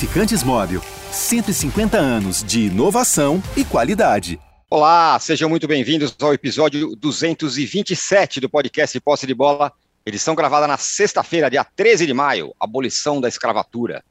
Lubrificantes 0.00 0.42
Móvel. 0.42 0.82
150 1.12 1.98
anos 1.98 2.42
de 2.42 2.68
inovação 2.68 3.42
e 3.54 3.62
qualidade. 3.62 4.40
Olá, 4.70 5.18
sejam 5.20 5.46
muito 5.46 5.68
bem-vindos 5.68 6.16
ao 6.22 6.32
episódio 6.32 6.96
227 6.96 8.40
do 8.40 8.48
podcast 8.48 8.98
Posse 8.98 9.26
de 9.26 9.34
Bola, 9.34 9.70
edição 10.06 10.34
gravada 10.34 10.66
na 10.66 10.78
sexta-feira, 10.78 11.50
dia 11.50 11.62
13 11.62 12.06
de 12.06 12.14
maio, 12.14 12.54
abolição 12.58 13.20
da 13.20 13.28
escravatura. 13.28 14.02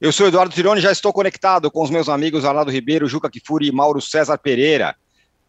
Eu 0.00 0.10
sou 0.10 0.26
Eduardo 0.26 0.52
Tironi, 0.52 0.80
já 0.80 0.90
estou 0.90 1.12
conectado 1.12 1.70
com 1.70 1.84
os 1.84 1.90
meus 1.90 2.08
amigos 2.08 2.44
Arnaldo 2.44 2.72
Ribeiro, 2.72 3.06
Juca 3.06 3.30
Kifuri 3.30 3.68
e 3.68 3.72
Mauro 3.72 4.00
César 4.00 4.38
Pereira. 4.38 4.96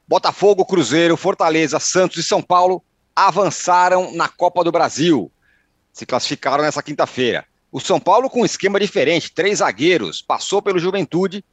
Botafogo, 0.08 0.64
Cruzeiro, 0.64 1.18
Fortaleza, 1.18 1.80
Santos 1.80 2.18
e 2.20 2.24
São 2.24 2.44
Paulo 2.44 2.84
avançaram 3.16 4.14
na 4.14 4.28
Copa 4.28 4.64
do 4.64 4.72
Brasil. 4.72 5.32
Se 5.92 6.06
classificaram 6.06 6.64
nessa 6.64 6.84
quinta-feira. 6.84 7.48
O 7.78 7.80
São 7.80 8.00
Paulo 8.00 8.28
com 8.28 8.42
um 8.42 8.46
esquema 8.46 8.80
diferente, 8.80 9.32
três 9.32 9.60
zagueiros, 9.60 10.20
passou 10.20 10.64
pelo 10.64 10.80
Juventude, 10.80 11.46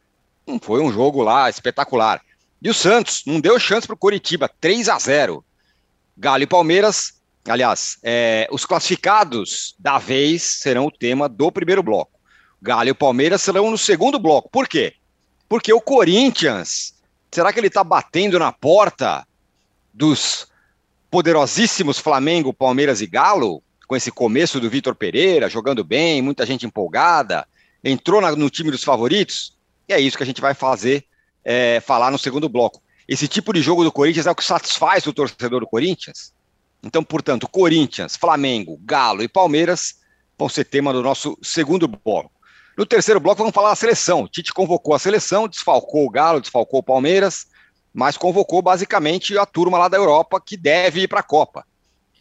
não 0.47 0.59
foi 0.59 0.81
um 0.81 0.91
jogo 0.91 1.23
lá 1.23 1.51
espetacular. 1.51 2.23
E 2.63 2.71
o 2.71 2.73
Santos 2.73 3.25
não 3.27 3.39
deu 3.39 3.61
chance 3.61 3.87
para 3.87 3.93
o 3.93 3.99
Coritiba, 3.99 4.51
3 4.59 4.89
a 4.89 4.99
0 4.99 5.45
Galo 6.17 6.43
e 6.43 6.47
Palmeiras, 6.47 7.21
aliás, 7.47 7.99
é, 8.03 8.49
os 8.51 8.65
classificados 8.65 9.75
da 9.79 9.99
vez 9.99 10.43
serão 10.43 10.87
o 10.87 10.91
tema 10.91 11.29
do 11.29 11.53
primeiro 11.53 11.83
bloco. 11.83 12.19
Galo 12.63 12.89
e 12.89 12.95
Palmeiras 12.95 13.43
serão 13.43 13.71
no 13.71 13.77
segundo 13.77 14.19
bloco. 14.19 14.49
Por 14.49 14.67
quê? 14.67 14.95
Porque 15.47 15.75
o 15.75 15.81
Corinthians, 15.81 16.95
será 17.31 17.53
que 17.53 17.61
ele 17.61 17.67
está 17.67 17.85
batendo 17.85 18.39
na 18.39 18.51
porta 18.51 19.29
dos 19.93 20.49
poderosíssimos 21.11 21.99
Flamengo, 21.99 22.51
Palmeiras 22.51 23.03
e 23.03 23.07
Galo? 23.07 23.63
Com 23.87 23.97
esse 23.97 24.11
começo 24.11 24.61
do 24.61 24.71
Vitor 24.71 24.95
Pereira, 24.95 25.49
jogando 25.49 25.85
bem, 25.85 26.23
muita 26.23 26.47
gente 26.47 26.67
empolgada, 26.67 27.47
entrou 27.83 28.21
na, 28.21 28.33
no 28.33 28.49
time 28.49 28.71
dos 28.71 28.83
favoritos, 28.83 29.57
e 29.89 29.93
é 29.93 30.01
isso 30.01 30.17
que 30.17 30.23
a 30.23 30.27
gente 30.27 30.41
vai 30.41 30.55
fazer, 30.55 31.05
é, 31.45 31.81
falar 31.81 32.11
no 32.11 32.19
segundo 32.19 32.49
bloco. 32.49 32.83
Esse 33.07 33.29
tipo 33.29 33.53
de 33.53 33.61
jogo 33.61 33.85
do 33.85 33.93
Corinthians 33.93 34.27
é 34.27 34.31
o 34.31 34.35
que 34.35 34.45
satisfaz 34.45 35.07
o 35.07 35.13
torcedor 35.13 35.61
do 35.61 35.67
Corinthians. 35.67 36.33
Então, 36.83 37.05
portanto, 37.05 37.49
Corinthians, 37.49 38.17
Flamengo, 38.17 38.79
Galo 38.83 39.23
e 39.23 39.29
Palmeiras 39.29 39.97
vão 40.39 40.49
ser 40.49 40.65
tema 40.65 40.93
do 40.93 41.03
nosso 41.03 41.39
segundo 41.43 41.87
bloco. 41.87 42.33
No 42.77 42.85
terceiro 42.85 43.21
bloco, 43.21 43.39
vamos 43.39 43.55
falar 43.55 43.71
da 43.71 43.77
seleção. 43.77 44.27
Tite 44.27 44.53
convocou 44.53 44.95
a 44.95 44.99
seleção, 44.99 45.47
desfalcou 45.47 46.07
o 46.07 46.11
Galo, 46.11 46.41
desfalcou 46.41 46.81
o 46.81 46.83
Palmeiras, 46.83 47.47
mas 47.93 48.17
convocou 48.17 48.61
basicamente 48.61 49.37
a 49.39 49.47
turma 49.47 49.79
lá 49.79 49.89
da 49.89 49.97
Europa 49.97 50.41
que 50.45 50.57
deve 50.57 51.03
ir 51.03 51.09
para 51.09 51.21
a 51.21 51.25
Copa. 51.25 51.65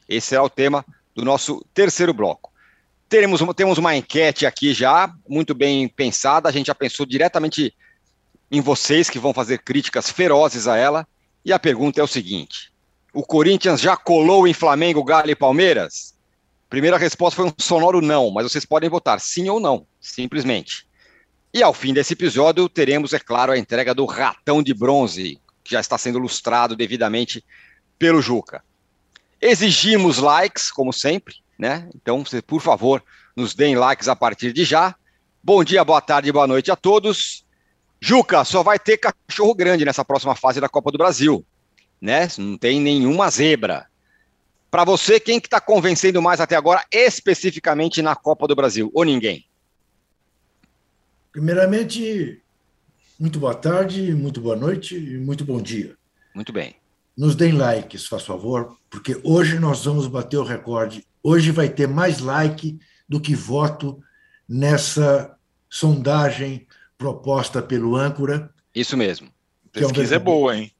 Esse 0.07 0.35
é 0.35 0.41
o 0.41 0.49
tema 0.49 0.85
do 1.15 1.23
nosso 1.23 1.63
terceiro 1.73 2.13
bloco. 2.13 2.51
Teremos, 3.07 3.41
temos 3.55 3.77
uma 3.77 3.95
enquete 3.95 4.45
aqui 4.45 4.73
já, 4.73 5.13
muito 5.27 5.53
bem 5.53 5.87
pensada. 5.87 6.49
A 6.49 6.51
gente 6.51 6.67
já 6.67 6.75
pensou 6.75 7.05
diretamente 7.05 7.75
em 8.51 8.61
vocês 8.61 9.09
que 9.09 9.19
vão 9.19 9.33
fazer 9.33 9.59
críticas 9.59 10.09
ferozes 10.09 10.67
a 10.67 10.77
ela. 10.77 11.07
E 11.45 11.51
a 11.51 11.59
pergunta 11.59 11.99
é 11.99 12.03
o 12.03 12.07
seguinte: 12.07 12.71
o 13.13 13.23
Corinthians 13.23 13.81
já 13.81 13.95
colou 13.95 14.47
em 14.47 14.53
Flamengo, 14.53 15.03
Galo 15.03 15.29
e 15.29 15.35
Palmeiras? 15.35 16.13
Primeira 16.69 16.97
resposta 16.97 17.35
foi 17.35 17.45
um 17.45 17.53
sonoro 17.55 18.01
não, 18.01 18.31
mas 18.31 18.51
vocês 18.51 18.65
podem 18.65 18.89
votar 18.89 19.19
sim 19.19 19.47
ou 19.47 19.59
não, 19.59 19.85
simplesmente. 20.01 20.87
E 21.53 21.61
ao 21.61 21.71
fim 21.71 21.93
desse 21.93 22.13
episódio, 22.13 22.67
teremos, 22.67 23.13
é 23.13 23.19
claro, 23.19 23.51
a 23.51 23.57
entrega 23.59 23.93
do 23.93 24.05
ratão 24.05 24.63
de 24.63 24.73
bronze, 24.73 25.39
que 25.63 25.71
já 25.73 25.79
está 25.79 25.99
sendo 25.99 26.17
lustrado 26.17 26.75
devidamente 26.75 27.45
pelo 27.99 28.23
Juca. 28.23 28.63
Exigimos 29.45 30.19
likes, 30.19 30.71
como 30.71 30.93
sempre, 30.93 31.35
né? 31.59 31.89
Então, 31.93 32.23
por 32.47 32.61
favor, 32.61 33.03
nos 33.35 33.53
deem 33.53 33.75
likes 33.75 34.07
a 34.07 34.15
partir 34.15 34.53
de 34.53 34.63
já. 34.63 34.95
Bom 35.43 35.65
dia, 35.65 35.83
boa 35.83 35.99
tarde, 35.99 36.31
boa 36.31 36.47
noite 36.47 36.71
a 36.71 36.77
todos. 36.77 37.45
Juca, 37.99 38.45
só 38.45 38.63
vai 38.63 38.79
ter 38.79 38.97
cachorro 38.97 39.53
grande 39.53 39.83
nessa 39.83 40.05
próxima 40.05 40.33
fase 40.33 40.61
da 40.61 40.69
Copa 40.69 40.93
do 40.93 40.97
Brasil, 40.97 41.45
né? 41.99 42.25
Não 42.37 42.57
tem 42.57 42.79
nenhuma 42.79 43.29
zebra. 43.29 43.87
Para 44.71 44.85
você, 44.85 45.19
quem 45.19 45.41
que 45.41 45.47
está 45.47 45.59
convencendo 45.59 46.21
mais 46.21 46.39
até 46.39 46.55
agora, 46.55 46.81
especificamente 46.89 48.01
na 48.01 48.15
Copa 48.15 48.47
do 48.47 48.55
Brasil, 48.55 48.89
ou 48.93 49.03
ninguém? 49.03 49.45
Primeiramente, 51.33 52.41
muito 53.19 53.39
boa 53.39 53.55
tarde, 53.55 54.13
muito 54.15 54.39
boa 54.39 54.55
noite 54.55 54.95
e 54.95 55.17
muito 55.17 55.43
bom 55.43 55.61
dia. 55.61 55.97
Muito 56.33 56.53
bem. 56.53 56.77
Nos 57.15 57.35
deem 57.35 57.53
likes, 57.53 58.07
faz 58.07 58.23
favor, 58.23 58.75
porque 58.89 59.19
hoje 59.23 59.59
nós 59.59 59.85
vamos 59.85 60.07
bater 60.07 60.37
o 60.37 60.43
recorde. 60.43 61.05
Hoje 61.21 61.51
vai 61.51 61.69
ter 61.69 61.87
mais 61.87 62.19
like 62.19 62.79
do 63.07 63.19
que 63.19 63.35
voto 63.35 63.99
nessa 64.49 65.35
sondagem 65.69 66.67
proposta 66.97 67.61
pelo 67.61 67.95
âncora. 67.95 68.49
Isso 68.73 68.97
mesmo. 68.97 69.27
Pesquisa 69.71 70.15
é, 70.15 70.17
um 70.17 70.21
é 70.21 70.23
boa, 70.23 70.57
hein? 70.57 70.71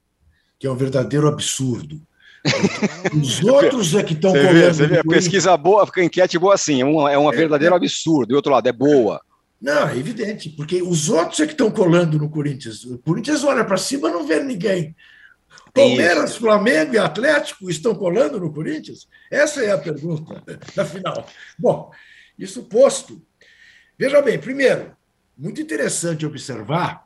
Que 0.58 0.68
é 0.68 0.72
um 0.72 0.76
verdadeiro 0.76 1.28
absurdo. 1.28 2.02
Os 3.22 3.42
outros 3.44 3.94
é 3.94 4.04
que 4.04 4.14
estão 4.14 4.34
vê, 4.34 5.00
a 5.00 5.04
pesquisa 5.04 5.56
boa, 5.56 5.90
a 5.90 6.04
enquete 6.04 6.38
boa 6.38 6.56
assim, 6.56 6.82
é 6.82 6.86
um, 6.86 7.08
é 7.08 7.18
um 7.18 7.32
é, 7.32 7.36
verdadeiro 7.36 7.74
é. 7.74 7.78
absurdo. 7.78 8.30
Do 8.30 8.36
outro 8.36 8.52
lado, 8.52 8.68
é 8.68 8.72
boa. 8.72 9.22
Não, 9.62 9.88
é 9.88 9.98
evidente, 9.98 10.50
porque 10.50 10.82
os 10.82 11.10
outros 11.10 11.40
é 11.40 11.46
que 11.46 11.54
estão 11.54 11.72
colando 11.72 12.18
no 12.18 12.30
Corinthians. 12.30 12.84
O 12.84 12.98
Corinthians 12.98 13.46
olha 13.46 13.64
para 13.64 13.78
cima 13.78 14.10
não 14.10 14.28
vê 14.28 14.44
ninguém. 14.44 14.94
Palmeiras. 15.74 16.36
Flamengo 16.36 16.94
e 16.94 16.98
Atlético 16.98 17.70
estão 17.70 17.96
colando 17.96 18.40
no 18.40 18.54
Corinthians? 18.54 19.08
Essa 19.32 19.64
é 19.64 19.72
a 19.72 19.78
pergunta 19.78 20.44
da 20.76 20.86
final. 20.86 21.28
Bom, 21.58 21.92
isso 22.38 22.64
posto. 22.64 23.22
Veja 23.98 24.22
bem, 24.22 24.40
primeiro, 24.40 24.96
muito 25.38 25.62
interessante 25.62 26.26
observar 26.26 27.06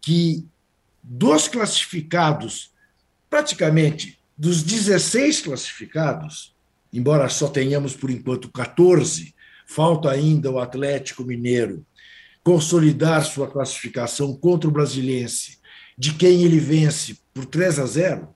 que 0.00 0.46
dos 1.02 1.48
classificados, 1.48 2.74
praticamente 3.30 4.18
dos 4.36 4.62
16 4.62 5.42
classificados, 5.42 6.54
embora 6.92 7.28
só 7.28 7.48
tenhamos 7.48 7.96
por 7.96 8.10
enquanto 8.10 8.50
14, 8.50 9.34
falta 9.66 10.10
ainda 10.10 10.50
o 10.50 10.58
Atlético 10.58 11.24
Mineiro 11.24 11.84
consolidar 12.42 13.22
sua 13.26 13.46
classificação 13.46 14.34
contra 14.34 14.68
o 14.68 14.72
Brasiliense, 14.72 15.57
de 15.98 16.14
quem 16.14 16.44
ele 16.44 16.60
vence 16.60 17.18
por 17.34 17.44
3 17.44 17.80
a 17.80 17.86
0. 17.86 18.34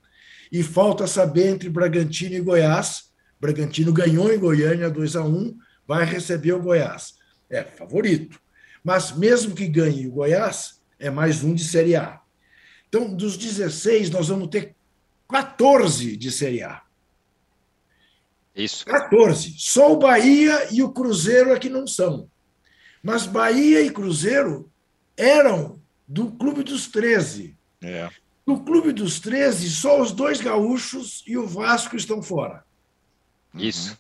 E 0.51 0.63
falta 0.63 1.07
saber 1.07 1.47
entre 1.47 1.71
Bragantino 1.71 2.35
e 2.35 2.41
Goiás. 2.41 3.13
Bragantino 3.41 3.93
ganhou 3.93 4.33
em 4.33 4.39
Goiânia 4.39 4.91
2 4.91 5.17
a 5.17 5.25
1, 5.25 5.57
vai 5.87 6.05
receber 6.05 6.53
o 6.53 6.63
Goiás. 6.63 7.15
É 7.49 7.63
favorito. 7.63 8.41
Mas 8.83 9.13
mesmo 9.13 9.55
que 9.55 9.69
ganhe 9.69 10.09
o 10.09 10.13
Goiás, 10.13 10.81
é 10.99 11.09
mais 11.09 11.45
um 11.45 11.55
de 11.55 11.65
Série 11.65 11.95
A. 11.95 12.21
Então, 12.89 13.15
dos 13.15 13.37
16, 13.37 14.11
nós 14.11 14.29
vamos 14.29 14.49
ter 14.49 14.75
14 15.29 16.17
de 16.17 16.31
Série 16.31 16.63
A. 16.63 16.83
Isso. 18.55 18.85
14. 18.85 19.55
Só 19.57 19.93
o 19.93 19.99
Bahia 19.99 20.69
e 20.71 20.83
o 20.83 20.93
Cruzeiro 20.93 21.53
é 21.53 21.59
que 21.59 21.71
não 21.71 21.87
são. 21.87 22.29
Mas 23.03 23.27
Bahia 23.27 23.81
e 23.81 23.91
Cruzeiro 23.91 24.71
eram 25.17 25.82
do 26.13 26.31
Clube 26.31 26.63
dos 26.63 26.87
13. 26.89 27.57
É. 27.83 28.11
No 28.47 28.63
Clube 28.63 28.93
dos 28.93 29.19
13, 29.19 29.71
só 29.71 30.01
os 30.01 30.13
dois 30.13 30.41
gaúchos 30.41 31.25
e 31.27 31.39
o 31.39 31.47
Vasco 31.47 31.97
estão 31.97 32.23
fora. 32.23 32.65
Isso. 33.55 33.99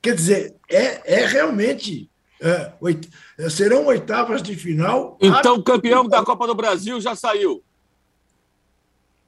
Quer 0.00 0.14
dizer, 0.14 0.56
é, 0.70 1.20
é 1.20 1.26
realmente. 1.26 2.10
É, 2.40 2.72
oit... 2.80 3.10
serão 3.50 3.86
oitavas 3.86 4.42
de 4.42 4.54
final. 4.56 5.18
Então, 5.20 5.56
o 5.56 5.62
campeão 5.62 6.08
da 6.08 6.24
Copa 6.24 6.46
do 6.46 6.54
Brasil 6.54 6.98
já 7.00 7.14
saiu. 7.14 7.62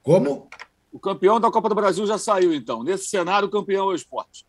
Como? 0.01 0.49
O 0.91 0.99
campeão 0.99 1.39
da 1.39 1.51
Copa 1.51 1.69
do 1.69 1.75
Brasil 1.75 2.07
já 2.07 2.17
saiu, 2.17 2.53
então. 2.53 2.83
Nesse 2.83 3.05
cenário, 3.09 3.47
o 3.47 3.51
campeão 3.51 3.89
é 3.89 3.93
o 3.93 3.95
esporte. 3.95 4.45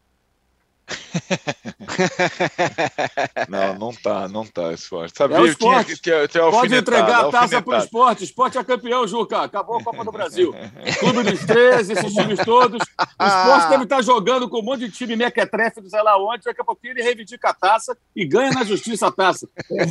Não, 3.49 3.79
não 3.79 3.93
tá, 3.93 4.29
não 4.29 4.47
tá 4.47 4.73
esporte. 4.73 5.17
Sabia, 5.17 5.37
é 5.37 5.41
o 5.41 5.47
esporte. 5.47 5.97
Tinha, 6.01 6.27
tinha, 6.29 6.51
Pode 6.51 6.75
entregar 6.75 7.27
a 7.27 7.31
taça 7.31 7.63
para 7.63 7.79
o 7.79 7.83
esporte. 7.83 8.25
Esporte 8.25 8.59
é 8.59 8.65
campeão, 8.65 9.07
Juca. 9.07 9.43
Acabou 9.43 9.77
a 9.77 9.83
Copa 9.83 10.05
do 10.05 10.13
Brasil. 10.13 10.55
Clube 10.99 11.23
dos 11.23 11.41
13, 11.41 11.93
esses 11.93 12.13
times 12.13 12.39
todos. 12.45 12.81
O 12.81 13.27
esporte 13.27 13.69
deve 13.71 13.85
estar 13.85 14.03
jogando 14.03 14.49
com 14.49 14.61
um 14.61 14.63
monte 14.63 14.81
de 14.81 14.91
time 14.91 15.17
mequetrefe, 15.17 15.81
não 15.81 15.91
sei 15.91 16.03
lá 16.03 16.17
onde. 16.19 16.45
Daqui 16.45 16.61
a 16.61 16.65
pouquinho 16.65 16.93
ele 16.93 17.03
reivindica 17.03 17.51
a 17.51 17.55
taça 17.55 17.97
e 18.15 18.25
ganha 18.25 18.51
na 18.51 18.65
justiça 18.65 19.07
a 19.09 19.13
taça. 19.13 19.49
É 19.71 19.87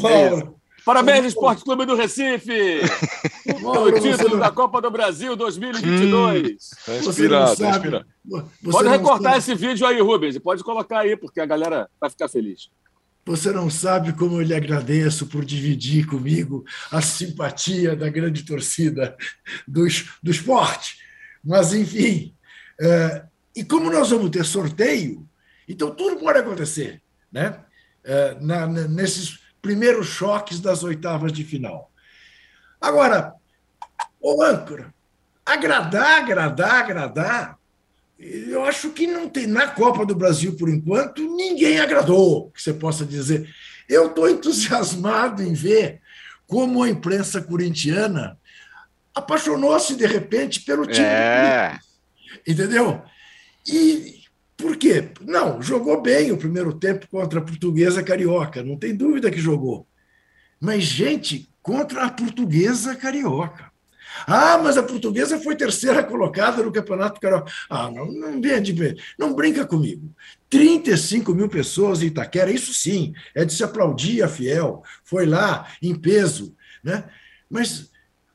Parabéns, 0.83 1.25
Esporte 1.25 1.63
Clube 1.63 1.85
do 1.85 1.95
Recife! 1.95 2.51
o 3.63 3.91
título 3.99 4.39
da 4.39 4.49
Copa 4.49 4.81
do 4.81 4.89
Brasil 4.89 5.35
2022. 5.35 6.51
Hum, 6.51 6.57
tá 6.85 6.97
inspirado, 6.97 7.55
tá 7.55 7.69
inspirado. 7.69 8.05
Pode 8.71 8.89
recortar 8.89 9.37
esse 9.37 9.53
vídeo 9.53 9.85
aí, 9.85 10.01
Rubens, 10.01 10.35
e 10.35 10.39
pode 10.39 10.63
colocar 10.63 10.99
aí, 10.99 11.15
porque 11.15 11.39
a 11.39 11.45
galera 11.45 11.87
vai 11.99 12.09
ficar 12.09 12.27
feliz. 12.27 12.69
Você 13.25 13.51
não 13.51 13.69
sabe 13.69 14.13
como 14.13 14.37
eu 14.37 14.41
lhe 14.41 14.55
agradeço 14.55 15.27
por 15.27 15.45
dividir 15.45 16.07
comigo 16.07 16.65
a 16.91 17.01
simpatia 17.01 17.95
da 17.95 18.09
grande 18.09 18.43
torcida 18.43 19.15
do, 19.67 19.85
do 20.23 20.31
esporte. 20.31 20.97
Mas, 21.43 21.73
enfim, 21.73 22.35
é, 22.81 23.23
e 23.55 23.63
como 23.63 23.91
nós 23.91 24.09
vamos 24.09 24.31
ter 24.31 24.43
sorteio, 24.43 25.27
então 25.67 25.93
tudo 25.93 26.17
pode 26.17 26.39
acontecer. 26.39 27.01
Né? 27.31 27.59
É, 28.03 28.37
na, 28.41 28.65
nesses 28.65 29.40
primeiros 29.61 30.07
choques 30.07 30.59
das 30.59 30.83
oitavas 30.83 31.31
de 31.31 31.43
final. 31.43 31.91
Agora, 32.79 33.33
ô 34.19 34.41
âncora, 34.41 34.93
agradar, 35.45 36.19
agradar, 36.19 36.75
agradar, 36.75 37.59
eu 38.17 38.63
acho 38.65 38.91
que 38.91 39.07
não 39.07 39.27
tem 39.27 39.47
na 39.47 39.67
Copa 39.67 40.05
do 40.05 40.15
Brasil, 40.15 40.55
por 40.55 40.69
enquanto, 40.69 41.21
ninguém 41.35 41.79
agradou, 41.79 42.51
que 42.51 42.61
você 42.61 42.73
possa 42.73 43.05
dizer. 43.05 43.49
Eu 43.89 44.07
estou 44.07 44.29
entusiasmado 44.29 45.41
em 45.41 45.53
ver 45.53 46.01
como 46.45 46.83
a 46.83 46.89
imprensa 46.89 47.41
corintiana 47.41 48.37
apaixonou-se 49.13 49.95
de 49.95 50.05
repente 50.05 50.61
pelo 50.61 50.85
time. 50.85 51.05
É. 51.05 51.79
Entendeu? 52.47 53.03
E 53.67 54.20
por 54.61 54.77
quê? 54.77 55.09
Não, 55.21 55.61
jogou 55.61 56.01
bem 56.01 56.31
o 56.31 56.37
primeiro 56.37 56.73
tempo 56.73 57.07
contra 57.09 57.39
a 57.39 57.43
portuguesa 57.43 58.03
carioca, 58.03 58.63
não 58.63 58.77
tem 58.77 58.95
dúvida 58.95 59.31
que 59.31 59.39
jogou. 59.39 59.87
Mas, 60.59 60.83
gente, 60.83 61.49
contra 61.61 62.05
a 62.05 62.11
portuguesa 62.11 62.95
carioca. 62.95 63.71
Ah, 64.27 64.57
mas 64.57 64.77
a 64.77 64.83
portuguesa 64.83 65.39
foi 65.39 65.55
terceira 65.55 66.03
colocada 66.03 66.61
no 66.61 66.71
Campeonato 66.71 67.19
Carioca. 67.19 67.51
Ah, 67.69 67.89
não, 67.89 68.11
não 68.11 68.41
não 69.17 69.33
brinca 69.33 69.65
comigo. 69.65 70.13
35 70.49 71.33
mil 71.33 71.47
pessoas 71.47 72.01
em 72.01 72.07
Itaquera, 72.07 72.51
isso 72.51 72.73
sim, 72.73 73.13
é 73.33 73.45
de 73.45 73.53
se 73.53 73.63
aplaudir 73.63 74.21
a 74.21 74.27
Fiel. 74.27 74.83
Foi 75.03 75.25
lá 75.25 75.67
em 75.81 75.95
peso, 75.95 76.53
né? 76.83 77.05
Mas 77.49 77.90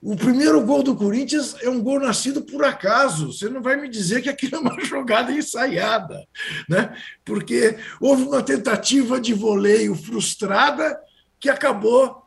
o 0.08 0.14
primeiro 0.14 0.64
gol 0.64 0.85
do 0.85 0.94
Corinthians 0.94 1.56
é 1.62 1.69
um 1.69 1.82
gol 1.82 1.99
nascido 1.99 2.41
por 2.41 2.64
acaso. 2.64 3.32
Você 3.32 3.49
não 3.49 3.61
vai 3.61 3.75
me 3.75 3.88
dizer 3.88 4.23
que 4.23 4.29
aquilo 4.29 4.55
é 4.55 4.58
uma 4.61 4.79
jogada 4.87 5.32
ensaiada, 5.32 6.25
né? 6.69 6.97
Porque 7.25 7.76
houve 8.00 8.23
uma 8.23 8.41
tentativa 8.41 9.20
de 9.20 9.35
voleio 9.35 9.97
frustrada 9.97 10.97
que 11.41 11.50
acabou 11.50 12.23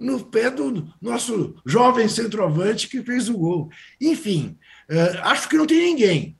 no 0.00 0.24
pé 0.24 0.50
do 0.50 0.92
nosso 1.00 1.54
jovem 1.64 2.08
centroavante 2.08 2.88
que 2.88 3.04
fez 3.04 3.28
o 3.28 3.38
gol. 3.38 3.70
Enfim, 4.00 4.58
é, 4.88 5.20
acho 5.22 5.48
que 5.48 5.56
não 5.56 5.64
tem 5.64 5.78
ninguém. 5.78 6.36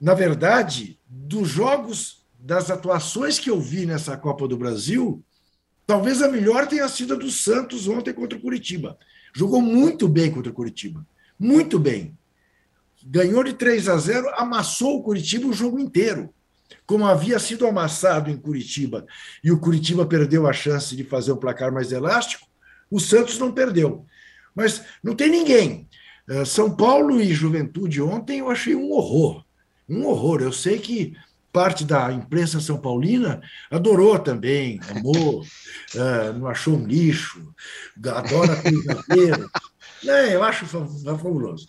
Na 0.00 0.14
verdade, 0.14 0.98
dos 1.06 1.48
jogos, 1.48 2.26
das 2.36 2.72
atuações 2.72 3.38
que 3.38 3.50
eu 3.50 3.60
vi 3.60 3.86
nessa 3.86 4.16
Copa 4.16 4.48
do 4.48 4.58
Brasil, 4.58 5.24
talvez 5.86 6.20
a 6.22 6.28
melhor 6.28 6.66
tenha 6.66 6.88
sido 6.88 7.14
a 7.14 7.16
do 7.16 7.30
Santos 7.30 7.86
ontem 7.86 8.12
contra 8.12 8.36
o 8.36 8.42
Curitiba. 8.42 8.98
Jogou 9.34 9.60
muito 9.60 10.08
bem 10.08 10.30
contra 10.30 10.50
o 10.50 10.54
Curitiba. 10.54 11.06
Muito 11.38 11.78
bem. 11.78 12.16
Ganhou 13.04 13.44
de 13.44 13.52
3 13.52 13.88
a 13.88 13.96
0, 13.96 14.28
amassou 14.34 14.96
o 14.96 15.02
Curitiba 15.02 15.46
o 15.46 15.52
jogo 15.52 15.78
inteiro. 15.78 16.32
Como 16.84 17.06
havia 17.06 17.38
sido 17.38 17.66
amassado 17.66 18.30
em 18.30 18.36
Curitiba 18.36 19.06
e 19.42 19.50
o 19.50 19.58
Curitiba 19.58 20.06
perdeu 20.06 20.46
a 20.46 20.52
chance 20.52 20.96
de 20.96 21.04
fazer 21.04 21.32
um 21.32 21.36
placar 21.36 21.72
mais 21.72 21.92
elástico, 21.92 22.46
o 22.90 22.98
Santos 22.98 23.38
não 23.38 23.52
perdeu. 23.52 24.04
Mas 24.54 24.82
não 25.02 25.14
tem 25.14 25.30
ninguém. 25.30 25.88
Eh, 26.28 26.44
São 26.44 26.74
Paulo 26.74 27.20
e 27.20 27.32
Juventude 27.32 28.02
ontem 28.02 28.40
eu 28.40 28.50
achei 28.50 28.74
um 28.74 28.90
horror. 28.92 29.44
Um 29.88 30.06
horror. 30.06 30.42
Eu 30.42 30.52
sei 30.52 30.78
que 30.78 31.16
parte 31.58 31.84
da 31.84 32.12
imprensa 32.12 32.60
são 32.60 32.80
paulina 32.80 33.42
adorou 33.68 34.16
também, 34.16 34.78
amou, 34.90 35.40
uh, 35.40 36.32
não 36.38 36.46
achou 36.46 36.76
um 36.76 36.86
lixo, 36.86 37.52
adora 38.06 38.62
Cruzeiro. 38.62 39.50
né, 40.04 40.36
eu 40.36 40.44
acho 40.44 40.66
fabuloso. 40.66 41.66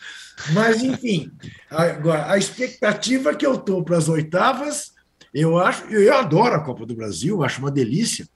Mas, 0.54 0.84
enfim, 0.84 1.32
agora, 1.72 2.32
a 2.32 2.38
expectativa 2.38 3.34
que 3.34 3.44
eu 3.44 3.56
estou 3.56 3.84
para 3.84 3.98
as 3.98 4.08
oitavas, 4.08 4.92
eu 5.34 5.58
acho, 5.58 5.86
eu 5.86 6.16
adoro 6.16 6.54
a 6.54 6.64
Copa 6.64 6.86
do 6.86 6.94
Brasil, 6.94 7.44
acho 7.44 7.58
uma 7.58 7.72
delícia. 7.72 8.30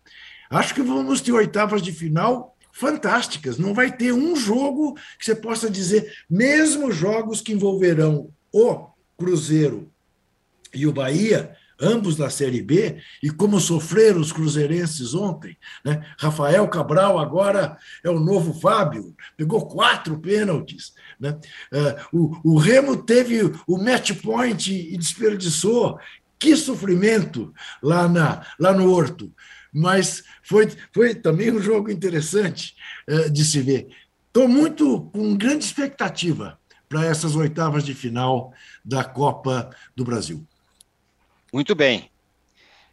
Acho 0.50 0.74
que 0.74 0.82
vamos 0.82 1.22
ter 1.22 1.34
oitavas 1.34 1.84
de 1.84 1.92
final 1.92 2.58
fantásticas. 2.72 3.60
Não 3.60 3.76
vai 3.76 3.96
ter 3.96 4.12
um 4.12 4.36
jogo 4.36 4.96
que 5.20 5.26
você 5.26 5.36
possa 5.36 5.70
dizer, 5.70 6.12
mesmo 6.28 6.92
jogos 6.92 7.42
que 7.42 7.54
envolverão 7.54 8.32
o 8.52 8.88
Cruzeiro 9.16 9.93
e 10.74 10.88
o 10.88 10.94
Bahia, 10.94 11.56
ambos 11.80 12.16
da 12.16 12.30
Série 12.30 12.62
B, 12.62 12.98
e 13.22 13.30
como 13.30 13.60
sofreram 13.60 14.22
os 14.22 14.32
cruzeirenses 14.32 15.14
ontem. 15.14 15.58
Né? 15.84 16.06
Rafael 16.18 16.68
Cabral 16.68 17.20
agora 17.20 17.78
é 18.04 18.10
o 18.10 18.20
novo 18.20 18.54
Fábio, 18.60 19.16
pegou 19.36 19.68
quatro 19.68 20.18
pênaltis. 20.20 20.94
Né? 21.20 21.38
Uh, 22.12 22.40
o, 22.44 22.54
o 22.54 22.58
Remo 22.58 22.98
teve 22.98 23.42
o 23.68 23.78
match 23.78 24.12
point 24.22 24.72
e 24.72 24.98
desperdiçou. 24.98 26.00
Que 26.40 26.56
sofrimento 26.58 27.54
lá, 27.82 28.08
na, 28.08 28.46
lá 28.60 28.74
no 28.74 28.92
Horto. 28.92 29.32
Mas 29.74 30.24
foi, 30.44 30.70
foi 30.94 31.16
também 31.16 31.52
um 31.52 31.62
jogo 31.62 31.90
interessante 31.90 32.76
uh, 33.10 33.30
de 33.30 33.44
se 33.46 33.62
ver. 33.62 33.88
Estou 34.28 34.48
muito 34.48 35.02
com 35.14 35.38
grande 35.38 35.64
expectativa 35.64 36.60
para 36.90 37.06
essas 37.06 37.36
oitavas 37.36 37.84
de 37.84 37.94
final 37.94 38.54
da 38.84 39.04
Copa 39.04 39.70
do 39.96 40.04
Brasil. 40.04 40.46
Muito 41.54 41.76
bem. 41.76 42.10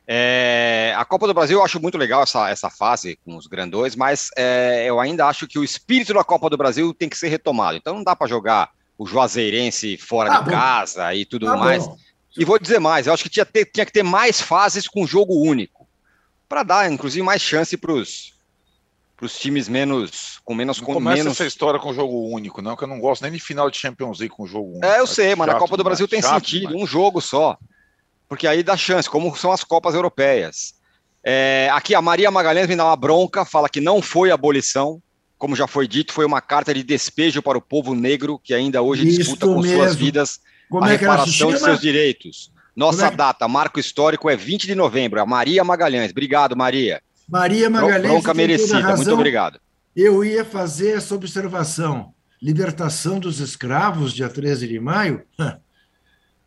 É, 0.06 0.92
a 0.96 1.04
Copa 1.04 1.26
do 1.26 1.32
Brasil 1.32 1.58
eu 1.58 1.64
acho 1.64 1.80
muito 1.80 1.96
legal 1.96 2.24
essa, 2.24 2.50
essa 2.50 2.68
fase 2.68 3.16
com 3.24 3.36
os 3.36 3.46
grandões, 3.46 3.96
mas 3.96 4.28
é, 4.36 4.84
eu 4.86 5.00
ainda 5.00 5.26
acho 5.26 5.46
que 5.46 5.58
o 5.58 5.64
espírito 5.64 6.12
da 6.12 6.24
Copa 6.24 6.50
do 6.50 6.56
Brasil 6.56 6.92
tem 6.92 7.08
que 7.08 7.16
ser 7.16 7.28
retomado. 7.28 7.78
Então 7.78 7.94
não 7.94 8.04
dá 8.04 8.14
para 8.14 8.28
jogar 8.28 8.70
o 8.98 9.06
Juazeirense 9.06 9.96
fora 9.96 10.30
ah, 10.30 10.38
de 10.38 10.44
bom. 10.44 10.50
casa 10.50 11.14
e 11.14 11.24
tudo 11.24 11.48
ah, 11.48 11.56
mais. 11.56 11.86
Bom. 11.86 11.96
E 12.36 12.44
vou 12.44 12.58
dizer 12.58 12.78
mais, 12.78 13.06
eu 13.06 13.14
acho 13.14 13.22
que 13.22 13.30
tinha, 13.30 13.46
ter, 13.46 13.64
tinha 13.64 13.86
que 13.86 13.92
ter 13.92 14.02
mais 14.02 14.40
fases 14.40 14.86
com 14.86 15.06
jogo 15.06 15.34
único, 15.34 15.88
para 16.48 16.62
dar, 16.62 16.90
inclusive, 16.90 17.24
mais 17.24 17.40
chance 17.40 17.76
para 17.76 17.92
os 17.92 18.32
times 19.38 19.68
menos 19.68 20.40
com 20.44 20.54
menos 20.54 20.78
não 20.78 20.86
com 20.86 20.94
começa 20.94 21.16
menos 21.16 21.32
essa 21.32 21.46
história 21.46 21.80
com 21.80 21.94
jogo 21.94 22.28
único, 22.28 22.60
não, 22.60 22.76
que 22.76 22.84
eu 22.84 22.88
não 22.88 23.00
gosto 23.00 23.22
nem 23.22 23.32
de 23.32 23.40
final 23.40 23.70
de 23.70 23.78
Champions 23.78 24.20
League 24.20 24.34
com 24.34 24.46
jogo 24.46 24.70
único. 24.70 24.86
É, 24.86 25.00
eu 25.00 25.06
sei, 25.06 25.34
mas 25.34 25.48
na 25.48 25.54
Copa 25.54 25.76
do 25.76 25.84
Brasil 25.84 26.06
tem 26.06 26.20
sentido, 26.20 26.68
demais. 26.68 26.82
um 26.82 26.86
jogo 26.86 27.20
só 27.20 27.56
porque 28.30 28.46
aí 28.46 28.62
dá 28.62 28.76
chance, 28.76 29.10
como 29.10 29.36
são 29.36 29.50
as 29.50 29.64
Copas 29.64 29.92
Europeias. 29.92 30.74
É, 31.22 31.68
aqui 31.72 31.96
a 31.96 32.00
Maria 32.00 32.30
Magalhães 32.30 32.68
me 32.68 32.76
dá 32.76 32.84
uma 32.84 32.94
bronca, 32.94 33.44
fala 33.44 33.68
que 33.68 33.80
não 33.80 34.00
foi 34.00 34.30
abolição, 34.30 35.02
como 35.36 35.56
já 35.56 35.66
foi 35.66 35.88
dito, 35.88 36.12
foi 36.12 36.24
uma 36.24 36.40
carta 36.40 36.72
de 36.72 36.84
despejo 36.84 37.42
para 37.42 37.58
o 37.58 37.60
povo 37.60 37.92
negro 37.92 38.38
que 38.38 38.54
ainda 38.54 38.80
hoje 38.80 39.08
Isto 39.08 39.18
disputa 39.18 39.46
com 39.46 39.60
mesmo. 39.60 39.78
suas 39.78 39.96
vidas 39.96 40.40
como 40.70 40.84
a 40.84 40.92
é 40.92 40.96
reparação 40.96 41.50
de 41.50 41.58
seus 41.58 41.80
direitos. 41.80 42.52
Nossa 42.76 43.08
é 43.08 43.10
data, 43.10 43.48
marco 43.48 43.80
histórico, 43.80 44.30
é 44.30 44.36
20 44.36 44.64
de 44.64 44.76
novembro. 44.76 45.20
A 45.20 45.26
Maria 45.26 45.64
Magalhães. 45.64 46.12
Obrigado, 46.12 46.56
Maria. 46.56 47.02
Maria 47.28 47.68
Magalhães. 47.68 48.12
Bronca 48.12 48.32
merecida, 48.32 48.94
muito 48.94 49.12
obrigado. 49.12 49.58
Eu 49.96 50.24
ia 50.24 50.44
fazer 50.44 50.96
essa 50.96 51.16
observação. 51.16 52.14
Libertação 52.40 53.18
dos 53.18 53.40
escravos, 53.40 54.12
dia 54.12 54.28
13 54.28 54.68
de 54.68 54.78
maio? 54.78 55.24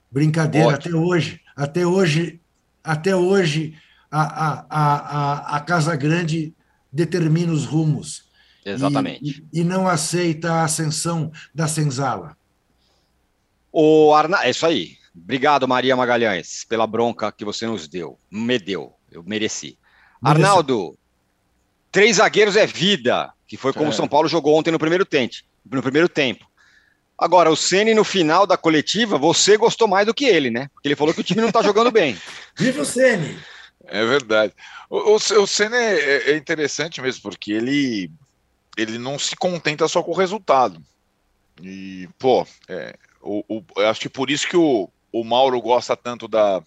Brincadeira, 0.10 0.70
Ótimo. 0.70 0.98
até 0.98 1.06
hoje. 1.06 1.43
Até 1.56 1.86
hoje, 1.86 2.42
até 2.84 3.16
hoje 3.16 3.76
a, 4.12 4.22
a, 4.22 4.66
a, 4.70 5.58
a 5.58 5.60
Casa 5.62 5.96
Grande 5.96 6.54
determina 6.92 7.52
os 7.52 7.66
rumos. 7.66 8.26
Exatamente. 8.66 9.46
E, 9.52 9.62
e 9.62 9.64
não 9.64 9.88
aceita 9.88 10.54
a 10.54 10.64
ascensão 10.64 11.32
da 11.54 11.68
senzala. 11.68 12.38
O 13.72 14.14
Arna... 14.14 14.46
É 14.46 14.52
isso 14.52 14.66
aí. 14.66 14.98
Obrigado, 15.16 15.68
Maria 15.68 15.96
Magalhães, 15.96 16.64
pela 16.64 16.88
bronca 16.88 17.32
que 17.32 17.46
você 17.46 17.68
nos 17.68 17.88
deu. 17.88 18.18
Me 18.32 18.58
deu. 18.58 18.94
Eu 19.12 19.24
mereci. 19.24 19.66
mereci. 19.66 19.78
Arnaldo, 20.22 20.98
três 21.92 22.18
zagueiros 22.18 22.56
é 22.56 22.66
vida, 22.66 23.32
que 23.48 23.58
foi 23.58 23.74
como 23.74 23.88
o 23.88 23.90
é. 23.90 23.96
São 23.96 24.08
Paulo 24.08 24.28
jogou 24.28 24.58
ontem 24.58 24.72
no 24.72 24.80
primeiro 24.80 25.06
tempo. 25.06 25.36
No 25.70 25.82
primeiro 25.82 26.10
tempo. 26.10 26.46
Agora, 27.18 27.52
o 27.52 27.56
Ceni 27.56 27.94
no 27.94 28.04
final 28.04 28.46
da 28.46 28.58
coletiva, 28.58 29.18
você 29.18 29.56
gostou 29.56 29.88
mais 29.88 30.06
do 30.06 30.14
que 30.14 30.26
ele, 30.26 30.50
né? 30.50 30.70
Porque 30.74 30.88
ele 30.88 30.96
falou 30.96 31.14
que 31.14 31.22
o 31.22 31.24
time 31.24 31.42
não 31.42 31.50
está 31.50 31.62
jogando 31.62 31.92
bem. 31.92 32.18
Viva 32.58 32.82
o 32.82 32.86
Ceni! 32.86 33.38
É 33.86 34.04
verdade. 34.06 34.54
O, 34.90 34.98
o, 34.98 35.16
o 35.16 35.48
Ceni 35.48 35.76
é, 35.76 36.32
é, 36.32 36.38
interessante 36.38 37.02
mesmo, 37.02 37.22
porque 37.22 37.52
ele, 37.52 38.12
ele 38.78 38.98
não 38.98 39.20
se 39.20 39.36
contenta 39.36 39.88
só 39.88 40.02
com 40.02 40.12
o 40.12 40.18
resultado. 40.18 40.82
E, 41.62 42.10
pô, 42.18 42.48
é, 42.68 42.96
o, 43.22 43.44
o, 43.48 43.82
acho 43.82 44.02
que 44.02 44.10
por 44.10 44.32
isso 44.32 44.48
que 44.48 44.58
o, 44.58 44.90
o 45.12 45.24
Mauro 45.24 45.62
gosta 45.62 45.96
tanto 45.96 46.28
da. 46.28 46.62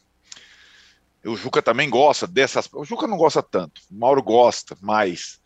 O 1.25 1.37
Juca 1.37 1.61
também 1.61 1.91
gosta 1.91 2.27
dessas. 2.27 2.69
O 2.73 2.85
Juca 2.85 3.09
não 3.09 3.17
gosta 3.17 3.43
tanto, 3.43 3.81
o 3.91 3.95
Mauro 3.95 4.23
gosta 4.23 4.77
mais 4.81 5.41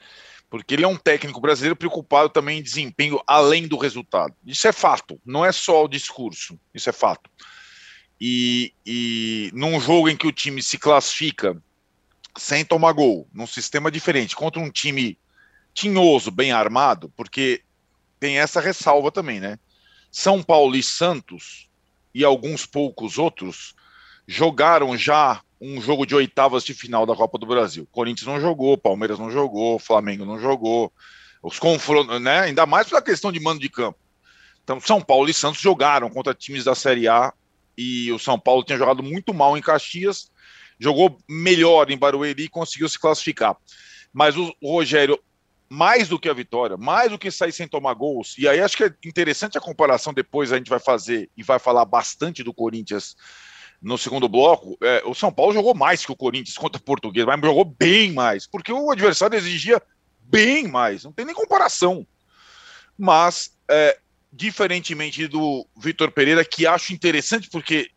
porque 0.51 0.75
ele 0.75 0.85
é 0.85 0.89
um 0.89 0.97
técnico 0.97 1.41
brasileiro 1.41 1.77
preocupado 1.77 2.29
também 2.29 2.59
em 2.59 2.63
desempenho 2.63 3.23
além 3.27 3.69
do 3.69 3.79
resultado. 3.79 4.35
Isso 4.45 4.67
é 4.67 4.73
fato, 4.73 5.19
não 5.25 5.47
é 5.47 5.53
só 5.53 5.85
o 5.85 5.89
discurso, 5.89 6.59
isso 6.75 6.91
é 6.91 6.93
fato. 6.93 7.31
E, 8.21 8.75
e 8.85 9.51
num 9.55 9.81
jogo 9.81 10.09
em 10.09 10.17
que 10.17 10.27
o 10.27 10.33
time 10.33 10.61
se 10.61 10.77
classifica 10.77 11.57
sem 12.37 12.65
tomar 12.65 12.93
gol, 12.93 13.29
num 13.33 13.47
sistema 13.47 13.91
diferente, 13.91 14.37
contra 14.37 14.61
um 14.61 14.71
time 14.71 15.17
tinhoso, 15.73 16.31
bem 16.31 16.53
armado, 16.53 17.09
porque 17.17 17.63
tem 18.19 18.39
essa 18.39 18.61
ressalva 18.61 19.11
também, 19.13 19.41
né? 19.41 19.59
São 20.11 20.43
Paulo 20.43 20.75
e 20.75 20.83
Santos 20.83 21.69
e 22.13 22.25
alguns 22.25 22.67
poucos 22.67 23.19
outros 23.19 23.75
jogaram 24.27 24.97
já 24.97 25.41
um 25.61 25.81
jogo 25.81 26.07
de 26.07 26.15
oitavas 26.15 26.65
de 26.65 26.73
final 26.73 27.05
da 27.05 27.15
Copa 27.15 27.37
do 27.39 27.47
Brasil. 27.47 27.87
Corinthians 27.93 28.27
não 28.27 28.41
jogou, 28.41 28.79
Palmeiras 28.79 29.19
não 29.19 29.31
jogou, 29.31 29.79
Flamengo 29.79 30.25
não 30.25 30.39
jogou. 30.39 30.93
Os 31.43 31.59
confrontos, 31.59 32.21
né? 32.21 32.41
Ainda 32.41 32.65
mais 32.67 32.89
pela 32.89 33.03
questão 33.03 33.31
de 33.31 33.41
mando 33.41 33.61
de 33.61 33.69
campo. 33.69 33.99
Então, 34.63 34.81
São 34.81 35.01
Paulo 35.01 35.29
e 35.29 35.35
Santos 35.35 35.61
jogaram 35.61 36.09
contra 36.09 36.35
times 36.35 36.65
da 36.65 36.75
Série 36.75 37.09
A 37.09 37.33
e 37.77 38.11
o 38.13 38.19
São 38.19 38.39
Paulo 38.39 38.63
tinha 38.63 38.79
jogado 38.79 39.03
muito 39.03 39.35
mal 39.35 39.57
em 39.57 39.63
Caxias, 39.63 40.31
jogou 40.79 41.19
melhor 41.29 41.91
em 41.91 41.99
Barueri 41.99 42.45
e 42.45 42.49
conseguiu 42.49 42.89
se 42.89 42.99
classificar. 42.99 43.57
Mas 44.13 44.37
o, 44.37 44.55
Rogério, 44.63 45.19
mais 45.69 46.09
do 46.09 46.19
que 46.19 46.29
a 46.29 46.35
vitória, 46.35 46.77
mais 46.77 47.11
do 47.11 47.19
que 47.19 47.31
sair 47.31 47.53
sem 47.53 47.69
tomar 47.69 47.95
gols, 47.95 48.37
e 48.39 48.49
aí 48.49 48.61
acho 48.61 48.77
que 48.77 48.85
é 48.85 48.95
interessante 49.05 49.57
a 49.57 49.61
comparação 49.61 50.13
depois 50.13 50.53
a 50.53 50.57
gente 50.57 50.71
vai 50.71 50.81
fazer 50.81 51.31
e 51.37 51.43
vai 51.43 51.59
falar 51.59 51.85
bastante 51.85 52.43
do 52.43 52.53
Corinthians 52.53 53.17
no 53.81 53.97
segundo 53.97 54.29
bloco, 54.29 54.77
é, 54.83 55.03
o 55.07 55.15
São 55.15 55.33
Paulo 55.33 55.55
jogou 55.55 55.75
mais 55.75 56.05
que 56.05 56.13
o 56.13 56.17
Corinthians 56.17 56.59
contra 56.59 56.81
o 56.81 56.85
Português, 56.85 57.25
mas 57.25 57.41
jogou 57.41 57.65
bem 57.65 58.13
mais, 58.13 58.47
porque 58.47 58.73
o 58.73 58.91
adversário 58.91 59.37
exigia 59.37 59.81
bem 60.23 60.69
mais, 60.69 61.05
não 61.05 61.13
tem 61.13 61.25
nem 61.25 61.35
comparação. 61.35 62.07
Mas, 62.97 63.57
é, 63.69 63.99
diferentemente 64.33 65.27
do 65.27 65.67
Vitor 65.77 66.11
Pereira, 66.11 66.45
que 66.45 66.67
acho 66.67 66.93
interessante 66.93 67.49
porque 67.49 67.91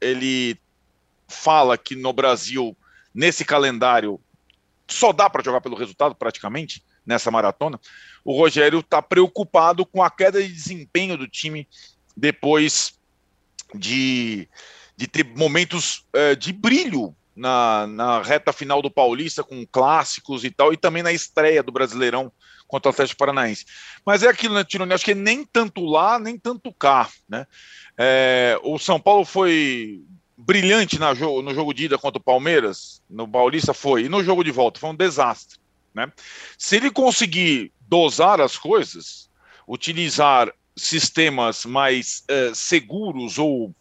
ele 0.00 0.58
fala 1.28 1.76
que 1.76 1.94
no 1.94 2.12
Brasil, 2.12 2.76
nesse 3.14 3.44
calendário, 3.44 4.20
só 4.88 5.12
dá 5.12 5.28
para 5.28 5.44
jogar 5.44 5.60
pelo 5.60 5.76
resultado 5.76 6.14
praticamente 6.14 6.82
nessa 7.04 7.30
maratona. 7.30 7.78
O 8.24 8.36
Rogério 8.36 8.80
está 8.80 9.02
preocupado 9.02 9.84
com 9.84 10.02
a 10.02 10.10
queda 10.10 10.42
de 10.42 10.52
desempenho 10.52 11.16
do 11.16 11.28
time 11.28 11.68
depois 12.16 12.98
de 13.74 14.48
de 14.96 15.06
ter 15.06 15.24
momentos 15.24 16.04
é, 16.12 16.34
de 16.34 16.52
brilho 16.52 17.14
na, 17.34 17.86
na, 17.86 18.22
reta 18.22 18.52
final 18.52 18.80
do 18.80 18.90
Paulista, 18.90 19.44
com 19.44 19.66
clássicos 19.66 20.42
e 20.42 20.50
tal, 20.50 20.72
e 20.72 20.76
também 20.76 21.02
na 21.02 21.12
estreia 21.12 21.62
do 21.62 21.70
Brasileirão 21.70 22.32
contra 22.66 22.88
o 22.88 22.92
Atlético 22.92 23.18
Paranaense. 23.18 23.66
Mas 24.04 24.22
é 24.22 24.28
aquilo, 24.28 24.54
né, 24.54 24.64
Tironi? 24.64 24.94
Acho 24.94 25.04
que 25.04 25.14
nem 25.14 25.44
tanto 25.44 25.84
lá, 25.84 26.18
nem 26.18 26.38
tanto 26.38 26.72
cá, 26.72 27.08
né? 27.28 27.46
É, 27.96 28.58
o 28.62 28.78
São 28.78 28.98
Paulo 28.98 29.24
foi 29.24 30.02
brilhante 30.36 30.98
na 30.98 31.14
no 31.14 31.54
jogo 31.54 31.72
de 31.72 31.84
ida 31.84 31.98
contra 31.98 32.18
o 32.18 32.24
Palmeiras, 32.24 33.02
no 33.08 33.28
Paulista 33.28 33.72
foi, 33.72 34.04
e 34.04 34.08
no 34.08 34.22
jogo 34.22 34.42
de 34.42 34.50
volta 34.50 34.80
foi 34.80 34.90
um 34.90 34.94
desastre, 34.94 35.58
né? 35.94 36.10
Se 36.58 36.76
ele 36.76 36.90
conseguir 36.90 37.72
dosar 37.80 38.40
as 38.40 38.56
coisas, 38.56 39.30
utilizar 39.66 40.52
sistemas 40.76 41.64
mais 41.64 42.24
uh, 42.30 42.54
seguros 42.54 43.38
ou 43.38 43.74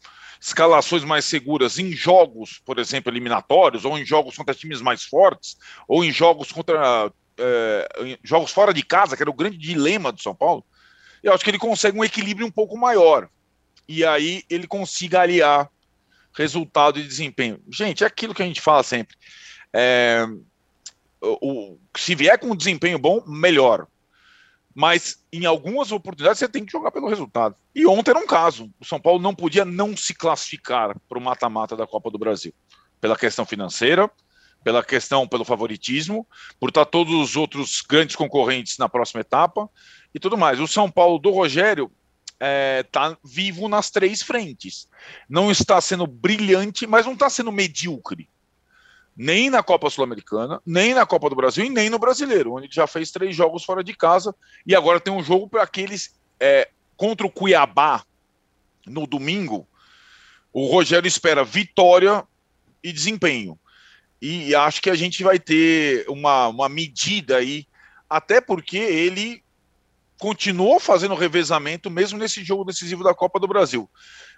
escalações 0.45 1.03
mais 1.03 1.25
seguras 1.25 1.79
em 1.79 1.91
jogos, 1.91 2.61
por 2.63 2.77
exemplo, 2.77 3.11
eliminatórios, 3.11 3.83
ou 3.83 3.97
em 3.97 4.05
jogos 4.05 4.37
contra 4.37 4.53
times 4.53 4.79
mais 4.79 5.03
fortes, 5.03 5.57
ou 5.87 6.05
em 6.05 6.11
jogos 6.11 6.51
contra 6.51 7.11
é, 7.35 7.87
em 8.01 8.17
jogos 8.23 8.51
fora 8.51 8.71
de 8.71 8.83
casa, 8.83 9.17
que 9.17 9.23
era 9.23 9.29
o 9.29 9.33
grande 9.33 9.57
dilema 9.57 10.11
do 10.11 10.21
São 10.21 10.35
Paulo, 10.35 10.63
eu 11.23 11.33
acho 11.33 11.43
que 11.43 11.49
ele 11.49 11.57
consegue 11.57 11.97
um 11.97 12.03
equilíbrio 12.03 12.45
um 12.45 12.51
pouco 12.51 12.77
maior. 12.77 13.27
E 13.87 14.05
aí 14.05 14.43
ele 14.47 14.67
consiga 14.67 15.21
aliar 15.21 15.67
resultado 16.31 16.99
e 16.99 17.03
desempenho. 17.03 17.59
Gente, 17.67 18.03
é 18.03 18.07
aquilo 18.07 18.35
que 18.35 18.43
a 18.43 18.45
gente 18.45 18.61
fala 18.61 18.83
sempre. 18.83 19.17
É, 19.73 20.27
o, 21.21 21.75
se 21.97 22.13
vier 22.13 22.37
com 22.37 22.51
um 22.51 22.55
desempenho 22.55 22.99
bom, 22.99 23.23
melhor 23.25 23.87
mas 24.75 25.23
em 25.31 25.45
algumas 25.45 25.93
oportunidades 25.93 26.39
você 26.39 26.49
tem 26.49 26.65
que 26.65 26.71
jogar 26.71 26.91
pelo 26.91 27.07
resultado. 27.07 27.55
E 27.73 27.87
ontem 27.87 28.11
era 28.11 28.19
um 28.19 28.27
caso. 28.27 28.69
O 28.77 28.83
São 28.83 28.99
Paulo 28.99 29.21
não 29.21 29.33
podia 29.33 29.63
não 29.63 29.95
se 29.95 30.13
classificar 30.13 30.99
para 31.07 31.17
o 31.17 31.21
mata-mata 31.21 31.77
da 31.77 31.87
Copa 31.87 32.11
do 32.11 32.19
Brasil, 32.19 32.53
pela 32.99 33.15
questão 33.15 33.45
financeira, 33.45 34.11
pela 34.61 34.83
questão 34.83 35.25
pelo 35.25 35.45
favoritismo, 35.45 36.27
por 36.59 36.69
estar 36.69 36.83
todos 36.83 37.13
os 37.13 37.37
outros 37.37 37.81
grandes 37.81 38.17
concorrentes 38.17 38.77
na 38.77 38.89
próxima 38.89 39.21
etapa 39.21 39.69
e 40.13 40.19
tudo 40.19 40.37
mais. 40.37 40.59
O 40.59 40.67
São 40.67 40.91
Paulo 40.91 41.19
do 41.19 41.31
Rogério 41.31 41.89
está 42.33 42.45
é, 42.45 42.83
tá 42.83 43.17
vivo 43.23 43.69
nas 43.69 43.89
três 43.89 44.21
frentes. 44.21 44.89
Não 45.29 45.49
está 45.49 45.79
sendo 45.79 46.05
brilhante, 46.05 46.85
mas 46.85 47.05
não 47.05 47.13
está 47.13 47.29
sendo 47.29 47.49
medíocre 47.49 48.27
nem 49.15 49.49
na 49.49 49.63
Copa 49.63 49.89
Sul-Americana, 49.89 50.61
nem 50.65 50.93
na 50.93 51.05
Copa 51.05 51.29
do 51.29 51.35
Brasil 51.35 51.65
e 51.65 51.69
nem 51.69 51.89
no 51.89 51.97
Brasileiro, 51.97 52.55
onde 52.55 52.67
já 52.69 52.85
fez 52.85 53.11
três 53.11 53.35
jogos 53.35 53.63
fora 53.63 53.83
de 53.83 53.93
casa 53.93 54.35
e 54.67 54.75
agora 54.75 54.99
tem 54.99 55.13
um 55.13 55.23
jogo 55.23 55.47
para 55.47 55.63
aqueles 55.63 56.19
é, 56.39 56.69
contra 56.97 57.25
o 57.25 57.31
Cuiabá 57.31 58.03
no 58.85 59.07
domingo. 59.07 59.67
O 60.51 60.67
Rogério 60.67 61.07
espera 61.07 61.43
vitória 61.43 62.23
e 62.83 62.91
desempenho. 62.91 63.57
E 64.21 64.53
acho 64.55 64.81
que 64.81 64.89
a 64.89 64.95
gente 64.95 65.23
vai 65.23 65.39
ter 65.39 66.05
uma, 66.09 66.47
uma 66.47 66.69
medida 66.69 67.37
aí, 67.37 67.67
até 68.09 68.41
porque 68.41 68.77
ele 68.77 69.43
continuou 70.17 70.79
fazendo 70.79 71.15
revezamento 71.15 71.89
mesmo 71.89 72.17
nesse 72.17 72.43
jogo 72.43 72.63
decisivo 72.63 73.03
da 73.03 73.13
Copa 73.13 73.39
do 73.39 73.47
Brasil. 73.47 73.89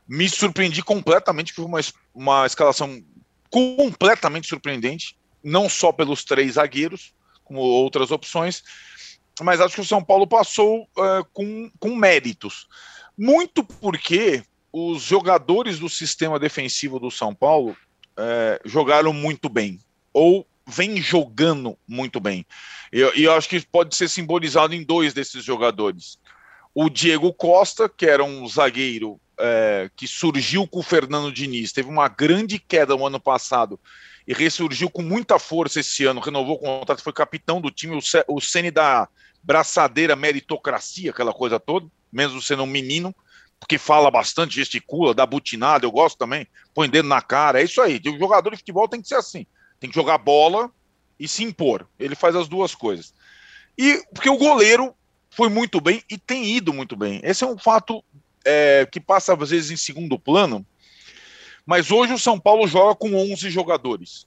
Me 0.08 0.28
surpreendi 0.28 0.82
completamente, 0.82 1.54
foi 1.54 1.66
uma, 1.66 1.80
uma 2.14 2.46
escalação 2.46 3.02
completamente 3.50 4.48
surpreendente, 4.48 5.18
não 5.44 5.70
só 5.70 5.92
pelos 5.92 6.24
três 6.24 6.54
zagueiros, 6.54 7.14
como 7.44 7.60
outras 7.60 8.12
opções, 8.12 8.64
mas 9.42 9.62
acho 9.62 9.76
que 9.76 9.82
o 9.82 9.86
São 9.86 10.04
Paulo 10.04 10.28
passou 10.28 10.84
uh, 10.84 11.26
com, 11.32 11.72
com 11.80 11.96
méritos. 11.96 12.68
Muito 13.18 13.64
porque 13.64 14.44
os 14.72 15.02
jogadores 15.04 15.80
do 15.80 15.90
sistema 15.90 16.40
defensivo 16.40 17.00
do 17.00 17.10
São 17.10 17.34
Paulo 17.34 17.72
uh, 17.72 18.68
jogaram 18.68 19.14
muito 19.14 19.48
bem, 19.48 19.80
ou 20.14 20.46
vem 20.68 21.02
jogando 21.02 21.78
muito 21.88 22.20
bem. 22.20 22.46
E 22.92 23.00
eu, 23.00 23.14
eu, 23.14 23.34
acho 23.34 23.48
que 23.48 23.60
pode 23.62 23.96
ser 23.96 24.10
simbolizado 24.10 24.74
em 24.74 24.84
dois 24.84 25.14
desses 25.14 25.44
jogadores. 25.44 26.20
O 26.74 26.90
Diego 26.90 27.34
Costa, 27.34 27.90
que 27.90 28.06
era 28.06 28.24
um 28.24 28.48
zagueiro 28.48 29.20
é, 29.40 29.90
que 29.96 30.08
surgiu 30.08 30.68
com 30.68 30.80
o 30.80 30.84
Fernando 30.84 31.32
Diniz, 31.32 31.72
teve 31.72 31.90
uma 31.90 32.08
grande 32.08 32.60
queda 32.60 32.96
no 32.96 33.06
ano 33.06 33.20
passado 33.20 33.80
e 34.28 34.34
ressurgiu 34.34 34.90
com 34.90 35.02
muita 35.02 35.40
força 35.40 35.80
esse 35.80 36.06
ano, 36.06 36.20
renovou 36.20 36.56
o 36.56 36.60
contrato, 36.60 37.02
foi 37.02 37.14
capitão 37.14 37.62
do 37.62 37.72
time, 37.72 37.98
o 38.28 38.42
Ceni 38.42 38.72
da 38.72 39.08
braçadeira 39.42 40.16
meritocracia, 40.16 41.12
aquela 41.12 41.34
coisa 41.34 41.60
toda, 41.60 41.88
mesmo 42.12 42.42
sendo 42.42 42.64
um 42.64 42.68
menino, 42.68 43.16
porque 43.60 43.78
fala 43.78 44.12
bastante, 44.12 44.56
gesticula, 44.56 45.14
dá 45.14 45.26
butinada, 45.26 45.86
eu 45.86 45.92
gosto 45.92 46.18
também, 46.18 46.46
põe 46.74 46.90
dedo 46.90 47.08
na 47.08 47.22
cara, 47.22 47.62
é 47.62 47.64
isso 47.64 47.82
aí. 47.82 48.02
O 48.06 48.20
jogador 48.20 48.52
de 48.52 48.58
futebol 48.58 48.88
tem 48.88 49.02
que 49.02 49.08
ser 49.08 49.16
assim, 49.16 49.46
tem 49.80 49.90
que 49.90 49.96
jogar 49.96 50.18
bola 50.18 50.70
e 51.20 51.28
se 51.28 51.44
impor. 51.44 51.88
Ele 51.98 52.16
faz 52.16 52.36
as 52.36 52.48
duas 52.48 52.76
coisas. 52.76 53.14
E 53.78 54.04
porque 54.14 54.30
o 54.30 54.38
goleiro 54.38 54.94
foi 55.30 55.50
muito 55.50 55.80
bem 55.80 56.04
e 56.10 56.18
tem 56.18 56.46
ido 56.46 56.74
muito 56.74 56.96
bem. 56.96 57.22
Esse 57.24 57.44
é 57.44 57.48
um 57.48 57.58
fato 57.58 58.04
é, 58.48 58.88
que 58.90 59.00
passa 59.00 59.34
às 59.34 59.50
vezes 59.50 59.72
em 59.72 59.76
segundo 59.76 60.18
plano, 60.18 60.66
mas 61.66 61.92
hoje 61.92 62.14
o 62.14 62.20
São 62.20 62.40
Paulo 62.40 62.66
joga 62.66 62.96
com 62.96 63.14
11 63.14 63.50
jogadores 63.50 64.26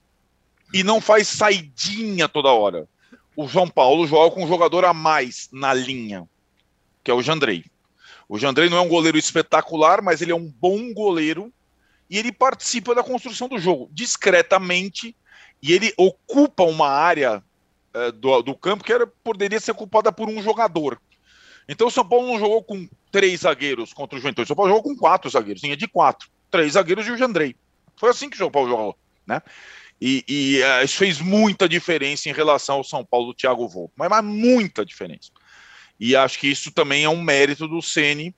e 0.71 0.83
não 0.83 1.01
faz 1.01 1.27
saidinha 1.27 2.29
toda 2.29 2.49
hora. 2.49 2.87
O 3.35 3.49
São 3.49 3.67
Paulo 3.67 4.05
joga 4.05 4.35
com 4.35 4.43
um 4.43 4.47
jogador 4.47 4.85
a 4.85 4.93
mais 4.93 5.49
na 5.51 5.73
linha, 5.73 6.29
que 7.03 7.09
é 7.09 7.13
o 7.13 7.21
Jandrei. 7.23 7.65
O 8.29 8.37
Jandrei 8.37 8.69
não 8.69 8.77
é 8.77 8.81
um 8.81 8.87
goleiro 8.87 9.17
espetacular, 9.17 10.03
mas 10.03 10.21
ele 10.21 10.31
é 10.31 10.35
um 10.35 10.47
bom 10.47 10.93
goleiro 10.93 11.51
e 12.07 12.17
ele 12.17 12.31
participa 12.31 12.93
da 12.93 13.03
construção 13.03 13.47
do 13.47 13.57
jogo 13.57 13.89
discretamente 13.91 15.15
e 15.63 15.73
ele 15.73 15.91
ocupa 15.97 16.63
uma 16.63 16.89
área 16.89 17.43
é, 17.93 18.11
do, 18.11 18.41
do 18.43 18.55
campo 18.55 18.83
que 18.83 18.93
era, 18.93 19.07
poderia 19.07 19.59
ser 19.59 19.71
ocupada 19.71 20.11
por 20.11 20.29
um 20.29 20.43
jogador. 20.43 21.01
Então 21.67 21.87
o 21.87 21.91
São 21.91 22.07
Paulo 22.07 22.27
não 22.27 22.39
jogou 22.39 22.63
com 22.63 22.87
três 23.11 23.41
zagueiros 23.41 23.93
contra 23.93 24.17
o 24.17 24.19
Juventude. 24.21 24.45
O 24.45 24.47
São 24.47 24.55
Paulo 24.55 24.71
jogou 24.71 24.83
com 24.83 24.97
quatro 24.99 25.29
zagueiros, 25.29 25.61
tinha 25.61 25.77
de 25.77 25.87
quatro. 25.87 26.29
Três 26.49 26.73
zagueiros 26.73 27.07
e 27.07 27.11
o 27.11 27.17
Jandrei. 27.17 27.55
Foi 27.95 28.09
assim 28.09 28.29
que 28.29 28.35
o 28.35 28.39
São 28.39 28.51
Paulo 28.51 28.69
jogou, 28.69 28.97
né? 29.25 29.41
E, 30.01 30.23
e 30.27 30.61
uh, 30.63 30.83
isso 30.83 30.97
fez 30.97 31.21
muita 31.21 31.69
diferença 31.69 32.27
em 32.27 32.33
relação 32.33 32.77
ao 32.77 32.83
São 32.83 33.05
Paulo 33.05 33.27
do 33.27 33.33
Thiago 33.35 33.67
Volpe, 33.67 33.93
mas, 33.95 34.09
mas 34.09 34.25
muita 34.25 34.83
diferença. 34.83 35.29
E 35.99 36.15
acho 36.15 36.39
que 36.39 36.47
isso 36.47 36.71
também 36.71 37.03
é 37.03 37.09
um 37.09 37.21
mérito 37.21 37.67
do 37.67 37.79
Ceni 37.81 38.33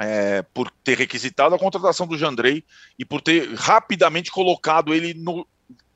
é, 0.00 0.42
por 0.54 0.70
ter 0.82 0.96
requisitado 0.96 1.54
a 1.54 1.58
contratação 1.58 2.06
do 2.06 2.16
Jandrei 2.16 2.64
e 2.98 3.04
por 3.04 3.20
ter 3.20 3.52
rapidamente 3.54 4.30
colocado 4.30 4.94
ele 4.94 5.12
no 5.12 5.46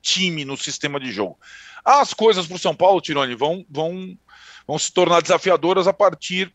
time, 0.01 0.45
no 0.45 0.55
sistema 0.55 0.99
de 0.99 1.11
jogo. 1.11 1.39
As 1.83 2.13
coisas 2.13 2.45
para 2.45 2.55
o 2.55 2.59
São 2.59 2.75
Paulo, 2.75 3.01
Tironi, 3.01 3.33
vão, 3.33 3.65
vão, 3.69 4.15
vão 4.67 4.77
se 4.77 4.91
tornar 4.91 5.21
desafiadoras 5.21 5.87
a 5.87 5.93
partir 5.93 6.53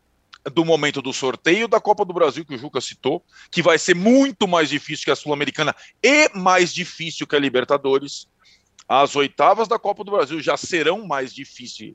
do 0.53 0.65
momento 0.65 1.03
do 1.03 1.12
sorteio 1.12 1.69
da 1.69 1.81
Copa 1.81 2.05
do 2.05 2.12
Brasil, 2.12 2.45
que 2.45 2.55
o 2.55 2.59
Juca 2.59 2.81
citou, 2.81 3.23
que 3.50 3.62
vai 3.62 3.79
ser 3.79 3.95
muito 3.95 4.47
mais 4.47 4.69
difícil 4.69 5.05
que 5.05 5.11
a 5.11 5.17
Sul-Americana 5.17 5.75
e 6.03 6.31
mais 6.35 6.73
difícil 6.73 7.27
que 7.27 7.37
a 7.37 7.38
Libertadores. 7.38 8.29
As 8.88 9.15
oitavas 9.17 9.69
da 9.69 9.79
Copa 9.79 10.03
do 10.03 10.12
Brasil 10.12 10.41
já 10.41 10.57
serão 10.57 11.07
mais 11.07 11.35
difíceis, 11.35 11.95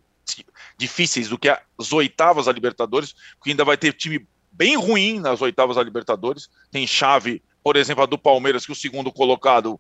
difíceis 0.77 1.27
do 1.27 1.39
que 1.39 1.49
as 1.49 1.91
oitavas 1.91 2.45
da 2.45 2.51
Libertadores, 2.51 3.15
porque 3.37 3.49
ainda 3.49 3.65
vai 3.65 3.77
ter 3.77 3.93
time 3.93 4.27
bem 4.51 4.75
ruim 4.75 5.19
nas 5.19 5.41
oitavas 5.41 5.75
da 5.75 5.83
Libertadores. 5.83 6.49
Tem 6.71 6.85
chave, 6.85 7.41
por 7.63 7.75
exemplo, 7.75 8.03
a 8.03 8.05
do 8.05 8.17
Palmeiras, 8.17 8.65
que 8.65 8.71
o 8.71 8.75
segundo 8.75 9.11
colocado 9.11 9.79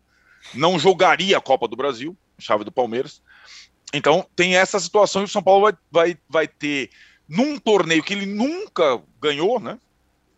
não 0.53 0.79
jogaria 0.79 1.37
a 1.37 1.41
Copa 1.41 1.67
do 1.67 1.75
Brasil, 1.75 2.17
chave 2.39 2.63
do 2.63 2.71
Palmeiras. 2.71 3.21
Então 3.93 4.25
tem 4.35 4.55
essa 4.55 4.79
situação 4.79 5.21
e 5.21 5.25
o 5.25 5.27
São 5.27 5.43
Paulo 5.43 5.61
vai, 5.61 5.73
vai, 5.91 6.17
vai 6.27 6.47
ter 6.47 6.89
num 7.29 7.59
torneio 7.59 8.03
que 8.03 8.13
ele 8.13 8.25
nunca 8.25 9.01
ganhou, 9.21 9.59
né? 9.59 9.79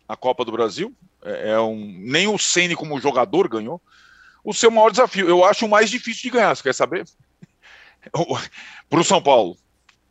A 0.06 0.14
Copa 0.14 0.44
do 0.44 0.52
Brasil. 0.52 0.94
É, 1.24 1.52
é 1.52 1.60
um, 1.60 1.94
nem 1.98 2.28
o 2.28 2.38
Ceni 2.38 2.76
como 2.76 3.00
jogador 3.00 3.48
ganhou. 3.48 3.80
O 4.44 4.52
seu 4.52 4.70
maior 4.70 4.90
desafio, 4.90 5.28
eu 5.28 5.44
acho 5.44 5.66
o 5.66 5.68
mais 5.68 5.90
difícil 5.90 6.22
de 6.22 6.30
ganhar, 6.30 6.54
você 6.54 6.62
quer 6.62 6.74
saber? 6.74 7.04
Para 8.88 9.00
o 9.00 9.04
São 9.04 9.20
Paulo. 9.20 9.56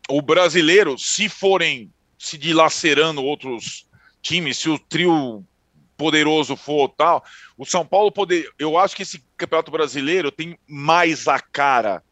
O 0.09 0.21
brasileiro, 0.21 0.97
se 0.97 1.29
forem 1.29 1.93
se 2.17 2.37
dilacerando 2.37 3.23
outros 3.23 3.87
times, 4.21 4.57
se 4.57 4.69
o 4.69 4.77
trio 4.77 5.45
poderoso 5.95 6.55
for 6.55 6.89
tal, 6.89 7.23
o 7.57 7.65
São 7.65 7.85
Paulo 7.85 8.11
poder. 8.11 8.51
Eu 8.59 8.77
acho 8.77 8.95
que 8.95 9.03
esse 9.03 9.23
campeonato 9.37 9.71
brasileiro 9.71 10.31
tem 10.31 10.57
mais 10.67 11.27
a 11.27 11.39
cara 11.39 12.03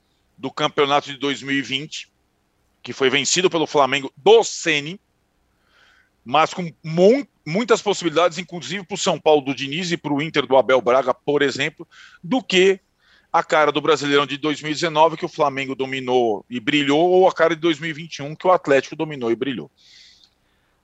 do 0.44 0.52
campeonato 0.52 1.08
de 1.08 1.16
2020, 1.16 2.12
que 2.82 2.92
foi 2.92 3.10
vencido 3.10 3.50
pelo 3.50 3.66
Flamengo 3.66 4.12
do 4.18 4.44
Sene, 4.44 5.00
mas 6.22 6.54
com 6.54 6.70
mu 6.84 7.26
muitas 7.46 7.82
possibilidades, 7.82 8.38
inclusive 8.38 8.86
para 8.86 8.96
o 8.96 8.98
São 8.98 9.18
Paulo 9.18 9.40
do 9.40 9.56
Diniz 9.56 9.90
e 9.90 9.96
para 9.96 10.12
o 10.12 10.22
Inter 10.22 10.46
do 10.46 10.58
Abel 10.58 10.82
Braga, 10.82 11.14
por 11.14 11.42
exemplo, 11.42 11.88
do 12.22 12.44
que 12.44 12.78
a 13.32 13.42
cara 13.42 13.72
do 13.72 13.80
Brasileirão 13.80 14.26
de 14.26 14.38
2019, 14.38 15.16
que 15.16 15.26
o 15.26 15.30
Flamengo 15.30 15.76
dominou 15.76 16.46
e 16.50 16.60
brilhou, 16.60 17.10
ou 17.10 17.26
a 17.26 17.34
cara 17.34 17.56
de 17.56 17.62
2021, 17.62 18.36
que 18.36 18.46
o 18.46 18.52
Atlético 18.52 18.98
dominou 18.98 19.32
e 19.32 19.38
brilhou. 19.38 19.72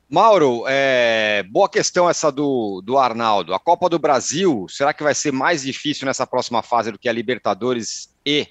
Mauro, 0.09 0.63
é, 0.67 1.43
boa 1.49 1.67
questão 1.67 2.09
essa 2.09 2.31
do, 2.31 2.81
do 2.81 2.97
Arnaldo. 2.97 3.53
A 3.53 3.59
Copa 3.59 3.89
do 3.89 3.99
Brasil, 3.99 4.67
será 4.69 4.93
que 4.93 5.03
vai 5.03 5.13
ser 5.13 5.33
mais 5.33 5.63
difícil 5.63 6.05
nessa 6.05 6.25
próxima 6.25 6.63
fase 6.63 6.93
do 6.93 6.97
que 6.97 7.09
a 7.09 7.13
Libertadores 7.13 8.09
e 8.25 8.47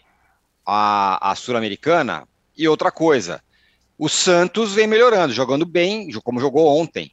a, 0.70 1.30
a 1.30 1.34
Sul-Americana? 1.34 2.28
E 2.54 2.68
outra 2.68 2.90
coisa, 2.92 3.42
o 3.96 4.06
Santos 4.06 4.74
vem 4.74 4.86
melhorando, 4.86 5.32
jogando 5.32 5.64
bem, 5.64 6.10
como 6.22 6.40
jogou 6.40 6.78
ontem. 6.78 7.10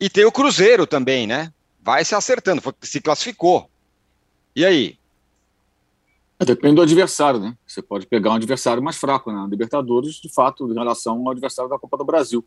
E 0.00 0.10
tem 0.10 0.24
o 0.24 0.32
Cruzeiro 0.32 0.84
também, 0.84 1.24
né? 1.24 1.52
Vai 1.80 2.04
se 2.04 2.16
acertando, 2.16 2.60
se 2.82 3.00
classificou. 3.00 3.70
E 4.56 4.64
aí? 4.64 4.98
É, 6.40 6.44
depende 6.44 6.76
do 6.76 6.82
adversário, 6.82 7.38
né? 7.38 7.56
Você 7.64 7.80
pode 7.80 8.06
pegar 8.06 8.30
um 8.30 8.34
adversário 8.34 8.82
mais 8.82 8.96
fraco, 8.96 9.30
né? 9.30 9.46
Libertadores, 9.48 10.16
de 10.16 10.28
fato, 10.28 10.68
em 10.68 10.74
relação 10.74 11.18
ao 11.18 11.30
adversário 11.30 11.70
da 11.70 11.78
Copa 11.78 11.96
do 11.96 12.04
Brasil. 12.04 12.44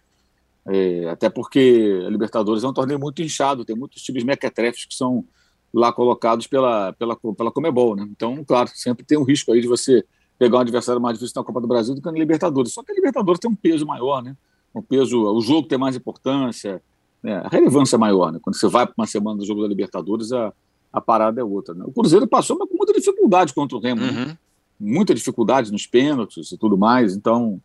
É, 0.65 1.09
até 1.09 1.29
porque 1.29 2.03
a 2.05 2.09
Libertadores 2.09 2.63
é 2.63 2.67
um 2.67 2.73
torneio 2.73 2.99
muito 2.99 3.21
inchado, 3.21 3.65
tem 3.65 3.75
muitos 3.75 4.01
times 4.01 4.23
mequetrefes 4.23 4.85
que 4.85 4.93
são 4.95 5.25
lá 5.73 5.91
colocados 5.91 6.47
pela, 6.47 6.93
pela, 6.93 7.15
pela 7.15 7.51
Comebol, 7.51 7.95
né? 7.95 8.07
Então, 8.09 8.43
claro, 8.43 8.69
sempre 8.73 9.05
tem 9.05 9.17
um 9.17 9.23
risco 9.23 9.51
aí 9.51 9.61
de 9.61 9.67
você 9.67 10.03
pegar 10.37 10.57
um 10.57 10.61
adversário 10.61 11.01
mais 11.01 11.17
difícil 11.17 11.39
na 11.39 11.45
Copa 11.45 11.61
do 11.61 11.67
Brasil 11.67 11.95
do 11.95 12.01
que 12.01 12.11
na 12.11 12.17
Libertadores. 12.17 12.73
Só 12.73 12.83
que 12.83 12.91
a 12.91 12.95
Libertadores 12.95 13.39
tem 13.39 13.49
um 13.49 13.55
peso 13.55 13.85
maior, 13.85 14.21
né? 14.21 14.35
Um 14.73 14.81
peso, 14.81 15.21
o 15.21 15.41
jogo 15.41 15.67
tem 15.67 15.77
mais 15.77 15.95
importância, 15.95 16.81
né? 17.21 17.35
a 17.43 17.47
relevância 17.47 17.95
é 17.95 17.99
maior, 17.99 18.31
né? 18.31 18.39
Quando 18.41 18.55
você 18.55 18.67
vai 18.67 18.85
para 18.85 18.95
uma 18.97 19.07
semana 19.07 19.37
do 19.37 19.45
jogo 19.45 19.61
da 19.61 19.67
Libertadores, 19.67 20.31
a, 20.31 20.53
a 20.91 20.99
parada 20.99 21.39
é 21.39 21.43
outra. 21.43 21.73
Né? 21.73 21.83
O 21.85 21.91
Cruzeiro 21.91 22.27
passou 22.27 22.57
mas 22.57 22.67
com 22.69 22.75
muita 22.75 22.93
dificuldade 22.93 23.53
contra 23.53 23.77
o 23.77 23.81
Remo, 23.81 24.01
né? 24.01 24.09
uhum. 24.09 24.25
né? 24.25 24.37
muita 24.79 25.13
dificuldade 25.13 25.71
nos 25.71 25.85
pênaltis 25.85 26.51
e 26.51 26.57
tudo 26.57 26.77
mais. 26.77 27.15
Então, 27.15 27.61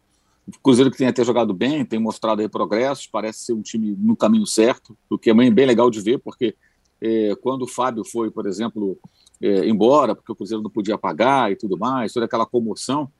o 0.46 0.60
Cruzeiro 0.62 0.90
que 0.90 0.98
tem 0.98 1.08
até 1.08 1.24
jogado 1.24 1.54
bem, 1.54 1.84
tem 1.84 1.98
mostrado 1.98 2.42
aí 2.42 2.48
progressos, 2.48 3.06
parece 3.06 3.40
ser 3.40 3.52
um 3.54 3.62
time 3.62 3.96
no 3.98 4.14
caminho 4.14 4.46
certo, 4.46 4.96
o 5.08 5.18
que 5.18 5.30
é 5.30 5.34
bem 5.34 5.66
legal 5.66 5.90
de 5.90 6.00
ver, 6.00 6.18
porque 6.18 6.54
quando 7.42 7.62
o 7.62 7.68
Fábio 7.68 8.04
foi, 8.04 8.30
por 8.30 8.46
exemplo, 8.46 8.98
é, 9.40 9.68
embora, 9.68 10.14
porque 10.14 10.32
o 10.32 10.36
Cruzeiro 10.36 10.62
não 10.62 10.70
podia 10.70 10.96
pagar 10.96 11.52
e 11.52 11.56
tudo 11.56 11.78
mais, 11.78 12.12
toda 12.12 12.26
aquela 12.26 12.46
comoção, 12.46 13.10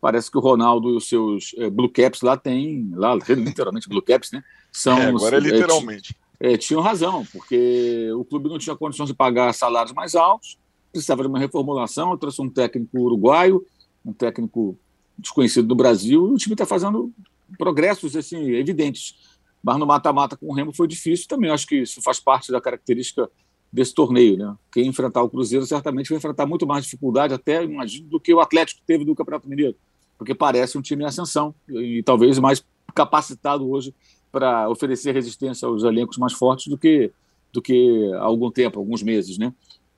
parece 0.00 0.30
que 0.30 0.36
o 0.36 0.40
Ronaldo 0.40 0.90
e 0.90 0.96
os 0.96 1.08
seus 1.08 1.54
é, 1.56 1.70
Blue 1.70 1.88
Caps 1.88 2.22
lá 2.22 2.36
tem, 2.36 2.90
lá 2.94 3.14
literalmente 3.28 3.88
Blue 3.88 4.02
Caps, 4.02 4.32
né? 4.32 4.42
São, 4.70 4.98
é, 4.98 5.06
agora 5.06 5.36
é, 5.36 5.38
é 5.38 5.42
literalmente. 5.42 6.16
É, 6.40 6.56
tinham 6.56 6.82
razão, 6.82 7.24
porque 7.32 8.10
o 8.16 8.24
clube 8.24 8.48
não 8.48 8.58
tinha 8.58 8.74
condições 8.74 9.06
de 9.06 9.14
pagar 9.14 9.54
salários 9.54 9.94
mais 9.94 10.14
altos, 10.14 10.58
precisava 10.90 11.22
de 11.22 11.28
uma 11.28 11.38
reformulação, 11.38 12.16
trouxe 12.16 12.42
um 12.42 12.50
técnico 12.50 12.98
uruguaio, 12.98 13.64
um 14.04 14.12
técnico 14.12 14.76
desconhecido 15.16 15.68
do 15.68 15.76
Brasil, 15.76 16.28
e 16.28 16.32
o 16.32 16.36
time 16.36 16.54
está 16.54 16.66
fazendo 16.66 17.12
progressos 17.56 18.16
assim, 18.16 18.50
evidentes. 18.50 19.14
Mas 19.62 19.78
no 19.78 19.86
mata-mata 19.86 20.36
com 20.36 20.46
o 20.46 20.52
Remo 20.52 20.72
foi 20.72 20.88
difícil 20.88 21.26
também. 21.28 21.50
Acho 21.50 21.66
que 21.66 21.76
isso 21.76 22.02
faz 22.02 22.18
parte 22.18 22.50
da 22.50 22.60
característica 22.60 23.30
desse 23.72 23.94
torneio. 23.94 24.36
Né? 24.36 24.54
Quem 24.72 24.86
enfrentar 24.86 25.22
o 25.22 25.30
Cruzeiro 25.30 25.64
certamente 25.64 26.08
vai 26.08 26.18
enfrentar 26.18 26.46
muito 26.46 26.66
mais 26.66 26.84
dificuldade, 26.84 27.32
até 27.32 27.62
imagino, 27.64 28.08
do 28.08 28.20
que 28.20 28.34
o 28.34 28.40
Atlético 28.40 28.80
teve 28.86 29.04
do 29.04 29.14
Campeonato 29.14 29.48
Mineiro, 29.48 29.76
porque 30.18 30.34
parece 30.34 30.76
um 30.76 30.82
time 30.82 31.04
em 31.04 31.06
ascensão 31.06 31.54
e 31.68 32.02
talvez 32.02 32.38
mais 32.38 32.64
capacitado 32.94 33.68
hoje 33.68 33.94
para 34.30 34.68
oferecer 34.68 35.12
resistência 35.12 35.66
aos 35.66 35.84
elencos 35.84 36.18
mais 36.18 36.32
fortes 36.32 36.66
do 36.66 36.76
que 36.76 37.12
do 37.52 37.60
que 37.60 38.10
há 38.14 38.22
algum 38.22 38.50
tempo, 38.50 38.78
alguns 38.78 39.02
meses, 39.02 39.36
né? 39.36 39.52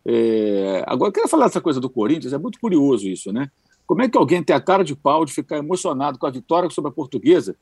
É, 0.05 0.83
agora, 0.87 1.09
eu 1.09 1.13
queria 1.13 1.29
falar 1.29 1.47
dessa 1.47 1.61
coisa 1.61 1.81
do 1.81 1.89
Corinthians, 1.89 2.33
é 2.33 2.39
muito 2.39 2.59
curioso 2.59 3.09
isso, 3.09 3.33
né? 3.33 3.49
Como 3.87 4.03
é 4.03 4.09
que 4.09 4.19
alguém 4.19 4.43
tem 4.43 4.57
a 4.57 4.61
cara 4.61 4.83
de 4.83 4.97
pau 4.97 5.25
de 5.25 5.33
ficar 5.33 5.59
emocionado 5.59 6.19
com 6.19 6.27
a 6.27 6.31
vitória 6.31 6.69
sobre 6.71 6.91
a 6.91 6.93
portuguesa? 6.93 7.57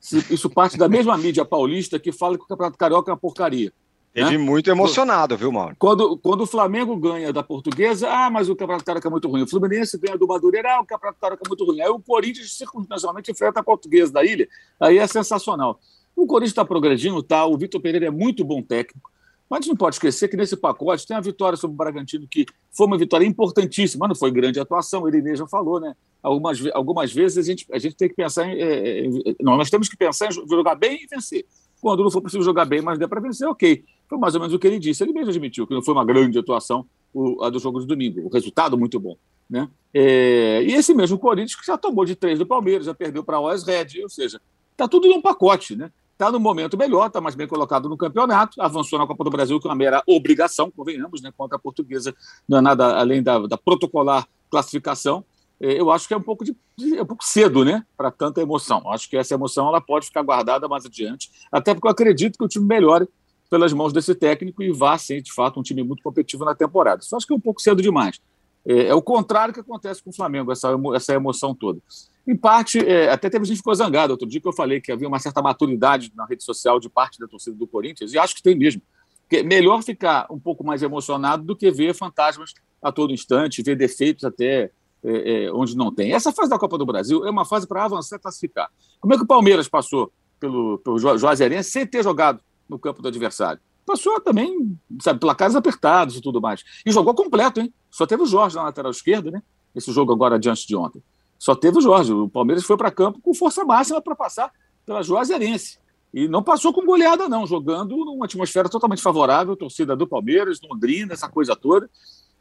Isso 0.00 0.48
parte 0.48 0.78
da 0.78 0.88
mesma 0.88 1.16
mídia 1.18 1.44
paulista 1.44 1.98
que 1.98 2.10
fala 2.10 2.38
que 2.38 2.44
o 2.44 2.46
Campeonato 2.46 2.78
Carioca 2.78 3.10
é 3.10 3.12
uma 3.12 3.20
porcaria. 3.20 3.72
Teve 4.12 4.36
né? 4.36 4.38
muito 4.38 4.68
emocionado, 4.68 5.36
viu, 5.36 5.52
Mauro? 5.52 5.76
Quando, 5.78 6.16
quando 6.16 6.40
o 6.40 6.46
Flamengo 6.46 6.96
ganha 6.96 7.32
da 7.32 7.44
portuguesa, 7.44 8.08
ah, 8.10 8.28
mas 8.28 8.48
o 8.48 8.56
Campeonato 8.56 8.84
Carioca 8.84 9.06
é 9.06 9.10
muito 9.10 9.28
ruim. 9.28 9.42
O 9.42 9.46
Fluminense 9.46 9.96
ganha 9.98 10.18
do 10.18 10.26
Madureira, 10.26 10.76
ah, 10.76 10.80
o 10.80 10.86
Campeonato 10.86 11.20
Carioca 11.20 11.42
é 11.46 11.48
muito 11.48 11.64
ruim. 11.64 11.80
Aí 11.80 11.88
o 11.88 12.00
Corinthians, 12.00 12.56
circunstancialmente, 12.56 13.30
enfrenta 13.30 13.60
a 13.60 13.62
portuguesa 13.62 14.12
da 14.12 14.24
ilha. 14.24 14.48
Aí 14.80 14.98
é 14.98 15.06
sensacional. 15.06 15.78
O 16.16 16.26
Corinthians 16.26 16.50
está 16.50 16.64
progredindo, 16.64 17.22
tá? 17.22 17.46
O 17.46 17.56
Vitor 17.56 17.80
Pereira 17.80 18.06
é 18.06 18.10
muito 18.10 18.44
bom 18.44 18.62
técnico. 18.62 19.10
Mas 19.50 19.66
não 19.66 19.74
pode 19.74 19.96
esquecer 19.96 20.28
que 20.28 20.36
nesse 20.36 20.56
pacote 20.56 21.04
tem 21.04 21.16
a 21.16 21.20
vitória 21.20 21.56
sobre 21.56 21.74
o 21.74 21.76
Bragantino, 21.76 22.24
que 22.28 22.46
foi 22.70 22.86
uma 22.86 22.96
vitória 22.96 23.26
importantíssima, 23.26 24.06
não 24.06 24.14
foi 24.14 24.30
grande 24.30 24.60
atuação, 24.60 25.08
ele 25.08 25.20
mesmo 25.20 25.48
falou, 25.48 25.80
né? 25.80 25.92
Algumas, 26.22 26.64
algumas 26.72 27.12
vezes 27.12 27.38
a 27.38 27.42
gente, 27.42 27.66
a 27.72 27.78
gente 27.78 27.96
tem 27.96 28.08
que 28.08 28.14
pensar 28.14 28.46
em. 28.46 28.60
É, 28.60 29.06
é, 29.06 29.10
não, 29.40 29.56
nós 29.56 29.68
temos 29.68 29.88
que 29.88 29.96
pensar 29.96 30.28
em 30.28 30.32
jogar 30.48 30.76
bem 30.76 31.02
e 31.02 31.06
vencer. 31.06 31.44
Quando 31.80 32.04
não 32.04 32.10
for 32.10 32.22
possível 32.22 32.44
jogar 32.44 32.64
bem, 32.64 32.80
mas 32.80 32.96
der 32.96 33.08
para 33.08 33.20
vencer, 33.20 33.48
ok. 33.48 33.82
Foi 34.08 34.18
mais 34.18 34.34
ou 34.34 34.40
menos 34.40 34.54
o 34.54 34.58
que 34.58 34.66
ele 34.68 34.78
disse. 34.78 35.02
Ele 35.02 35.12
mesmo 35.12 35.30
admitiu 35.30 35.66
que 35.66 35.74
não 35.74 35.82
foi 35.82 35.94
uma 35.94 36.04
grande 36.04 36.38
atuação 36.38 36.86
o, 37.12 37.42
a 37.42 37.50
do 37.50 37.58
jogo 37.58 37.80
de 37.80 37.86
domingo. 37.86 38.26
O 38.26 38.28
resultado 38.28 38.78
muito 38.78 39.00
bom. 39.00 39.16
Né? 39.48 39.68
É, 39.92 40.62
e 40.62 40.74
esse 40.74 40.94
mesmo 40.94 41.18
Corinthians 41.18 41.56
que 41.56 41.66
já 41.66 41.76
tomou 41.76 42.04
de 42.04 42.14
três 42.14 42.38
do 42.38 42.46
Palmeiras, 42.46 42.86
já 42.86 42.94
perdeu 42.94 43.24
para 43.24 43.38
a 43.38 43.40
Oz 43.40 43.64
Red, 43.64 44.00
ou 44.02 44.08
seja, 44.08 44.40
está 44.70 44.86
tudo 44.86 45.08
num 45.08 45.20
pacote. 45.20 45.74
Né? 45.74 45.90
Está 46.20 46.30
no 46.30 46.38
momento 46.38 46.76
melhor, 46.76 47.06
está 47.06 47.18
mais 47.18 47.34
bem 47.34 47.48
colocado 47.48 47.88
no 47.88 47.96
campeonato, 47.96 48.60
avançou 48.60 48.98
na 48.98 49.06
Copa 49.06 49.24
do 49.24 49.30
Brasil, 49.30 49.58
que 49.58 49.66
é 49.66 49.70
uma 49.70 49.74
mera 49.74 50.02
obrigação, 50.06 50.70
convenhamos, 50.70 51.22
né, 51.22 51.32
contra 51.34 51.56
a 51.56 51.58
portuguesa, 51.58 52.14
não 52.46 52.58
é 52.58 52.60
nada 52.60 52.98
além 52.98 53.22
da, 53.22 53.38
da 53.46 53.56
protocolar 53.56 54.28
classificação. 54.50 55.24
É, 55.58 55.80
eu 55.80 55.90
acho 55.90 56.06
que 56.06 56.12
é 56.12 56.16
um 56.16 56.22
pouco, 56.22 56.44
de, 56.44 56.54
é 56.94 57.02
um 57.02 57.06
pouco 57.06 57.24
cedo 57.24 57.64
né, 57.64 57.84
para 57.96 58.10
tanta 58.10 58.42
emoção. 58.42 58.82
Acho 58.92 59.08
que 59.08 59.16
essa 59.16 59.32
emoção 59.32 59.66
ela 59.68 59.80
pode 59.80 60.06
ficar 60.06 60.22
guardada 60.22 60.68
mais 60.68 60.84
adiante, 60.84 61.30
até 61.50 61.72
porque 61.72 61.86
eu 61.86 61.92
acredito 61.92 62.36
que 62.36 62.44
o 62.44 62.48
time 62.48 62.66
melhore 62.66 63.08
pelas 63.48 63.72
mãos 63.72 63.92
desse 63.92 64.14
técnico 64.14 64.62
e 64.62 64.70
vá 64.70 64.98
ser, 64.98 65.22
de 65.22 65.32
fato, 65.32 65.58
um 65.58 65.62
time 65.62 65.82
muito 65.82 66.02
competitivo 66.02 66.44
na 66.44 66.54
temporada. 66.54 67.00
Só 67.02 67.16
acho 67.16 67.26
que 67.26 67.32
é 67.32 67.36
um 67.36 67.40
pouco 67.40 67.62
cedo 67.62 67.80
demais. 67.80 68.20
É, 68.66 68.88
é 68.88 68.94
o 68.94 69.00
contrário 69.00 69.54
que 69.54 69.60
acontece 69.60 70.02
com 70.02 70.10
o 70.10 70.14
Flamengo, 70.14 70.52
essa, 70.52 70.68
essa 70.94 71.14
emoção 71.14 71.54
toda. 71.54 71.80
Em 72.26 72.36
parte, 72.36 72.78
é, 72.78 73.10
até 73.10 73.28
teve 73.28 73.44
gente 73.44 73.56
que 73.56 73.60
ficou 73.60 73.74
zangada. 73.74 74.12
Outro 74.12 74.28
dia 74.28 74.40
que 74.40 74.48
eu 74.48 74.52
falei 74.52 74.80
que 74.80 74.92
havia 74.92 75.08
uma 75.08 75.18
certa 75.18 75.42
maturidade 75.42 76.12
na 76.14 76.24
rede 76.26 76.44
social 76.44 76.78
de 76.78 76.88
parte 76.88 77.18
da 77.18 77.26
torcida 77.26 77.56
do 77.56 77.66
Corinthians, 77.66 78.12
e 78.12 78.18
acho 78.18 78.34
que 78.34 78.42
tem 78.42 78.54
mesmo. 78.54 78.82
Que 79.28 79.38
é 79.38 79.42
melhor 79.42 79.82
ficar 79.82 80.26
um 80.30 80.38
pouco 80.38 80.64
mais 80.64 80.82
emocionado 80.82 81.44
do 81.44 81.56
que 81.56 81.70
ver 81.70 81.94
fantasmas 81.94 82.52
a 82.82 82.90
todo 82.90 83.12
instante, 83.12 83.62
ver 83.62 83.76
defeitos 83.76 84.24
até 84.24 84.70
é, 85.02 85.44
é, 85.44 85.52
onde 85.52 85.76
não 85.76 85.92
tem. 85.92 86.12
Essa 86.12 86.32
fase 86.32 86.50
da 86.50 86.58
Copa 86.58 86.76
do 86.76 86.86
Brasil 86.86 87.26
é 87.26 87.30
uma 87.30 87.44
fase 87.44 87.66
para 87.66 87.84
avançar 87.84 88.16
e 88.16 88.18
classificar. 88.18 88.70
Como 89.00 89.14
é 89.14 89.16
que 89.16 89.22
o 89.22 89.26
Palmeiras 89.26 89.68
passou 89.68 90.12
pelo, 90.38 90.78
pelo 90.78 90.98
Juazeirense 90.98 91.70
sem 91.70 91.86
ter 91.86 92.02
jogado 92.02 92.40
no 92.68 92.78
campo 92.78 93.00
do 93.00 93.08
adversário? 93.08 93.60
Passou 93.86 94.20
também, 94.20 94.78
sabe, 95.00 95.18
placares 95.18 95.56
apertados 95.56 96.16
e 96.16 96.20
tudo 96.20 96.40
mais. 96.40 96.62
E 96.84 96.92
jogou 96.92 97.14
completo, 97.14 97.60
hein? 97.60 97.72
Só 97.90 98.06
teve 98.06 98.22
o 98.22 98.26
Jorge 98.26 98.56
na 98.56 98.64
lateral 98.64 98.90
esquerda, 98.90 99.30
né? 99.30 99.42
Esse 99.74 99.90
jogo 99.92 100.12
agora 100.12 100.38
diante 100.38 100.66
de 100.66 100.76
ontem. 100.76 101.02
Só 101.40 101.54
teve 101.54 101.78
o 101.78 101.80
Jorge. 101.80 102.12
O 102.12 102.28
Palmeiras 102.28 102.64
foi 102.64 102.76
para 102.76 102.90
campo 102.90 103.18
com 103.22 103.32
força 103.32 103.64
máxima 103.64 104.00
para 104.02 104.14
passar 104.14 104.52
pela 104.84 105.02
Juazeirense. 105.02 105.78
E 106.12 106.28
não 106.28 106.42
passou 106.42 106.70
com 106.70 106.84
goleada, 106.84 107.30
não, 107.30 107.46
jogando 107.46 107.96
numa 107.96 108.26
atmosfera 108.26 108.68
totalmente 108.68 109.00
favorável, 109.00 109.56
torcida 109.56 109.96
do 109.96 110.06
Palmeiras, 110.06 110.60
Londrina, 110.62 111.14
essa 111.14 111.30
coisa 111.30 111.56
toda. 111.56 111.88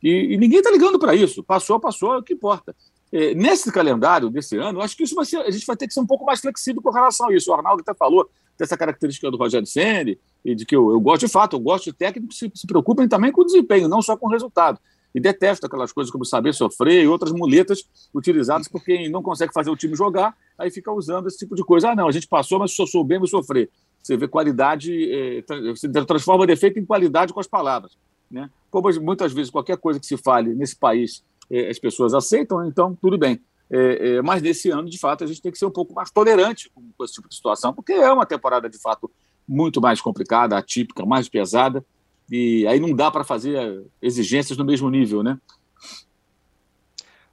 E, 0.03 0.33
e 0.33 0.37
ninguém 0.37 0.59
está 0.59 0.69
ligando 0.69 0.99
para 0.99 1.15
isso. 1.15 1.41
Passou, 1.41 1.79
passou, 1.79 2.15
é 2.15 2.17
o 2.17 2.23
que 2.23 2.33
importa. 2.33 2.75
É, 3.09 3.33
nesse 3.33 3.71
calendário 3.71 4.29
desse 4.29 4.57
ano, 4.57 4.81
acho 4.81 4.97
que 4.97 5.03
isso 5.03 5.15
vai 5.15 5.23
ser, 5.23 5.37
a 5.37 5.49
gente 5.49 5.65
vai 5.65 5.77
ter 5.77 5.87
que 5.87 5.93
ser 5.93 6.01
um 6.01 6.05
pouco 6.05 6.25
mais 6.25 6.41
flexível 6.41 6.81
com 6.81 6.91
relação 6.91 7.29
a 7.29 7.33
isso. 7.33 7.49
O 7.51 7.53
Arnaldo 7.53 7.81
até 7.81 7.93
falou 7.93 8.29
dessa 8.57 8.75
característica 8.75 9.31
do 9.31 9.37
Rogério 9.37 9.65
Senni, 9.65 10.19
e 10.43 10.53
de 10.53 10.65
que 10.65 10.75
eu, 10.75 10.91
eu 10.91 10.99
gosto 10.99 11.25
de 11.25 11.31
fato, 11.31 11.55
eu 11.55 11.59
gosto 11.59 11.85
de 11.85 11.93
técnicos 11.93 12.37
que 12.37 12.49
se, 12.49 12.61
se 12.61 12.67
preocupem 12.67 13.07
também 13.07 13.31
com 13.31 13.41
o 13.41 13.45
desempenho, 13.45 13.87
não 13.87 14.01
só 14.01 14.17
com 14.17 14.27
o 14.27 14.29
resultado. 14.29 14.77
E 15.13 15.19
detesta 15.19 15.67
aquelas 15.67 15.91
coisas 15.91 16.11
como 16.11 16.23
saber 16.23 16.53
sofrer 16.53 17.03
e 17.03 17.07
outras 17.07 17.31
muletas 17.31 17.87
utilizadas 18.13 18.67
por 18.67 18.83
quem 18.83 19.09
não 19.09 19.23
consegue 19.23 19.53
fazer 19.53 19.69
o 19.69 19.75
time 19.75 19.95
jogar, 19.95 20.35
aí 20.57 20.69
fica 20.69 20.91
usando 20.91 21.27
esse 21.27 21.37
tipo 21.37 21.55
de 21.55 21.63
coisa. 21.63 21.91
Ah, 21.91 21.95
não, 21.95 22.07
a 22.07 22.11
gente 22.11 22.27
passou, 22.27 22.59
mas 22.59 22.71
só 22.73 22.85
soubemos 22.85 23.29
sofrer. 23.29 23.69
Você 24.01 24.15
vê 24.15 24.27
qualidade, 24.27 25.11
é, 25.11 25.43
você 25.69 25.89
transforma 25.89 26.45
defeito 26.45 26.79
em 26.79 26.85
qualidade 26.85 27.33
com 27.33 27.39
as 27.39 27.47
palavras. 27.47 27.97
Né? 28.29 28.49
Como 28.69 28.87
muitas 29.01 29.33
vezes 29.33 29.49
qualquer 29.49 29.77
coisa 29.77 29.99
que 29.99 30.05
se 30.05 30.17
fale 30.17 30.53
nesse 30.53 30.75
país 30.75 31.23
é, 31.49 31.69
as 31.69 31.79
pessoas 31.79 32.13
aceitam, 32.13 32.65
então 32.65 32.95
tudo 33.01 33.17
bem. 33.17 33.41
É, 33.71 34.15
é, 34.15 34.21
mas 34.21 34.41
nesse 34.41 34.69
ano, 34.69 34.89
de 34.89 34.97
fato, 34.97 35.23
a 35.23 35.27
gente 35.27 35.41
tem 35.41 35.51
que 35.51 35.57
ser 35.57 35.65
um 35.65 35.71
pouco 35.71 35.93
mais 35.93 36.09
tolerante 36.11 36.71
com 36.73 37.03
esse 37.03 37.13
tipo 37.13 37.29
de 37.29 37.35
situação, 37.35 37.73
porque 37.73 37.93
é 37.93 38.11
uma 38.11 38.25
temporada, 38.25 38.69
de 38.69 38.79
fato, 38.79 39.09
muito 39.47 39.81
mais 39.81 40.01
complicada, 40.01 40.57
atípica, 40.57 41.05
mais 41.05 41.27
pesada, 41.27 41.83
e 42.31 42.67
aí 42.67 42.79
não 42.79 42.93
dá 42.93 43.09
para 43.09 43.23
fazer 43.23 43.83
exigências 44.01 44.57
no 44.57 44.65
mesmo 44.65 44.89
nível, 44.89 45.23
né? 45.23 45.37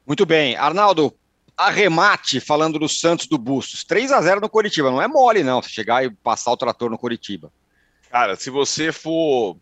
Muito 0.06 0.24
bem. 0.24 0.56
Arnaldo, 0.56 1.12
arremate 1.56 2.38
falando 2.38 2.78
do 2.78 2.88
Santos 2.88 3.26
do 3.26 3.36
Bustos. 3.36 3.84
3 3.84 4.12
a 4.12 4.22
0 4.22 4.40
no 4.40 4.48
Coritiba. 4.48 4.90
Não 4.90 5.02
é 5.02 5.08
mole, 5.08 5.42
não, 5.42 5.60
você 5.60 5.68
chegar 5.68 6.04
e 6.04 6.10
passar 6.10 6.52
o 6.52 6.56
trator 6.56 6.90
no 6.90 6.98
Coritiba. 6.98 7.52
Cara, 8.10 8.36
se 8.36 8.50
você 8.50 8.92
for. 8.92 9.56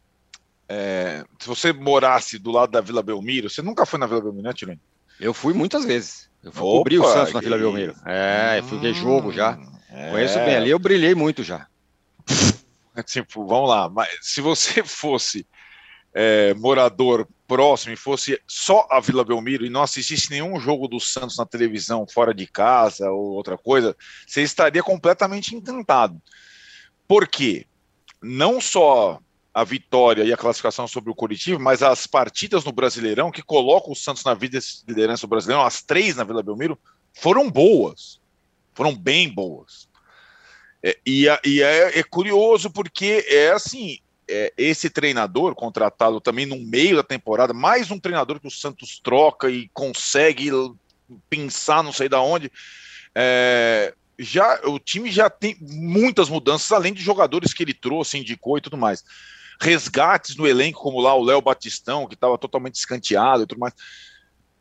É, 0.69 1.25
se 1.39 1.47
você 1.47 1.73
morasse 1.73 2.39
do 2.39 2.51
lado 2.51 2.71
da 2.71 2.81
Vila 2.81 3.03
Belmiro, 3.03 3.51
você 3.51 3.61
nunca 3.61 3.85
foi 3.85 3.99
na 3.99 4.07
Vila 4.07 4.21
Belmiro, 4.23 4.45
né, 4.47 4.53
Tirone? 4.53 4.81
Eu 5.21 5.35
fui 5.35 5.53
muitas 5.53 5.85
vezes. 5.85 6.29
Eu 6.43 6.53
fui 6.53 6.63
Opa, 6.63 6.79
cobrir 6.79 6.99
o 6.99 7.05
Santos 7.05 7.33
na 7.33 7.41
Vila 7.41 7.59
Belmiro. 7.59 7.95
É, 8.05 8.59
eu 8.59 8.65
fui 8.65 8.79
ver 8.79 8.95
jogo 8.95 9.33
já. 9.33 9.59
É... 9.91 10.11
Conheço 10.11 10.39
bem. 10.41 10.57
Ali 10.57 10.71
eu 10.71 10.79
brilhei 10.79 11.15
muito 11.15 11.43
já. 11.43 11.67
Tipo, 13.03 13.47
vamos 13.47 13.69
lá. 13.69 13.89
Mas 13.89 14.09
se 14.21 14.41
você 14.41 14.83
fosse 14.85 15.47
é, 16.15 16.55
morador 16.55 17.29
próximo 17.47 17.93
e 17.93 17.97
fosse 17.97 18.41
só 18.47 18.87
a 18.91 19.01
Vila 19.01 19.25
Belmiro 19.25 19.67
e 19.67 19.71
não 19.71 19.83
assistisse 19.83 20.31
nenhum 20.31 20.59
jogo 20.61 20.87
do 20.87 21.01
Santos 21.01 21.37
na 21.37 21.45
televisão 21.45 22.07
fora 22.07 22.33
de 22.33 22.47
casa 22.47 23.11
ou 23.11 23.33
outra 23.33 23.59
coisa, 23.59 23.97
você 24.27 24.43
estaria 24.43 24.83
completamente 24.83 25.55
encantado. 25.55 26.21
Por 27.07 27.29
quê? 27.29 27.67
Não 28.23 28.61
só 28.61 29.21
a 29.53 29.63
vitória 29.63 30.25
e 30.25 30.33
a 30.33 30.37
classificação 30.37 30.89
sobre 30.89 31.11
o 31.11 31.15
Curitiba, 31.15 31.59
mas 31.59 31.83
as 31.83 32.07
partidas 32.07 32.65
no 32.65 32.73
Brasileirão 32.73 33.31
que 33.31 33.43
colocam 33.43 33.93
o 33.93 33.97
Santos 33.97 34.25
na 34.25 34.35
liderança 34.35 35.27
do 35.27 35.31
Brasileirão, 35.31 35.65
as 35.65 35.83
três 35.83 36.17
na 36.17 36.25
Vila 36.25 36.43
Belmiro, 36.43 36.79
foram 37.13 37.49
boas. 37.51 38.21
Foram 38.73 38.97
bem 38.97 39.33
boas. 39.33 39.89
É, 40.85 40.99
e, 41.07 41.27
e 41.47 41.63
é, 41.63 41.99
é, 41.99 42.03
curioso 42.03 42.71
porque 42.71 43.25
é 43.27 43.53
assim: 43.53 43.99
é, 44.29 44.53
esse 44.59 44.91
treinador 44.91 45.55
contratado 45.55 46.21
também 46.21 46.45
no 46.45 46.59
meio 46.59 46.97
da 46.97 47.03
temporada, 47.03 47.55
mais 47.55 47.91
um 47.91 47.99
treinador 47.99 48.39
que 48.39 48.47
o 48.47 48.51
Santos 48.51 49.01
troca 49.03 49.49
e 49.49 49.71
consegue 49.73 50.51
pensar 51.31 51.83
não 51.83 51.93
sei 51.93 52.07
da 52.07 52.21
onde. 52.21 52.53
É, 53.15 53.95
já 54.19 54.61
o 54.65 54.79
time 54.79 55.11
já 55.11 55.31
tem 55.31 55.57
muitas 55.59 56.29
mudanças, 56.29 56.71
além 56.71 56.93
de 56.93 57.03
jogadores 57.03 57.55
que 57.55 57.63
ele 57.63 57.73
trouxe, 57.73 58.19
indicou 58.19 58.59
e 58.59 58.61
tudo 58.61 58.77
mais. 58.77 59.03
Resgates 59.59 60.37
no 60.37 60.47
elenco, 60.47 60.83
como 60.83 61.01
lá 61.01 61.15
o 61.15 61.25
Léo 61.25 61.41
Batistão, 61.41 62.07
que 62.07 62.15
estava 62.15 62.37
totalmente 62.37 62.75
escanteado 62.75 63.45
e 63.45 63.47
tudo 63.47 63.59
mais. 63.59 63.73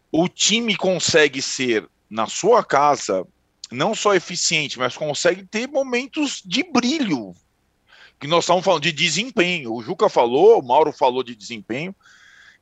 O 0.10 0.30
time 0.30 0.78
consegue 0.78 1.42
ser, 1.42 1.88
na 2.10 2.28
sua 2.28 2.64
casa, 2.64 3.26
não 3.74 3.96
só 3.96 4.14
eficiente, 4.14 4.78
mas 4.78 4.96
consegue 4.96 5.46
ter 5.46 5.68
momentos 5.68 6.42
de 6.46 6.64
brilho. 6.64 7.34
Que 8.20 8.28
nós 8.28 8.44
estamos 8.44 8.64
falando 8.64 8.84
de 8.84 8.92
desempenho. 8.92 9.74
O 9.74 9.82
Juca 9.82 10.08
falou, 10.08 10.60
o 10.60 10.66
Mauro 10.66 10.94
falou 10.94 11.24
de 11.24 11.36
desempenho. 11.36 11.94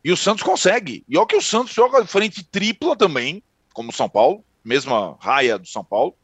E 0.04 0.12
o 0.12 0.18
Santos 0.18 0.42
consegue. 0.42 1.04
E 1.08 1.18
olha 1.18 1.28
que 1.28 1.36
o 1.36 1.42
Santos 1.42 1.74
joga 1.74 2.06
frente 2.06 2.44
tripla 2.44 2.96
também, 2.96 3.44
como 3.74 3.90
o 3.90 3.94
São 3.94 4.10
Paulo, 4.10 4.44
mesma 4.64 5.18
raia 5.20 5.60
do 5.60 5.68
São 5.68 5.84
Paulo. 5.84 6.16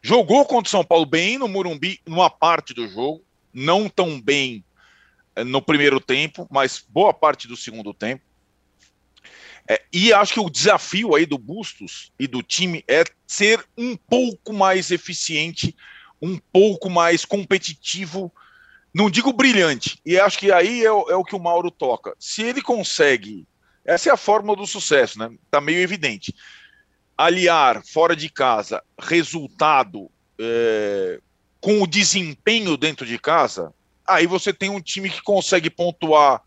Jogou 0.00 0.44
contra 0.46 0.68
o 0.68 0.70
São 0.70 0.84
Paulo 0.84 1.04
bem 1.04 1.36
no 1.36 1.48
Murumbi, 1.48 2.00
numa 2.06 2.30
parte 2.30 2.72
do 2.72 2.88
jogo, 2.88 3.22
não 3.52 3.88
tão 3.88 4.20
bem 4.20 4.64
eh, 5.34 5.44
no 5.44 5.60
primeiro 5.60 6.00
tempo, 6.00 6.46
mas 6.50 6.84
boa 6.88 7.12
parte 7.12 7.48
do 7.48 7.56
segundo 7.56 7.92
tempo. 7.92 8.22
É, 9.68 9.82
e 9.92 10.12
acho 10.12 10.34
que 10.34 10.40
o 10.40 10.50
desafio 10.50 11.14
aí 11.14 11.24
do 11.24 11.38
Bustos 11.38 12.12
e 12.18 12.26
do 12.26 12.42
time 12.42 12.84
é 12.86 13.04
ser 13.26 13.64
um 13.76 13.96
pouco 13.96 14.52
mais 14.52 14.90
eficiente, 14.90 15.74
um 16.20 16.38
pouco 16.52 16.90
mais 16.90 17.24
competitivo, 17.24 18.32
não 18.94 19.08
digo 19.08 19.32
brilhante. 19.32 19.98
E 20.04 20.18
acho 20.18 20.38
que 20.38 20.52
aí 20.52 20.84
é, 20.84 20.92
o, 20.92 21.10
é 21.10 21.16
o 21.16 21.24
que 21.24 21.34
o 21.34 21.40
Mauro 21.40 21.70
toca. 21.70 22.14
Se 22.18 22.42
ele 22.42 22.60
consegue, 22.60 23.46
essa 23.84 24.10
é 24.10 24.12
a 24.12 24.18
fórmula 24.18 24.56
do 24.56 24.66
sucesso, 24.66 25.18
né? 25.18 25.30
Tá 25.50 25.60
meio 25.60 25.80
evidente. 25.80 26.34
Aliar 27.16 27.82
fora 27.86 28.14
de 28.14 28.28
casa 28.28 28.82
resultado 28.98 30.10
é, 30.38 31.20
com 31.60 31.80
o 31.80 31.86
desempenho 31.86 32.76
dentro 32.76 33.06
de 33.06 33.18
casa, 33.18 33.72
aí 34.06 34.26
você 34.26 34.52
tem 34.52 34.68
um 34.68 34.80
time 34.80 35.08
que 35.08 35.22
consegue 35.22 35.70
pontuar 35.70 36.42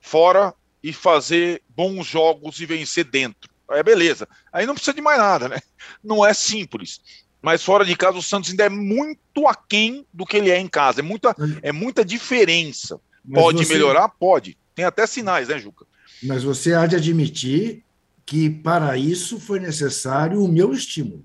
fora 0.00 0.52
e 0.82 0.92
fazer 0.92 1.62
bons 1.68 2.06
jogos 2.06 2.60
e 2.60 2.66
vencer 2.66 3.04
dentro. 3.04 3.50
É 3.70 3.82
beleza. 3.82 4.28
Aí 4.52 4.64
não 4.66 4.74
precisa 4.74 4.94
de 4.94 5.00
mais 5.00 5.18
nada, 5.18 5.48
né? 5.48 5.58
Não 6.02 6.24
é 6.24 6.32
simples. 6.32 7.00
Mas 7.42 7.62
fora 7.62 7.84
de 7.84 7.94
casa, 7.96 8.18
o 8.18 8.22
Santos 8.22 8.50
ainda 8.50 8.64
é 8.64 8.68
muito 8.68 9.46
aquém 9.46 10.06
do 10.12 10.24
que 10.24 10.36
ele 10.36 10.50
é 10.50 10.58
em 10.58 10.68
casa. 10.68 11.00
É 11.00 11.02
muita, 11.02 11.34
é 11.62 11.72
muita 11.72 12.04
diferença. 12.04 13.00
Mas 13.24 13.42
pode 13.42 13.64
você... 13.64 13.72
melhorar? 13.72 14.08
Pode. 14.08 14.56
Tem 14.74 14.84
até 14.84 15.06
sinais, 15.06 15.48
né, 15.48 15.58
Juca? 15.58 15.86
Mas 16.22 16.42
você 16.42 16.74
há 16.74 16.86
de 16.86 16.96
admitir 16.96 17.84
que 18.24 18.50
para 18.50 18.96
isso 18.96 19.38
foi 19.38 19.60
necessário 19.60 20.42
o 20.42 20.48
meu 20.48 20.72
estímulo. 20.72 21.24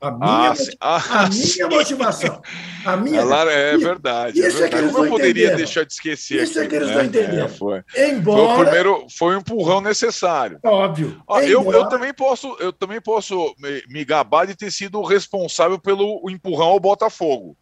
A 0.00 0.10
minha, 0.10 0.54
ah, 0.80 1.24
a 1.24 1.28
minha 1.28 1.68
motivação. 1.68 2.40
A 2.86 2.96
minha. 2.96 3.20
Ela 3.20 3.52
é 3.52 3.76
verdade. 3.76 4.42
É 4.42 4.48
isso 4.48 4.56
é, 4.56 4.60
verdade. 4.62 4.86
que 4.86 4.92
Como 4.92 5.04
eu 5.04 5.10
poderia 5.10 5.42
entendendo. 5.44 5.56
deixar 5.58 5.84
de 5.84 5.92
esquecer? 5.92 6.42
Isso 6.42 6.58
é 6.58 6.66
que 6.66 6.74
eles 6.74 6.88
né? 6.88 6.94
não 6.94 7.04
entendendo. 7.04 7.44
É, 7.44 7.48
foi. 7.48 7.82
Embora... 7.94 8.38
foi 8.38 8.54
o 8.54 8.64
primeiro, 8.64 9.06
foi 9.10 9.36
um 9.36 9.40
empurrão 9.40 9.82
necessário. 9.82 10.58
Óbvio. 10.64 11.22
Ah, 11.28 11.42
eu, 11.42 11.70
eu, 11.70 11.86
também 11.86 12.14
posso, 12.14 12.56
eu 12.58 12.72
também 12.72 12.98
posso 12.98 13.54
me, 13.88 14.02
gabar 14.06 14.46
de 14.46 14.56
ter 14.56 14.70
sido 14.70 15.02
responsável 15.02 15.78
pelo 15.78 16.22
empurrão 16.30 16.68
ao 16.68 16.80
Botafogo 16.80 17.54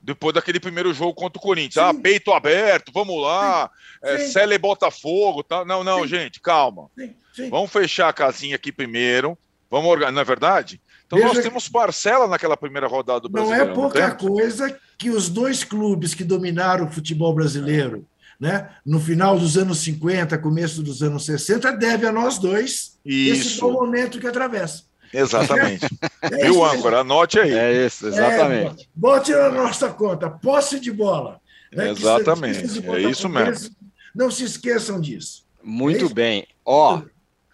depois 0.00 0.34
daquele 0.34 0.58
primeiro 0.58 0.92
jogo 0.92 1.14
contra 1.14 1.38
o 1.38 1.42
Corinthians. 1.42 1.74
Sim. 1.84 1.98
Ah, 1.98 2.00
peito 2.00 2.32
aberto, 2.32 2.90
vamos 2.92 3.20
lá, 3.22 3.70
é, 4.02 4.18
Cele 4.18 4.58
Botafogo. 4.58 5.42
Tá? 5.42 5.64
Não, 5.64 5.82
não, 5.82 6.02
Sim. 6.02 6.08
gente, 6.08 6.40
calma. 6.40 6.88
Vamos 7.50 7.72
fechar 7.72 8.08
a 8.08 8.12
casinha 8.12 8.56
aqui 8.56 8.70
primeiro. 8.70 9.36
Vamos 9.70 9.90
organizar, 9.90 10.12
não 10.12 10.20
é 10.20 10.24
verdade? 10.24 10.80
Então 11.12 11.28
Veja 11.28 11.34
nós 11.34 11.44
temos 11.44 11.68
parcela 11.68 12.26
naquela 12.26 12.56
primeira 12.56 12.86
rodada 12.86 13.20
do 13.20 13.28
Brasileiro. 13.28 13.66
Não 13.66 13.72
é 13.72 13.74
pouca 13.74 14.08
não 14.08 14.16
coisa 14.16 14.74
que 14.96 15.10
os 15.10 15.28
dois 15.28 15.62
clubes 15.62 16.14
que 16.14 16.24
dominaram 16.24 16.86
o 16.86 16.90
futebol 16.90 17.34
brasileiro, 17.34 18.06
né, 18.40 18.70
no 18.84 18.98
final 18.98 19.38
dos 19.38 19.58
anos 19.58 19.80
50, 19.80 20.38
começo 20.38 20.82
dos 20.82 21.02
anos 21.02 21.26
60, 21.26 21.70
deve 21.72 22.06
a 22.06 22.12
nós 22.12 22.38
dois 22.38 22.98
isso. 23.04 23.48
esse 23.50 23.60
bom 23.60 23.72
momento 23.72 24.18
que 24.18 24.26
atravessa. 24.26 24.84
Exatamente. 25.12 25.86
É 26.22 26.44
Viu, 26.44 26.64
âncora? 26.64 27.00
Anote 27.00 27.40
aí. 27.40 27.52
É 27.52 27.84
isso, 27.84 28.06
exatamente. 28.06 28.84
É, 28.84 28.86
bote 28.94 29.32
na 29.32 29.50
nossa 29.50 29.88
conta, 29.88 30.30
posse 30.30 30.78
de 30.78 30.92
bola. 30.92 31.40
Né, 31.72 31.90
exatamente, 31.90 32.80
é 32.88 33.00
isso 33.00 33.28
mesmo. 33.28 33.74
Não 34.14 34.30
se 34.30 34.44
esqueçam 34.44 35.00
disso. 35.00 35.44
Muito 35.62 36.06
é 36.06 36.08
bem. 36.08 36.46
Ó, 36.64 37.02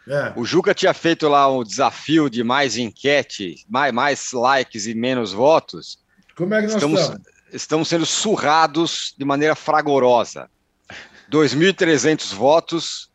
é. 0.08 0.32
O 0.36 0.44
Juca 0.44 0.74
tinha 0.74 0.94
feito 0.94 1.28
lá 1.28 1.50
um 1.50 1.62
desafio 1.62 2.30
de 2.30 2.42
mais 2.42 2.76
enquete, 2.76 3.64
mais, 3.68 3.92
mais 3.92 4.32
likes 4.32 4.86
e 4.86 4.94
menos 4.94 5.32
votos. 5.32 5.98
Como 6.36 6.54
é 6.54 6.60
que 6.60 6.66
nós 6.66 6.74
estamos? 6.76 7.00
Estamos, 7.00 7.22
estamos 7.52 7.88
sendo 7.88 8.06
surrados 8.06 9.14
de 9.18 9.24
maneira 9.24 9.54
fragorosa. 9.54 10.48
2.300 11.30 12.34
votos 12.34 13.10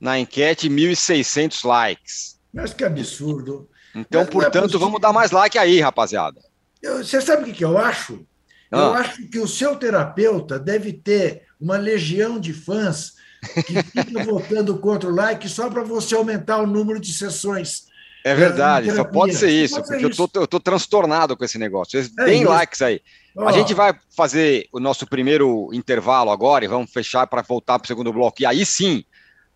na 0.00 0.18
enquete, 0.18 0.68
1.600 0.68 1.64
likes. 1.64 2.38
Mas 2.52 2.72
que 2.72 2.84
absurdo. 2.84 3.68
Então, 3.94 4.20
Mas 4.20 4.28
é 4.28 4.32
portanto, 4.32 4.76
é 4.76 4.80
vamos 4.80 5.00
dar 5.00 5.12
mais 5.12 5.30
like 5.30 5.58
aí, 5.58 5.80
rapaziada. 5.80 6.40
Eu, 6.82 7.04
você 7.04 7.20
sabe 7.20 7.42
o 7.42 7.44
que, 7.46 7.52
que 7.52 7.64
eu 7.64 7.76
acho? 7.76 8.24
Ah. 8.70 8.78
Eu 8.78 8.94
acho 8.94 9.28
que 9.28 9.38
o 9.38 9.48
seu 9.48 9.76
terapeuta 9.76 10.58
deve 10.58 10.92
ter 10.92 11.42
uma 11.60 11.76
legião 11.76 12.40
de 12.40 12.54
fãs 12.54 13.14
que 13.40 13.82
fica 13.82 14.24
votando 14.24 14.78
contra 14.78 15.08
o 15.08 15.14
like 15.14 15.48
só 15.48 15.68
para 15.70 15.82
você 15.82 16.14
aumentar 16.14 16.58
o 16.58 16.66
número 16.66 17.00
de 17.00 17.12
sessões. 17.12 17.88
É 18.22 18.34
verdade, 18.34 18.94
só 18.94 19.02
pode 19.02 19.34
ser 19.34 19.50
isso, 19.50 19.76
pode 19.76 19.88
porque 19.88 20.14
ser 20.14 20.20
eu, 20.22 20.28
tô, 20.28 20.40
eu 20.40 20.46
tô 20.46 20.60
transtornado 20.60 21.36
com 21.36 21.44
esse 21.44 21.58
negócio. 21.58 21.98
É 21.98 22.24
Tem 22.24 22.44
likes 22.44 22.82
aí. 22.82 23.00
Oh. 23.34 23.48
A 23.48 23.52
gente 23.52 23.72
vai 23.72 23.94
fazer 24.14 24.68
o 24.72 24.78
nosso 24.78 25.06
primeiro 25.06 25.70
intervalo 25.72 26.30
agora 26.30 26.64
e 26.64 26.68
vamos 26.68 26.90
fechar 26.90 27.26
para 27.26 27.42
voltar 27.42 27.78
para 27.78 27.84
o 27.84 27.88
segundo 27.88 28.12
bloco. 28.12 28.42
E 28.42 28.46
aí 28.46 28.66
sim, 28.66 29.04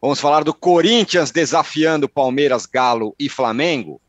vamos 0.00 0.18
falar 0.18 0.44
do 0.44 0.54
Corinthians 0.54 1.30
desafiando 1.30 2.08
Palmeiras, 2.08 2.64
Galo 2.64 3.14
e 3.18 3.28
Flamengo. 3.28 4.00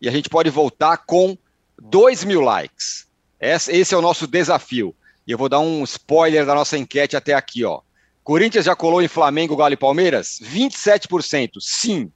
E 0.00 0.08
a 0.08 0.12
gente 0.12 0.28
pode 0.28 0.50
voltar 0.50 0.98
com 0.98 1.36
2 1.80 2.24
mil 2.24 2.40
likes. 2.40 3.06
Esse 3.40 3.94
é 3.94 3.96
o 3.96 4.02
nosso 4.02 4.26
desafio. 4.26 4.94
E 5.26 5.32
eu 5.32 5.38
vou 5.38 5.48
dar 5.48 5.60
um 5.60 5.84
spoiler 5.84 6.44
da 6.44 6.54
nossa 6.54 6.76
enquete 6.76 7.16
até 7.16 7.34
aqui, 7.34 7.64
ó. 7.64 7.80
Corinthians 8.28 8.66
já 8.66 8.76
colou 8.76 9.00
em 9.00 9.08
Flamengo, 9.08 9.56
Galo 9.56 9.72
e 9.72 9.76
Palmeiras? 9.78 10.38
27%, 10.42 11.52
sim. 11.62 12.12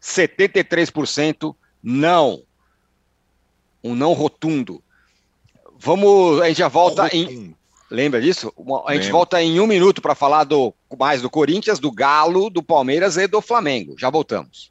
73% 0.00 1.56
não. 1.82 2.44
Um 3.82 3.96
não 3.96 4.12
rotundo. 4.12 4.80
Vamos, 5.76 6.40
a 6.40 6.46
gente 6.46 6.58
já 6.58 6.68
volta 6.68 7.08
em. 7.12 7.52
Lembra 7.90 8.20
disso? 8.20 8.52
A 8.86 8.92
gente 8.92 9.06
Lembra. 9.06 9.12
volta 9.12 9.42
em 9.42 9.58
um 9.58 9.66
minuto 9.66 10.00
para 10.00 10.14
falar 10.14 10.44
do, 10.44 10.72
mais 10.96 11.20
do 11.20 11.28
Corinthians, 11.28 11.80
do 11.80 11.90
Galo, 11.90 12.48
do 12.48 12.62
Palmeiras 12.62 13.16
e 13.16 13.26
do 13.26 13.40
Flamengo. 13.40 13.96
Já 13.98 14.08
voltamos. 14.08 14.70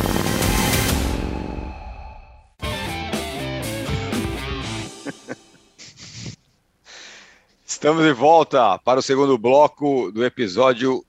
Estamos 7.81 8.05
de 8.05 8.13
volta 8.13 8.77
para 8.77 8.99
o 8.99 9.01
segundo 9.01 9.39
bloco 9.39 10.11
do 10.11 10.23
episódio 10.23 11.03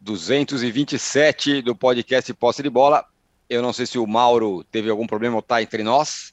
227 0.00 1.60
do 1.60 1.76
podcast 1.76 2.32
Posse 2.32 2.62
de 2.62 2.70
Bola. 2.70 3.04
Eu 3.46 3.60
não 3.60 3.74
sei 3.74 3.84
se 3.84 3.98
o 3.98 4.06
Mauro 4.06 4.64
teve 4.64 4.88
algum 4.88 5.06
problema 5.06 5.34
ou 5.34 5.40
está 5.40 5.60
entre 5.60 5.82
nós. 5.82 6.32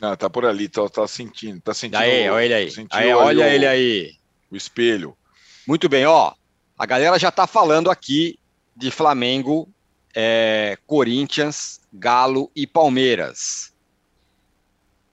Não, 0.00 0.16
tá 0.16 0.28
por 0.28 0.44
ali, 0.44 0.68
tá, 0.68 0.88
tá 0.88 1.06
sentindo, 1.06 1.60
tá 1.60 1.72
sentindo. 1.72 1.98
Aí, 1.98 2.28
olha 2.28 2.44
ele 2.44 2.54
aí. 2.54 2.86
aí 2.90 3.14
olha 3.14 3.54
ele 3.54 3.64
aí. 3.64 4.12
O 4.50 4.56
espelho. 4.56 5.16
Muito 5.68 5.88
bem, 5.88 6.04
ó. 6.04 6.32
A 6.76 6.84
galera 6.84 7.16
já 7.16 7.28
está 7.28 7.46
falando 7.46 7.92
aqui 7.92 8.40
de 8.74 8.90
Flamengo, 8.90 9.68
é, 10.12 10.76
Corinthians, 10.84 11.80
Galo 11.92 12.50
e 12.56 12.66
Palmeiras. 12.66 13.72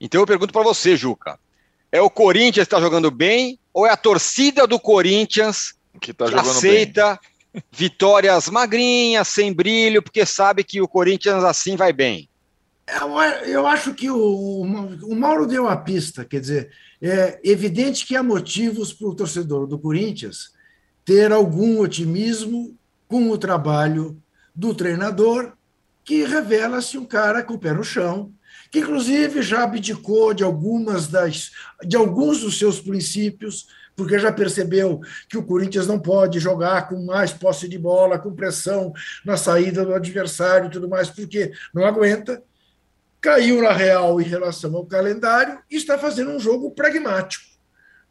Então 0.00 0.20
eu 0.20 0.26
pergunto 0.26 0.52
para 0.52 0.64
você, 0.64 0.96
Juca. 0.96 1.38
É 1.92 2.02
o 2.02 2.10
Corinthians 2.10 2.66
que 2.66 2.74
está 2.74 2.80
jogando 2.80 3.08
bem 3.08 3.56
ou 3.78 3.86
é 3.86 3.90
a 3.90 3.96
torcida 3.96 4.66
do 4.66 4.80
Corinthians 4.80 5.74
que, 6.00 6.12
tá 6.12 6.26
que 6.26 6.34
aceita 6.34 7.20
bem. 7.52 7.62
vitórias 7.70 8.48
magrinhas, 8.48 9.28
sem 9.28 9.52
brilho, 9.52 10.02
porque 10.02 10.26
sabe 10.26 10.64
que 10.64 10.82
o 10.82 10.88
Corinthians 10.88 11.44
assim 11.44 11.76
vai 11.76 11.92
bem? 11.92 12.28
Eu 13.46 13.68
acho 13.68 13.94
que 13.94 14.10
o, 14.10 14.62
o 14.62 15.14
Mauro 15.14 15.46
deu 15.46 15.68
a 15.68 15.76
pista, 15.76 16.24
quer 16.24 16.40
dizer, 16.40 16.70
é 17.00 17.38
evidente 17.44 18.04
que 18.04 18.16
há 18.16 18.22
motivos 18.22 18.92
para 18.92 19.06
o 19.06 19.14
torcedor 19.14 19.64
do 19.68 19.78
Corinthians 19.78 20.50
ter 21.04 21.30
algum 21.30 21.78
otimismo 21.78 22.76
com 23.06 23.30
o 23.30 23.38
trabalho 23.38 24.20
do 24.52 24.74
treinador, 24.74 25.52
que 26.04 26.24
revela-se 26.24 26.98
um 26.98 27.04
cara 27.04 27.44
com 27.44 27.54
o 27.54 27.58
pé 27.60 27.72
no 27.72 27.84
chão, 27.84 28.32
que 28.70 28.80
inclusive 28.80 29.42
já 29.42 29.64
abdicou 29.64 30.34
de 30.34 30.44
algumas 30.44 31.08
das 31.08 31.50
de 31.84 31.96
alguns 31.96 32.40
dos 32.40 32.58
seus 32.58 32.80
princípios, 32.80 33.66
porque 33.96 34.18
já 34.18 34.32
percebeu 34.32 35.00
que 35.28 35.36
o 35.36 35.42
Corinthians 35.42 35.86
não 35.86 35.98
pode 35.98 36.38
jogar 36.38 36.88
com 36.88 37.04
mais 37.04 37.32
posse 37.32 37.68
de 37.68 37.78
bola, 37.78 38.18
com 38.18 38.34
pressão 38.34 38.92
na 39.24 39.36
saída 39.36 39.84
do 39.84 39.94
adversário 39.94 40.68
e 40.68 40.70
tudo 40.70 40.88
mais, 40.88 41.10
porque 41.10 41.52
não 41.74 41.84
aguenta. 41.84 42.42
Caiu 43.20 43.60
na 43.60 43.72
real 43.72 44.20
em 44.20 44.24
relação 44.24 44.76
ao 44.76 44.86
calendário 44.86 45.58
e 45.68 45.76
está 45.76 45.98
fazendo 45.98 46.30
um 46.30 46.38
jogo 46.38 46.70
pragmático, 46.70 47.44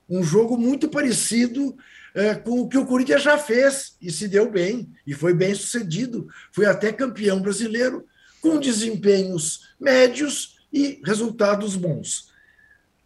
um 0.09 0.21
jogo 0.21 0.57
muito 0.57 0.89
parecido 0.89 1.77
é, 2.13 2.35
com 2.35 2.59
o 2.59 2.67
que 2.67 2.77
o 2.77 2.85
Corinthians 2.85 3.21
já 3.21 3.37
fez 3.37 3.95
e 4.01 4.11
se 4.11 4.27
deu 4.27 4.51
bem, 4.51 4.91
e 5.05 5.13
foi 5.13 5.33
bem 5.33 5.55
sucedido. 5.55 6.27
Foi 6.51 6.65
até 6.65 6.91
campeão 6.91 7.39
brasileiro 7.39 8.05
com 8.47 8.59
desempenhos 8.59 9.67
médios 9.77 10.57
e 10.71 11.01
resultados 11.03 11.75
bons. 11.75 12.31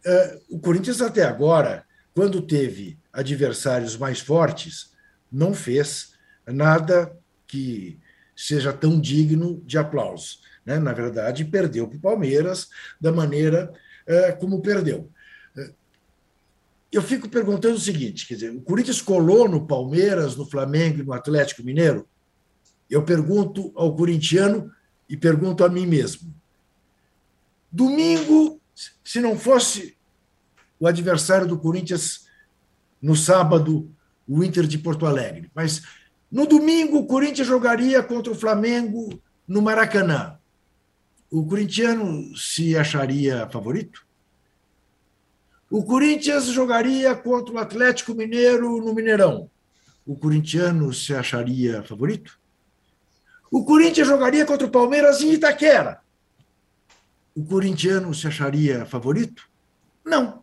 É, 0.04 0.38
o 0.48 0.58
Corinthians, 0.60 1.00
até 1.00 1.24
agora, 1.24 1.84
quando 2.14 2.40
teve 2.42 2.96
adversários 3.12 3.96
mais 3.96 4.20
fortes, 4.20 4.92
não 5.30 5.52
fez 5.52 6.12
nada 6.46 7.16
que 7.46 7.98
seja 8.36 8.72
tão 8.72 9.00
digno 9.00 9.60
de 9.66 9.78
aplauso. 9.78 10.38
Né? 10.64 10.78
Na 10.78 10.92
verdade, 10.92 11.44
perdeu 11.44 11.88
para 11.88 11.98
o 11.98 12.00
Palmeiras 12.00 12.68
da 13.00 13.10
maneira 13.10 13.72
é, 14.06 14.30
como 14.30 14.62
perdeu. 14.62 15.10
É, 15.56 15.70
eu 16.92 17.02
fico 17.02 17.28
perguntando 17.28 17.74
o 17.74 17.80
seguinte: 17.80 18.28
quer 18.28 18.34
dizer, 18.34 18.50
o 18.50 18.60
Corinthians 18.60 19.02
colou 19.02 19.48
no 19.48 19.66
Palmeiras, 19.66 20.36
no 20.36 20.46
Flamengo 20.46 21.00
e 21.00 21.04
no 21.04 21.12
Atlético 21.12 21.64
Mineiro? 21.64 22.08
Eu 22.88 23.02
pergunto 23.04 23.72
ao 23.74 23.96
corintiano 23.96 24.70
e 25.08 25.16
pergunto 25.16 25.64
a 25.64 25.68
mim 25.68 25.86
mesmo: 25.86 26.34
domingo, 27.70 28.60
se 29.04 29.20
não 29.20 29.38
fosse 29.38 29.96
o 30.78 30.86
adversário 30.86 31.46
do 31.46 31.58
Corinthians 31.58 32.26
no 33.00 33.16
sábado, 33.16 33.90
o 34.26 34.42
Inter 34.42 34.66
de 34.66 34.78
Porto 34.78 35.06
Alegre, 35.06 35.50
mas 35.54 35.82
no 36.30 36.46
domingo 36.46 36.98
o 36.98 37.06
Corinthians 37.06 37.46
jogaria 37.46 38.02
contra 38.02 38.32
o 38.32 38.36
Flamengo 38.36 39.20
no 39.46 39.60
Maracanã. 39.60 40.38
O 41.30 41.46
corintiano 41.46 42.36
se 42.36 42.76
acharia 42.76 43.48
favorito? 43.50 44.06
O 45.70 45.82
Corinthians 45.82 46.44
jogaria 46.46 47.14
contra 47.14 47.54
o 47.54 47.58
Atlético 47.58 48.14
Mineiro 48.14 48.84
no 48.84 48.94
Mineirão. 48.94 49.50
O 50.06 50.14
corintiano 50.14 50.92
se 50.92 51.14
acharia 51.14 51.82
favorito? 51.82 52.38
O 53.52 53.66
Corinthians 53.66 54.08
jogaria 54.08 54.46
contra 54.46 54.66
o 54.66 54.70
Palmeiras 54.70 55.20
em 55.20 55.34
Itaquera. 55.34 56.00
O 57.36 57.44
corintiano 57.44 58.14
se 58.14 58.26
acharia 58.26 58.86
favorito? 58.86 59.46
Não. 60.02 60.42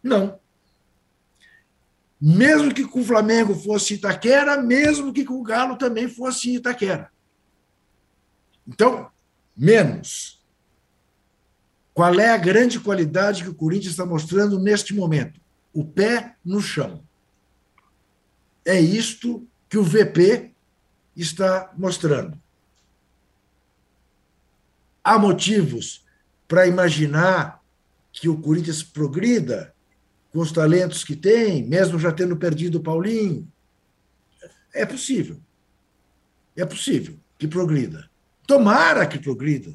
Não. 0.00 0.38
Mesmo 2.20 2.72
que 2.72 2.86
com 2.86 3.00
o 3.00 3.04
Flamengo 3.04 3.52
fosse 3.52 3.94
Itaquera, 3.94 4.62
mesmo 4.62 5.12
que 5.12 5.24
com 5.24 5.34
o 5.34 5.42
Galo 5.42 5.76
também 5.76 6.08
fosse 6.08 6.54
Itaquera. 6.54 7.10
Então, 8.64 9.10
menos. 9.56 10.40
Qual 11.92 12.14
é 12.14 12.30
a 12.30 12.36
grande 12.36 12.78
qualidade 12.78 13.42
que 13.42 13.50
o 13.50 13.54
Corinthians 13.54 13.90
está 13.90 14.06
mostrando 14.06 14.60
neste 14.60 14.94
momento? 14.94 15.40
O 15.72 15.84
pé 15.84 16.36
no 16.44 16.60
chão. 16.60 17.02
É 18.64 18.80
isto 18.80 19.44
que 19.68 19.76
o 19.76 19.82
VP 19.82 20.54
está 21.20 21.72
mostrando. 21.76 22.40
Há 25.02 25.18
motivos 25.18 26.04
para 26.46 26.66
imaginar 26.66 27.62
que 28.12 28.28
o 28.28 28.40
Corinthians 28.40 28.82
progrida 28.82 29.74
com 30.30 30.40
os 30.40 30.52
talentos 30.52 31.04
que 31.04 31.16
tem, 31.16 31.66
mesmo 31.66 31.98
já 31.98 32.12
tendo 32.12 32.36
perdido 32.36 32.78
o 32.78 32.82
Paulinho. 32.82 33.50
É 34.72 34.84
possível. 34.84 35.40
É 36.56 36.64
possível 36.64 37.18
que 37.38 37.48
progrida. 37.48 38.08
Tomara 38.46 39.06
que 39.06 39.18
progrida. 39.18 39.74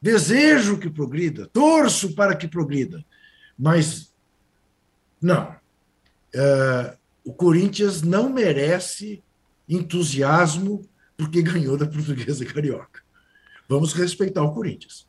Desejo 0.00 0.78
que 0.78 0.90
progrida. 0.90 1.46
Torço 1.46 2.14
para 2.14 2.34
que 2.34 2.48
progrida. 2.48 3.04
Mas, 3.58 4.12
não. 5.20 5.54
Uh, 6.34 6.96
o 7.24 7.32
Corinthians 7.32 8.02
não 8.02 8.28
merece 8.28 9.22
entusiasmo 9.68 10.82
porque 11.16 11.42
ganhou 11.42 11.76
da 11.76 11.86
Portuguesa 11.86 12.44
Carioca. 12.44 13.02
Vamos 13.68 13.92
respeitar 13.92 14.42
o 14.42 14.52
Corinthians. 14.52 15.06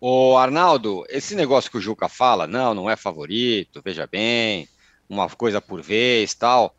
o 0.00 0.36
Arnaldo, 0.36 1.04
esse 1.08 1.34
negócio 1.34 1.70
que 1.70 1.78
o 1.78 1.80
Juca 1.80 2.08
fala, 2.08 2.46
não, 2.46 2.74
não 2.74 2.90
é 2.90 2.96
favorito, 2.96 3.80
veja 3.84 4.06
bem, 4.06 4.68
uma 5.08 5.28
coisa 5.28 5.60
por 5.60 5.80
vez, 5.80 6.34
tal, 6.34 6.74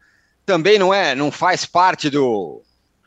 também 0.46 0.78
não 0.78 0.94
é, 0.94 1.16
não 1.16 1.32
faz 1.32 1.66
parte 1.66 2.10
do 2.10 2.62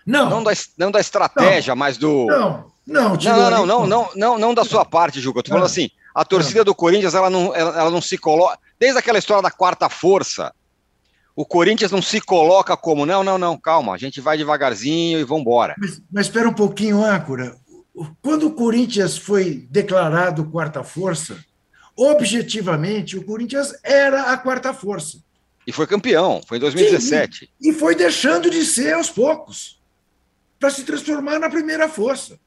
não 0.06 0.30
não 0.30 0.42
da, 0.42 0.52
não 0.78 0.90
da 0.90 1.00
estratégia, 1.00 1.74
não. 1.74 1.78
mas 1.78 1.98
do 1.98 2.26
não 2.26 2.72
não 2.86 3.16
não 3.16 3.50
não, 3.50 3.50
não 3.50 3.66
não, 3.66 3.86
não 3.86 4.10
não 4.16 4.38
não 4.38 4.54
da 4.54 4.64
sua 4.64 4.84
parte, 4.84 5.20
Juca. 5.20 5.40
Eu 5.40 5.42
tô 5.42 5.50
falando 5.50 5.66
assim, 5.66 5.90
a 6.14 6.24
torcida 6.24 6.64
do 6.64 6.74
Corinthians 6.74 7.14
ela 7.14 7.28
não 7.28 7.54
ela, 7.54 7.78
ela 7.78 7.90
não 7.90 8.00
se 8.00 8.16
coloca 8.16 8.58
desde 8.78 8.98
aquela 8.98 9.18
história 9.18 9.42
da 9.42 9.50
quarta 9.50 9.88
força 9.88 10.54
o 11.36 11.44
Corinthians 11.44 11.92
não 11.92 12.00
se 12.00 12.18
coloca 12.18 12.74
como, 12.78 13.04
não, 13.04 13.22
não, 13.22 13.36
não, 13.36 13.58
calma, 13.58 13.92
a 13.94 13.98
gente 13.98 14.22
vai 14.22 14.38
devagarzinho 14.38 15.20
e 15.20 15.24
vamos 15.24 15.42
embora. 15.42 15.74
Mas, 15.78 16.02
mas 16.10 16.26
espera 16.26 16.48
um 16.48 16.54
pouquinho, 16.54 17.04
âncora. 17.04 17.54
Quando 18.22 18.46
o 18.46 18.52
Corinthians 18.52 19.18
foi 19.18 19.66
declarado 19.70 20.46
quarta 20.46 20.82
força, 20.82 21.38
objetivamente, 21.94 23.18
o 23.18 23.24
Corinthians 23.24 23.74
era 23.84 24.32
a 24.32 24.38
quarta 24.38 24.72
força. 24.72 25.18
E 25.66 25.72
foi 25.72 25.86
campeão, 25.86 26.40
foi 26.46 26.56
em 26.56 26.60
2017. 26.60 27.38
Sim, 27.40 27.48
e, 27.60 27.68
e 27.68 27.72
foi 27.74 27.94
deixando 27.94 28.48
de 28.48 28.64
ser 28.64 28.94
aos 28.94 29.10
poucos, 29.10 29.78
para 30.58 30.70
se 30.70 30.84
transformar 30.84 31.38
na 31.38 31.50
primeira 31.50 31.86
força. 31.86 32.38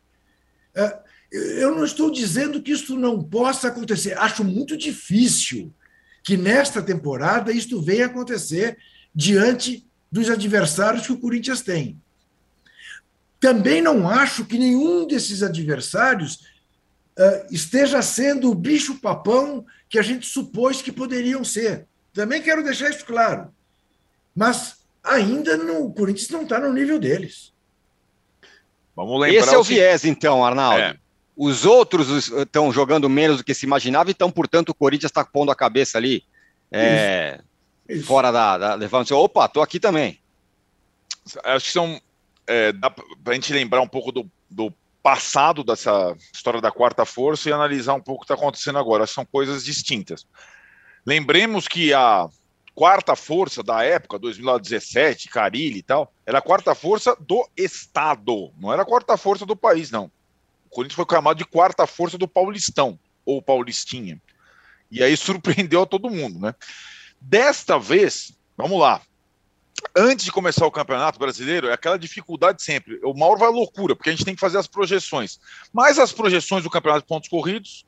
É, 0.74 0.98
eu 1.32 1.76
não 1.76 1.86
estou 1.86 2.12
dizendo 2.12 2.60
que 2.60 2.72
isso 2.72 2.98
não 2.98 3.22
possa 3.22 3.68
acontecer. 3.68 4.18
Acho 4.18 4.44
muito 4.44 4.76
difícil 4.76 5.72
que 6.30 6.38
nesta 6.38 6.80
temporada 6.80 7.52
isto 7.52 7.82
venha 7.82 8.06
acontecer 8.06 8.78
diante 9.16 9.84
dos 10.12 10.30
adversários 10.30 11.08
que 11.08 11.12
o 11.12 11.18
Corinthians 11.18 11.64
tem. 11.64 12.00
Também 13.40 13.82
não 13.82 14.08
acho 14.08 14.46
que 14.46 14.60
nenhum 14.60 15.08
desses 15.08 15.42
adversários 15.42 16.36
uh, 17.18 17.48
esteja 17.50 18.00
sendo 18.04 18.52
o 18.52 18.54
bicho-papão 18.54 19.66
que 19.90 19.98
a 19.98 20.04
gente 20.04 20.28
supôs 20.28 20.84
que 20.84 20.92
poderiam 20.92 21.44
ser. 21.44 21.88
Também 22.14 22.44
quero 22.44 22.64
deixar 22.64 22.92
isso 22.92 23.06
claro. 23.08 23.52
Mas 24.36 24.76
ainda 25.04 25.58
no, 25.58 25.86
o 25.86 25.92
Corinthians 25.92 26.30
não 26.30 26.44
está 26.44 26.60
no 26.60 26.72
nível 26.72 27.00
deles. 27.00 27.52
Vamos 28.96 29.20
lembrar 29.20 29.40
Esse 29.40 29.56
é 29.56 29.58
o 29.58 29.64
viés, 29.64 30.06
então, 30.06 30.46
Arnaldo. 30.46 30.80
É. 30.80 30.96
Os 31.42 31.66
outros 31.66 32.28
estão 32.28 32.70
jogando 32.70 33.08
menos 33.08 33.38
do 33.38 33.46
que 33.46 33.54
se 33.54 33.66
imaginava, 33.66 34.12
então, 34.12 34.30
portanto, 34.30 34.70
o 34.70 34.76
Corinthians 34.76 35.10
está 35.10 35.24
pondo 35.24 35.50
a 35.50 35.56
cabeça 35.56 35.98
ali 35.98 36.26
é, 36.70 37.40
Isso. 37.88 38.06
fora 38.06 38.30
da, 38.30 38.58
da 38.58 38.74
levando. 38.74 39.10
Opa, 39.14 39.46
estou 39.46 39.64
aqui 39.64 39.80
também. 39.80 40.20
Acho 41.46 41.66
que 41.68 41.72
são. 41.72 42.02
É, 42.46 42.74
dá 42.74 42.90
para 42.90 43.06
a 43.28 43.34
gente 43.36 43.54
lembrar 43.54 43.80
um 43.80 43.88
pouco 43.88 44.12
do, 44.12 44.30
do 44.50 44.74
passado 45.02 45.64
dessa 45.64 46.14
história 46.34 46.60
da 46.60 46.74
quarta 46.74 47.06
força 47.06 47.48
e 47.48 47.54
analisar 47.54 47.94
um 47.94 48.02
pouco 48.02 48.24
o 48.24 48.26
que 48.26 48.34
está 48.34 48.36
acontecendo 48.36 48.78
agora. 48.78 49.08
São 49.08 49.26
coisas 49.26 49.64
distintas. 49.64 50.28
Lembremos 51.06 51.70
que 51.70 51.94
a 51.94 52.28
quarta 52.76 53.16
força 53.16 53.64
da 53.64 53.82
época, 53.82 54.20
2017, 54.20 55.30
Carilli 55.30 55.80
e 55.80 55.84
tal, 55.84 56.12
era 56.26 56.40
a 56.40 56.42
quarta 56.42 56.76
força 56.76 57.16
do 57.18 57.48
Estado, 57.56 58.52
não 58.60 58.74
era 58.74 58.82
a 58.82 58.86
quarta 58.86 59.16
força 59.16 59.46
do 59.46 59.56
país, 59.56 59.90
não. 59.90 60.12
O 60.70 60.76
Corinthians 60.76 60.96
foi 60.96 61.06
chamado 61.10 61.38
de 61.38 61.46
quarta 61.46 61.88
força 61.88 62.18
do 62.18 62.28
Paulistão, 62.28 63.00
ou 63.26 63.42
Paulistinha. 63.42 64.22
E 64.92 65.04
aí 65.04 65.18
surpreendeu 65.18 65.82
a 65.82 65.86
todo 65.86 66.12
mundo, 66.12 66.40
né? 66.40 66.54
Desta 67.20 67.80
vez, 67.80 68.32
vamos 68.56 68.80
lá. 68.80 69.02
Antes 69.96 70.26
de 70.26 70.32
começar 70.32 70.66
o 70.66 70.72
Campeonato 70.72 71.18
Brasileiro, 71.18 71.68
é 71.68 71.74
aquela 71.74 71.98
dificuldade 71.98 72.62
sempre. 72.62 73.00
O 73.04 73.14
Mauro 73.14 73.40
vai 73.40 73.50
loucura, 73.50 73.96
porque 73.96 74.10
a 74.10 74.14
gente 74.14 74.26
tem 74.26 74.36
que 74.36 74.40
fazer 74.40 74.58
as 74.58 74.68
projeções. 74.68 75.40
Mas 75.74 75.98
as 75.98 76.12
projeções 76.12 76.64
do 76.64 76.70
Campeonato 76.70 77.02
de 77.02 77.08
Pontos 77.08 77.30
Corridos 77.30 77.86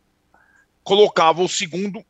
colocavam 0.83 1.45
o 1.45 1.49
segundo, 1.49 2.03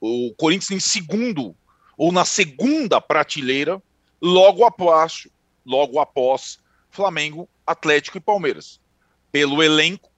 o 0.00 0.32
Corinthians 0.38 0.70
em 0.70 0.80
segundo, 0.80 1.56
ou 1.96 2.12
na 2.12 2.24
segunda 2.24 3.00
prateleira, 3.00 3.82
logo 4.22 4.64
após, 4.64 5.26
logo 5.64 5.98
após 5.98 6.58
Flamengo, 6.90 7.48
Atlético 7.66 8.18
e 8.18 8.20
Palmeiras 8.20 8.80
pelo 9.36 9.62
elenco 9.62 10.10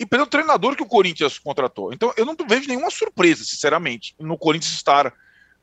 e 0.00 0.04
pelo 0.04 0.26
treinador 0.26 0.74
que 0.74 0.82
o 0.82 0.88
Corinthians 0.88 1.38
contratou. 1.38 1.92
Então, 1.92 2.12
eu 2.16 2.26
não 2.26 2.34
vejo 2.48 2.66
nenhuma 2.66 2.90
surpresa, 2.90 3.44
sinceramente, 3.44 4.16
no 4.18 4.36
Corinthians 4.36 4.74
estar 4.74 5.14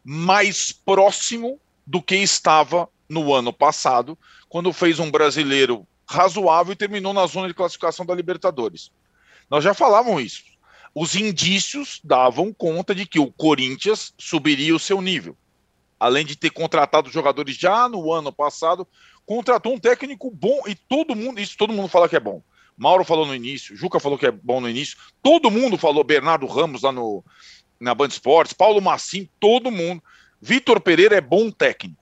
mais 0.01 0.71
próximo 0.71 1.59
do 1.85 2.01
que 2.01 2.15
estava 2.15 2.87
no 3.09 3.33
ano 3.33 3.51
passado, 3.51 4.17
quando 4.47 4.71
fez 4.71 4.97
um 4.97 5.11
brasileiro 5.11 5.85
razoável 6.07 6.71
e 6.71 6.77
terminou 6.77 7.11
na 7.11 7.27
zona 7.27 7.49
de 7.49 7.53
classificação 7.53 8.05
da 8.05 8.15
Libertadores. 8.15 8.91
Nós 9.49 9.61
já 9.61 9.73
falávamos 9.73 10.23
isso. 10.23 10.43
Os 10.95 11.15
indícios 11.15 11.99
davam 12.01 12.53
conta 12.53 12.95
de 12.95 13.05
que 13.05 13.19
o 13.19 13.29
Corinthians 13.29 14.13
subiria 14.17 14.73
o 14.73 14.79
seu 14.79 15.01
nível. 15.01 15.35
Além 15.99 16.25
de 16.25 16.37
ter 16.37 16.51
contratado 16.51 17.11
jogadores 17.11 17.57
já 17.57 17.89
no 17.89 18.13
ano 18.13 18.31
passado, 18.31 18.87
contratou 19.25 19.73
um 19.73 19.79
técnico 19.79 20.31
bom 20.31 20.61
e 20.65 20.75
todo 20.75 21.13
mundo, 21.13 21.41
isso 21.41 21.57
todo 21.57 21.73
mundo 21.73 21.89
fala 21.89 22.07
que 22.07 22.15
é 22.15 22.21
bom. 22.21 22.41
Mauro 22.79 23.03
falou 23.03 23.25
no 23.25 23.35
início, 23.35 23.75
Juca 23.75 23.99
falou 23.99 24.17
que 24.17 24.25
é 24.25 24.31
bom 24.31 24.61
no 24.61 24.69
início, 24.69 24.97
todo 25.21 25.51
mundo 25.51 25.77
falou, 25.77 26.01
Bernardo 26.01 26.47
Ramos 26.47 26.81
lá 26.81 26.93
no, 26.93 27.21
na 27.77 27.93
Band 27.93 28.07
Esportes, 28.07 28.53
Paulo 28.53 28.81
Massim, 28.81 29.27
todo 29.37 29.69
mundo. 29.69 30.01
Vitor 30.41 30.79
Pereira 30.79 31.17
é 31.17 31.21
bom 31.21 31.51
técnico. 31.51 32.01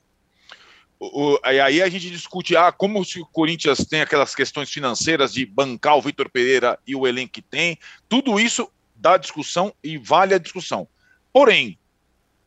O, 1.00 1.34
o, 1.34 1.40
aí 1.42 1.82
a 1.82 1.90
gente 1.90 2.12
discute 2.12 2.56
ah, 2.56 2.72
como 2.72 3.02
o 3.02 3.26
Corinthians 3.32 3.80
tem 3.80 4.02
aquelas 4.02 4.36
questões 4.36 4.70
financeiras 4.70 5.34
de 5.34 5.48
bancar 5.48 5.98
o 5.98 6.02
Vitor 6.02 6.30
Pereira 6.30 6.78
e 6.86 6.96
o 6.96 7.08
elenco 7.08 7.34
que 7.34 7.42
tem. 7.42 7.80
Tudo 8.08 8.40
isso 8.40 8.72
dá 8.96 9.18
discussão 9.18 9.74
e 9.84 9.98
vale 9.98 10.36
a 10.36 10.40
discussão. 10.40 10.88
Porém, 11.34 11.80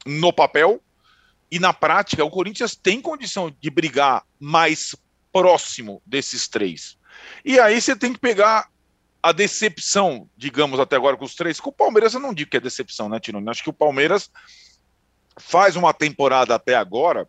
no 0.06 0.32
papel 0.32 0.80
e 1.50 1.58
na 1.58 1.72
prática, 1.72 2.24
o 2.24 2.30
Corinthians 2.30 2.76
tem 2.76 3.00
condição 3.00 3.52
de 3.60 3.70
brigar 3.70 4.24
mais 4.38 4.94
próximo 5.32 6.00
desses 6.06 6.46
três. 6.46 6.96
E 7.44 7.58
aí 7.58 7.80
você 7.80 7.96
tem 7.96 8.12
que 8.12 8.18
pegar 8.18 8.68
a 9.22 9.32
decepção, 9.32 10.28
digamos, 10.36 10.80
até 10.80 10.96
agora 10.96 11.16
com 11.16 11.24
os 11.24 11.34
três. 11.34 11.60
Com 11.60 11.70
o 11.70 11.72
Palmeiras 11.72 12.14
eu 12.14 12.20
não 12.20 12.34
digo 12.34 12.50
que 12.50 12.56
é 12.56 12.60
decepção, 12.60 13.08
né, 13.08 13.20
Tino? 13.20 13.48
Acho 13.50 13.62
que 13.62 13.70
o 13.70 13.74
Palmeiras 13.74 14.30
faz 15.36 15.76
uma 15.76 15.92
temporada 15.92 16.54
até 16.54 16.74
agora 16.74 17.28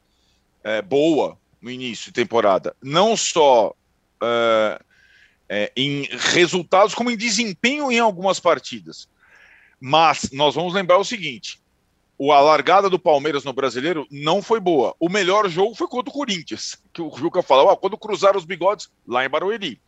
é, 0.64 0.82
boa 0.82 1.38
no 1.62 1.70
início 1.70 2.06
de 2.06 2.14
temporada. 2.14 2.76
Não 2.82 3.16
só 3.16 3.76
é, 4.22 4.82
é, 5.50 5.72
em 5.76 6.04
resultados, 6.32 6.96
como 6.96 7.12
em 7.12 7.18
desempenho 7.18 7.92
em 7.92 8.00
algumas 8.00 8.40
partidas. 8.40 9.08
Mas 9.80 10.30
nós 10.32 10.56
vamos 10.56 10.74
lembrar 10.74 10.98
o 10.98 11.04
seguinte: 11.04 11.61
a 12.30 12.42
largada 12.42 12.90
do 12.90 13.00
Palmeiras 13.00 13.46
no 13.46 13.54
brasileiro 13.54 14.06
não 14.12 14.42
foi 14.42 14.60
boa. 14.60 14.94
O 15.00 15.08
melhor 15.08 15.50
jogo 15.50 15.74
foi 15.74 15.88
contra 15.88 16.10
o 16.10 16.14
Corinthians, 16.14 16.78
que 16.92 17.02
o 17.02 17.10
Juca 17.18 17.42
falou, 17.42 17.76
quando 17.78 17.98
cruzaram 17.98 18.38
os 18.38 18.46
bigodes 18.46 18.90
lá 19.08 19.26
em 19.26 19.30
Barueri. 19.30 19.82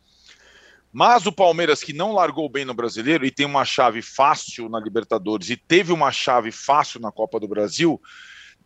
Mas 0.90 1.26
o 1.26 1.32
Palmeiras, 1.32 1.82
que 1.82 1.92
não 1.92 2.12
largou 2.12 2.48
bem 2.48 2.64
no 2.64 2.72
brasileiro 2.72 3.26
e 3.26 3.30
tem 3.30 3.44
uma 3.44 3.64
chave 3.64 4.00
fácil 4.00 4.68
na 4.68 4.80
Libertadores 4.80 5.50
e 5.50 5.56
teve 5.56 5.92
uma 5.92 6.10
chave 6.12 6.50
fácil 6.52 7.00
na 7.00 7.10
Copa 7.10 7.38
do 7.40 7.48
Brasil, 7.48 8.00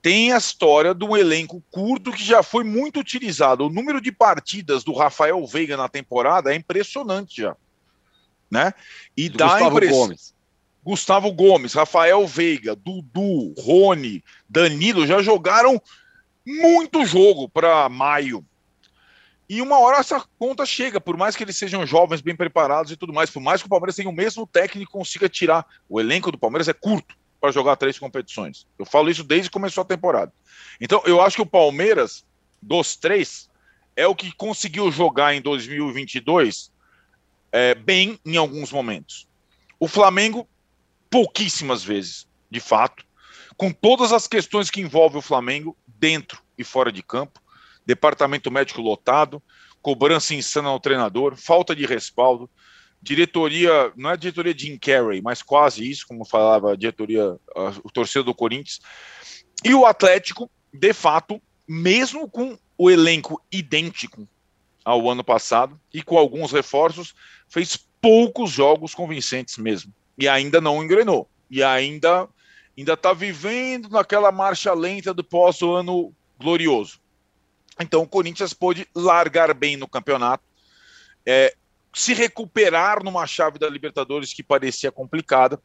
tem 0.01 0.33
a 0.33 0.39
história 0.39 0.95
de 0.95 1.05
um 1.05 1.17
elenco 1.17 1.63
curto 1.71 2.13
que 2.13 2.23
já 2.23 2.43
foi 2.43 2.65
muito 2.65 3.01
utilizado. 3.01 3.67
O 3.67 3.71
número 3.71 4.01
de 4.01 4.13
partidas 4.13 4.85
do 4.85 4.93
Rafael 4.93 5.45
Veiga 5.47 5.77
na 5.77 5.89
temporada 5.89 6.53
é 6.53 6.57
impressionante 6.57 7.43
já. 7.43 7.57
Né? 8.51 8.73
E 9.17 9.29
do 9.29 9.39
dá 9.39 9.49
Gustavo 9.49 9.77
impress... 9.77 9.93
Gomes. 9.93 10.38
Gustavo 10.85 11.33
Gomes, 11.33 11.75
Rafael 11.75 12.27
Veiga, 12.27 12.75
Dudu, 12.75 13.55
Rony, 13.59 14.23
Danilo 14.49 15.07
já 15.07 15.23
jogaram 15.23 15.81
muito 16.47 17.05
jogo 17.05 17.49
para 17.49 17.89
maio. 17.89 18.45
E 19.49 19.63
uma 19.63 19.79
hora 19.79 19.99
essa 19.99 20.23
conta 20.39 20.67
chega, 20.67 21.01
por 21.01 21.17
mais 21.17 21.35
que 21.35 21.43
eles 21.43 21.57
sejam 21.57 21.87
jovens, 21.87 22.21
bem 22.21 22.37
preparados 22.37 22.93
e 22.93 22.97
tudo 22.97 23.13
mais, 23.13 23.31
por 23.31 23.41
mais 23.41 23.63
que 23.63 23.67
o 23.67 23.71
Palmeiras 23.71 23.97
tenha 23.97 24.09
o 24.09 24.13
mesmo 24.13 24.47
técnico 24.47 24.93
consiga 24.93 25.29
tirar. 25.29 25.67
O 25.89 25.99
elenco 25.99 26.31
do 26.31 26.39
Palmeiras 26.39 26.69
é 26.69 26.75
curto 26.75 27.17
para 27.41 27.51
jogar 27.51 27.77
três 27.77 27.99
competições. 27.99 28.67
Eu 28.79 28.85
falo 28.85 29.11
isso 29.11 29.25
desde 29.25 29.49
que 29.49 29.55
começou 29.55 29.83
a 29.83 29.87
temporada. 29.87 30.33
Então, 30.81 31.03
eu 31.07 31.21
acho 31.21 31.37
que 31.37 31.43
o 31.43 31.47
Palmeiras, 31.47 32.27
dos 32.61 32.97
três, 32.97 33.49
é 33.97 34.07
o 34.07 34.15
que 34.15 34.33
conseguiu 34.33 34.91
jogar 34.93 35.35
em 35.35 35.41
2022 35.41 36.71
é, 37.51 37.75
bem 37.75 38.19
em 38.25 38.37
alguns 38.37 38.71
momentos. 38.71 39.27
O 39.81 39.89
Flamengo, 39.89 40.47
pouquíssimas 41.11 41.83
vezes, 41.83 42.27
de 42.51 42.61
fato, 42.61 43.05
com 43.57 43.73
todas 43.73 44.13
as 44.13 44.27
questões 44.27 44.71
que 44.71 44.81
envolvem 44.81 45.19
o 45.19 45.23
Flamengo, 45.23 45.77
dentro 45.87 46.43
e 46.57 46.65
fora 46.65 46.93
de 46.93 47.03
campo 47.03 47.41
departamento 47.89 48.51
médico 48.51 48.83
lotado, 48.83 49.43
cobrança 49.81 50.35
insana 50.35 50.69
ao 50.69 50.79
treinador, 50.79 51.37
falta 51.37 51.75
de 51.75 51.87
respaldo, 51.87 52.51
diretoria, 53.01 53.91
não 53.97 54.11
é 54.11 54.17
diretoria 54.17 54.55
Jim 54.55 54.77
Carrey, 54.77 55.23
mas 55.23 55.41
quase 55.41 55.91
isso, 55.91 56.07
como 56.07 56.23
falava 56.23 56.73
a 56.73 56.77
diretoria, 56.77 57.39
o 57.83 57.91
torcedor 57.91 58.25
do 58.25 58.35
Corinthians, 58.35 58.79
e 59.65 59.75
o 59.75 59.87
Atlético, 59.87 60.51
de 60.71 60.93
fato, 60.93 61.41
mesmo 61.67 62.29
com 62.29 62.59
o 62.77 62.91
elenco 62.91 63.43
idêntico 63.51 64.29
ao 64.85 65.09
ano 65.09 65.25
passado 65.25 65.81
e 65.93 66.03
com 66.03 66.19
alguns 66.19 66.53
reforços, 66.53 67.15
fez 67.49 67.75
poucos 68.03 68.51
jogos 68.51 68.95
convincentes 68.95 69.57
mesmo, 69.57 69.95
e 70.19 70.29
ainda 70.29 70.61
não 70.61 70.83
engrenou, 70.83 71.29
e 71.51 71.63
ainda 71.63 72.29
ainda 72.77 72.93
está 72.93 73.13
vivendo 73.13 73.89
naquela 73.89 74.31
marcha 74.31 74.73
lenta 74.73 75.13
do 75.13 75.25
pós-ano 75.25 76.15
glorioso. 76.39 77.01
Então 77.81 78.03
o 78.03 78.09
Corinthians 78.09 78.53
pôde 78.53 78.87
largar 78.95 79.53
bem 79.53 79.77
no 79.77 79.89
campeonato, 79.89 80.45
é, 81.27 81.55
se 81.93 82.15
recuperar 82.15 83.03
numa 83.03 83.27
chave 83.27 83.59
da 83.59 83.69
Libertadores 83.69 84.33
que 84.33 84.43
parecia 84.43 84.93
complicada, 84.93 85.61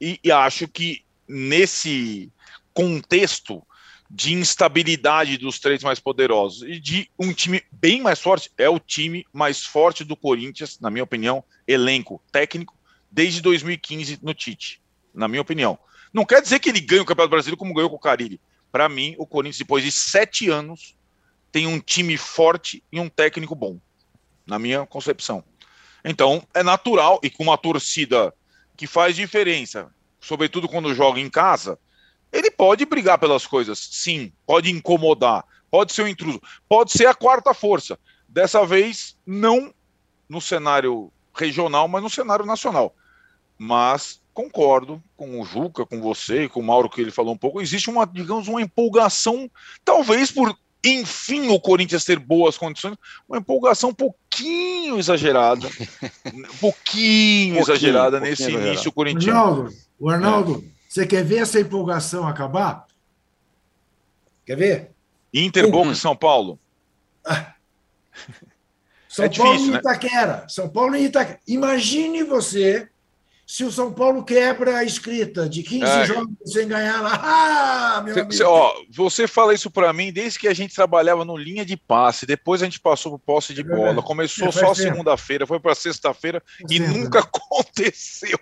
e, 0.00 0.18
e 0.24 0.32
acho 0.32 0.66
que 0.66 1.04
nesse 1.28 2.32
contexto 2.74 3.62
de 4.10 4.32
instabilidade 4.34 5.38
dos 5.38 5.60
três 5.60 5.84
mais 5.84 6.00
poderosos 6.00 6.62
e 6.62 6.80
de 6.80 7.08
um 7.16 7.32
time 7.32 7.62
bem 7.70 8.00
mais 8.00 8.18
forte, 8.20 8.50
é 8.58 8.68
o 8.68 8.80
time 8.80 9.24
mais 9.32 9.64
forte 9.64 10.02
do 10.02 10.16
Corinthians, 10.16 10.80
na 10.80 10.90
minha 10.90 11.04
opinião, 11.04 11.44
elenco 11.66 12.20
técnico, 12.32 12.74
desde 13.10 13.40
2015 13.40 14.18
no 14.22 14.32
Tite, 14.34 14.80
na 15.12 15.26
minha 15.26 15.42
opinião. 15.42 15.78
Não 16.12 16.24
quer 16.24 16.42
dizer 16.42 16.58
que 16.58 16.68
ele 16.68 16.80
ganhe 16.80 17.02
o 17.02 17.04
Campeonato 17.04 17.30
Brasileiro 17.30 17.56
como 17.56 17.74
ganhou 17.74 17.90
com 17.90 17.96
o 17.96 18.00
Carilli, 18.00 18.40
Para 18.70 18.88
mim, 18.88 19.14
o 19.18 19.26
Corinthians, 19.26 19.58
depois 19.58 19.82
de 19.82 19.90
sete 19.90 20.48
anos, 20.48 20.96
tem 21.50 21.66
um 21.66 21.80
time 21.80 22.16
forte 22.16 22.82
e 22.92 23.00
um 23.00 23.08
técnico 23.08 23.54
bom, 23.54 23.78
na 24.46 24.58
minha 24.58 24.86
concepção. 24.86 25.42
Então, 26.04 26.46
é 26.54 26.62
natural, 26.62 27.20
e 27.22 27.28
com 27.28 27.42
uma 27.42 27.58
torcida 27.58 28.32
que 28.76 28.86
faz 28.86 29.16
diferença, 29.16 29.92
sobretudo 30.20 30.68
quando 30.68 30.94
joga 30.94 31.20
em 31.20 31.28
casa, 31.28 31.78
ele 32.32 32.50
pode 32.50 32.84
brigar 32.86 33.18
pelas 33.18 33.46
coisas, 33.46 33.78
sim, 33.78 34.32
pode 34.46 34.70
incomodar, 34.70 35.44
pode 35.70 35.92
ser 35.92 36.02
um 36.02 36.08
intruso, 36.08 36.40
pode 36.68 36.92
ser 36.92 37.06
a 37.06 37.14
quarta 37.14 37.52
força. 37.52 37.98
Dessa 38.28 38.64
vez, 38.64 39.16
não 39.26 39.74
no 40.28 40.40
cenário 40.40 41.12
regional, 41.34 41.88
mas 41.88 42.02
no 42.02 42.08
cenário 42.08 42.46
nacional. 42.46 42.94
Mas 43.62 44.22
concordo 44.32 45.02
com 45.14 45.38
o 45.38 45.44
Juca, 45.44 45.84
com 45.84 46.00
você, 46.00 46.48
com 46.48 46.60
o 46.60 46.62
Mauro, 46.62 46.88
que 46.88 46.98
ele 46.98 47.10
falou 47.10 47.34
um 47.34 47.36
pouco, 47.36 47.60
existe 47.60 47.90
uma, 47.90 48.06
digamos, 48.06 48.48
uma 48.48 48.62
empolgação, 48.62 49.50
talvez 49.84 50.32
por 50.32 50.56
enfim 50.82 51.50
o 51.50 51.60
Corinthians 51.60 52.06
ter 52.06 52.18
boas 52.18 52.56
condições, 52.56 52.96
uma 53.28 53.36
empolgação 53.36 53.90
um 53.90 53.94
pouquinho 53.94 54.98
exagerada, 54.98 55.68
um 56.32 56.56
pouquinho, 56.58 57.58
exagerada 57.58 58.18
pouquinho 58.18 58.30
nesse 58.30 58.50
início 58.50 58.90
corintiano. 58.90 59.38
Arnaldo, 59.38 59.74
o 59.98 60.08
Arnaldo, 60.08 60.64
é. 60.66 60.70
você 60.88 61.06
quer 61.06 61.22
ver 61.22 61.42
essa 61.42 61.60
empolgação 61.60 62.26
acabar? 62.26 62.86
Quer 64.46 64.56
ver? 64.56 64.90
Inter, 65.34 65.66
uhum. 65.66 65.70
Boca 65.70 65.92
e 65.92 65.96
São 65.96 66.16
Paulo. 66.16 66.58
Ah. 67.26 67.52
São 69.06 69.26
é 69.26 69.28
Paulo 69.28 69.52
difícil, 69.52 69.68
e 69.68 69.74
né? 69.74 69.78
Itaquera. 69.80 70.36
Né? 70.36 70.44
São 70.48 70.66
Paulo 70.66 70.96
e 70.96 71.04
Itaquera. 71.04 71.40
Imagine 71.46 72.22
você 72.22 72.88
se 73.50 73.64
o 73.64 73.72
São 73.72 73.92
Paulo 73.92 74.22
quebra 74.22 74.76
a 74.76 74.84
escrita 74.84 75.48
de 75.48 75.64
15 75.64 75.84
é. 75.84 76.06
jogos 76.06 76.36
sem 76.44 76.68
ganhar 76.68 77.00
lá. 77.00 77.20
Ah, 77.90 78.02
meu 78.04 78.14
cê, 78.14 78.20
amigo. 78.20 78.34
Cê, 78.34 78.44
ó, 78.44 78.72
você 78.88 79.26
fala 79.26 79.52
isso 79.52 79.70
para 79.70 79.92
mim 79.92 80.12
desde 80.12 80.38
que 80.38 80.46
a 80.46 80.54
gente 80.54 80.74
trabalhava 80.74 81.24
no 81.24 81.36
linha 81.36 81.64
de 81.64 81.76
passe, 81.76 82.24
depois 82.24 82.62
a 82.62 82.64
gente 82.64 82.78
passou 82.78 83.18
para 83.18 83.34
posse 83.34 83.52
de 83.52 83.62
é 83.62 83.64
bola, 83.64 84.02
começou 84.02 84.48
é, 84.48 84.52
só 84.52 84.72
segunda-feira, 84.74 85.46
foi 85.46 85.58
para 85.58 85.74
sexta-feira 85.74 86.42
e 86.68 86.78
nunca 86.78 87.18
aconteceu. 87.20 88.38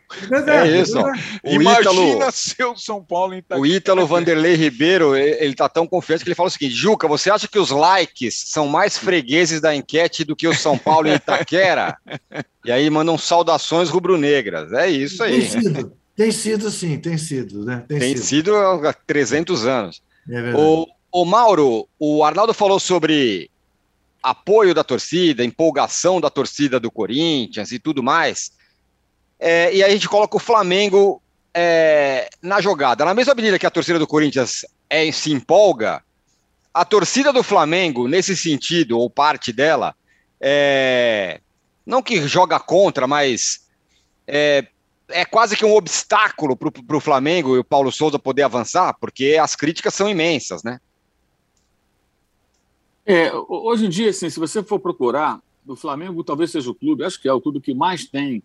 É, 0.46 0.68
é 0.68 0.80
isso. 0.80 0.98
O 1.42 1.50
Imagina 1.50 2.30
seu 2.30 2.76
São 2.76 3.02
Paulo 3.02 3.34
em 3.34 3.42
O 3.56 3.64
Ítalo 3.64 4.06
Vanderlei 4.06 4.54
Ribeiro, 4.54 5.16
ele 5.16 5.54
tá 5.54 5.68
tão 5.68 5.86
confiante 5.86 6.22
que 6.22 6.28
ele 6.28 6.34
fala 6.34 6.48
o 6.48 6.52
seguinte: 6.52 6.74
Juca, 6.74 7.08
você 7.08 7.30
acha 7.30 7.48
que 7.48 7.58
os 7.58 7.70
likes 7.70 8.44
são 8.48 8.66
mais 8.66 8.98
fregueses 8.98 9.60
da 9.60 9.74
enquete 9.74 10.24
do 10.24 10.36
que 10.36 10.46
o 10.46 10.54
São 10.54 10.76
Paulo 10.76 11.08
em 11.08 11.14
Itaquera? 11.14 11.96
E 12.68 12.70
aí 12.70 12.90
mandam 12.90 13.16
saudações 13.16 13.88
rubro-negras. 13.88 14.74
É 14.74 14.90
isso 14.90 15.22
aí. 15.22 15.40
Tem 15.40 15.62
sido, 15.62 15.92
tem 16.14 16.30
sido 16.30 16.70
sim, 16.70 16.98
tem 16.98 17.16
sido. 17.16 17.64
Né? 17.64 17.82
Tem, 17.88 17.98
tem 17.98 18.14
sido. 18.14 18.52
sido. 18.52 18.54
há 18.54 18.92
300 18.92 19.66
anos. 19.66 20.02
É 20.28 20.52
o, 20.54 20.86
o 21.10 21.24
Mauro, 21.24 21.88
o 21.98 22.22
Arnaldo 22.22 22.52
falou 22.52 22.78
sobre 22.78 23.50
apoio 24.22 24.74
da 24.74 24.84
torcida, 24.84 25.42
empolgação 25.42 26.20
da 26.20 26.28
torcida 26.28 26.78
do 26.78 26.90
Corinthians 26.90 27.72
e 27.72 27.78
tudo 27.78 28.02
mais. 28.02 28.52
É, 29.40 29.74
e 29.74 29.82
aí 29.82 29.90
a 29.90 29.94
gente 29.94 30.06
coloca 30.06 30.36
o 30.36 30.40
Flamengo 30.40 31.22
é, 31.54 32.28
na 32.42 32.60
jogada. 32.60 33.02
Na 33.02 33.14
mesma 33.14 33.34
medida 33.34 33.58
que 33.58 33.66
a 33.66 33.70
torcida 33.70 33.98
do 33.98 34.06
Corinthians 34.06 34.66
é, 34.90 35.10
se 35.10 35.32
empolga, 35.32 36.02
a 36.74 36.84
torcida 36.84 37.32
do 37.32 37.42
Flamengo, 37.42 38.06
nesse 38.06 38.36
sentido, 38.36 38.98
ou 38.98 39.08
parte 39.08 39.54
dela, 39.54 39.94
é, 40.38 41.40
não 41.88 42.02
que 42.02 42.28
joga 42.28 42.60
contra, 42.60 43.06
mas 43.06 43.66
é, 44.26 44.68
é 45.08 45.24
quase 45.24 45.56
que 45.56 45.64
um 45.64 45.74
obstáculo 45.74 46.54
para 46.54 46.96
o 46.96 47.00
Flamengo 47.00 47.56
e 47.56 47.60
o 47.60 47.64
Paulo 47.64 47.90
Souza 47.90 48.18
poder 48.18 48.42
avançar, 48.42 48.94
porque 49.00 49.38
as 49.40 49.56
críticas 49.56 49.94
são 49.94 50.06
imensas, 50.06 50.62
né? 50.62 50.78
É, 53.06 53.32
hoje 53.48 53.86
em 53.86 53.88
dia, 53.88 54.10
assim, 54.10 54.28
se 54.28 54.38
você 54.38 54.62
for 54.62 54.78
procurar, 54.78 55.40
o 55.66 55.74
Flamengo 55.74 56.22
talvez 56.22 56.50
seja 56.50 56.70
o 56.70 56.74
clube, 56.74 57.04
acho 57.04 57.20
que 57.20 57.26
é 57.26 57.32
o 57.32 57.40
clube 57.40 57.58
que 57.58 57.72
mais 57.72 58.04
tem 58.04 58.42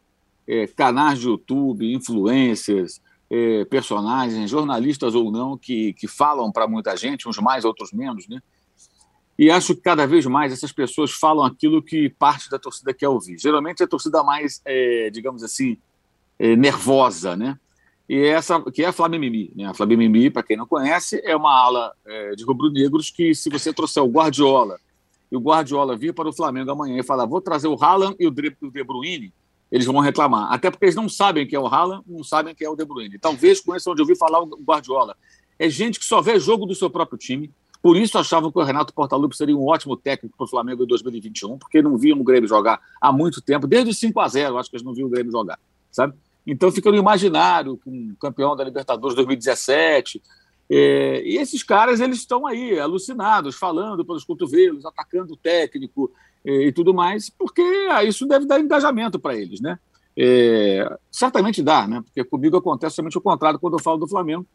é, 0.47 0.65
canais 0.67 1.19
de 1.19 1.27
YouTube, 1.27 1.93
influências, 1.93 3.01
é, 3.29 3.65
personagens, 3.65 4.49
jornalistas 4.49 5.15
ou 5.15 5.29
não, 5.29 5.57
que, 5.57 5.91
que 5.93 6.07
falam 6.07 6.49
para 6.49 6.65
muita 6.65 6.95
gente, 6.95 7.27
uns 7.27 7.39
mais, 7.39 7.65
outros 7.65 7.91
menos, 7.91 8.25
né? 8.29 8.41
E 9.37 9.49
acho 9.49 9.75
que 9.75 9.81
cada 9.81 10.05
vez 10.05 10.25
mais 10.25 10.53
essas 10.53 10.71
pessoas 10.71 11.11
falam 11.11 11.43
aquilo 11.43 11.81
que 11.81 12.09
parte 12.09 12.49
da 12.49 12.59
torcida 12.59 12.93
quer 12.93 13.07
ouvir. 13.07 13.39
Geralmente 13.39 13.81
é 13.81 13.85
a 13.85 13.87
torcida 13.87 14.23
mais, 14.23 14.61
é, 14.63 15.09
digamos 15.09 15.43
assim, 15.43 15.77
é, 16.37 16.55
nervosa, 16.55 17.35
né? 17.35 17.57
E 18.07 18.17
essa 18.25 18.61
que 18.61 18.83
é 18.83 18.87
a 18.87 18.91
Flamimimi. 18.91 19.51
Né? 19.55 19.65
A 19.65 19.73
Flamimimi, 19.73 20.29
para 20.29 20.43
quem 20.43 20.57
não 20.57 20.67
conhece, 20.67 21.21
é 21.23 21.35
uma 21.35 21.51
ala 21.51 21.93
é, 22.05 22.35
de 22.35 22.43
rubro-negros 22.43 23.09
que, 23.09 23.33
se 23.33 23.49
você 23.49 23.73
trouxer 23.73 24.03
o 24.03 24.07
Guardiola 24.07 24.77
e 25.31 25.35
o 25.35 25.39
Guardiola 25.39 25.97
vir 25.97 26.13
para 26.13 26.29
o 26.29 26.33
Flamengo 26.33 26.69
amanhã 26.69 26.99
e 26.99 27.03
falar, 27.03 27.25
vou 27.25 27.41
trazer 27.41 27.67
o 27.67 27.77
Haaland 27.81 28.15
e 28.19 28.27
o 28.27 28.31
De 28.31 28.83
Bruyne, 28.83 29.33
eles 29.71 29.85
vão 29.85 29.99
reclamar. 29.99 30.51
Até 30.51 30.69
porque 30.69 30.85
eles 30.85 30.95
não 30.95 31.09
sabem 31.09 31.47
quem 31.47 31.57
é 31.57 31.59
o 31.59 31.65
Haaland, 31.65 32.03
não 32.05 32.23
sabem 32.23 32.53
quem 32.53 32.67
é 32.67 32.69
o 32.69 32.75
De 32.75 32.85
Bruyne. 32.85 33.17
Talvez 33.17 33.59
conheçam 33.59 33.93
onde 33.93 34.01
eu 34.01 34.05
ouvi 34.05 34.15
falar 34.15 34.43
o 34.43 34.45
Guardiola. 34.45 35.15
É 35.57 35.69
gente 35.69 35.97
que 35.97 36.05
só 36.05 36.21
vê 36.21 36.39
jogo 36.39 36.65
do 36.65 36.75
seu 36.75 36.89
próprio 36.89 37.17
time, 37.17 37.49
por 37.83 37.97
isso 37.97 38.17
achavam 38.17 38.49
que 38.49 38.57
o 38.57 38.63
Renato 38.63 38.93
Portaluppi 38.93 39.35
seria 39.35 39.57
um 39.57 39.67
ótimo 39.67 39.97
técnico 39.97 40.37
para 40.37 40.45
o 40.45 40.47
Flamengo 40.47 40.85
em 40.85 40.87
2021, 40.87 41.57
porque 41.57 41.81
não 41.81 41.97
viam 41.97 42.17
o 42.17 42.23
Grêmio 42.23 42.47
jogar 42.47 42.79
há 42.99 43.11
muito 43.11 43.41
tempo, 43.41 43.67
desde 43.67 43.89
os 43.89 43.99
5 43.99 44.17
a 44.21 44.27
0 44.29 44.57
acho 44.57 44.69
que 44.69 44.77
eles 44.77 44.85
não 44.85 44.93
viam 44.93 45.07
o 45.07 45.11
Grêmio 45.11 45.33
jogar, 45.33 45.59
sabe? 45.91 46.13
Então 46.47 46.71
fica 46.71 46.89
no 46.89 46.95
imaginário, 46.95 47.77
com 47.83 48.15
campeão 48.21 48.55
da 48.55 48.63
Libertadores 48.63 49.17
2017. 49.17 50.21
É, 50.69 51.23
e 51.25 51.35
esses 51.35 51.61
caras 51.61 51.99
eles 51.99 52.19
estão 52.19 52.47
aí, 52.47 52.79
alucinados, 52.79 53.57
falando 53.57 54.05
pelos 54.05 54.23
cotovelos, 54.23 54.85
atacando 54.85 55.33
o 55.33 55.37
técnico 55.37 56.09
é, 56.45 56.67
e 56.67 56.71
tudo 56.71 56.93
mais, 56.93 57.29
porque 57.29 57.61
ah, 57.91 58.01
isso 58.01 58.25
deve 58.25 58.45
dar 58.45 58.61
engajamento 58.61 59.19
para 59.19 59.35
eles, 59.35 59.59
né? 59.59 59.77
É, 60.17 60.89
certamente 61.11 61.61
dá, 61.61 61.85
né? 61.85 62.01
Porque 62.01 62.23
comigo 62.23 62.55
acontece 62.55 62.95
somente 62.95 63.17
o 63.17 63.21
contrário 63.21 63.59
quando 63.59 63.73
eu 63.73 63.83
falo 63.83 63.97
do 63.97 64.07
Flamengo, 64.07 64.45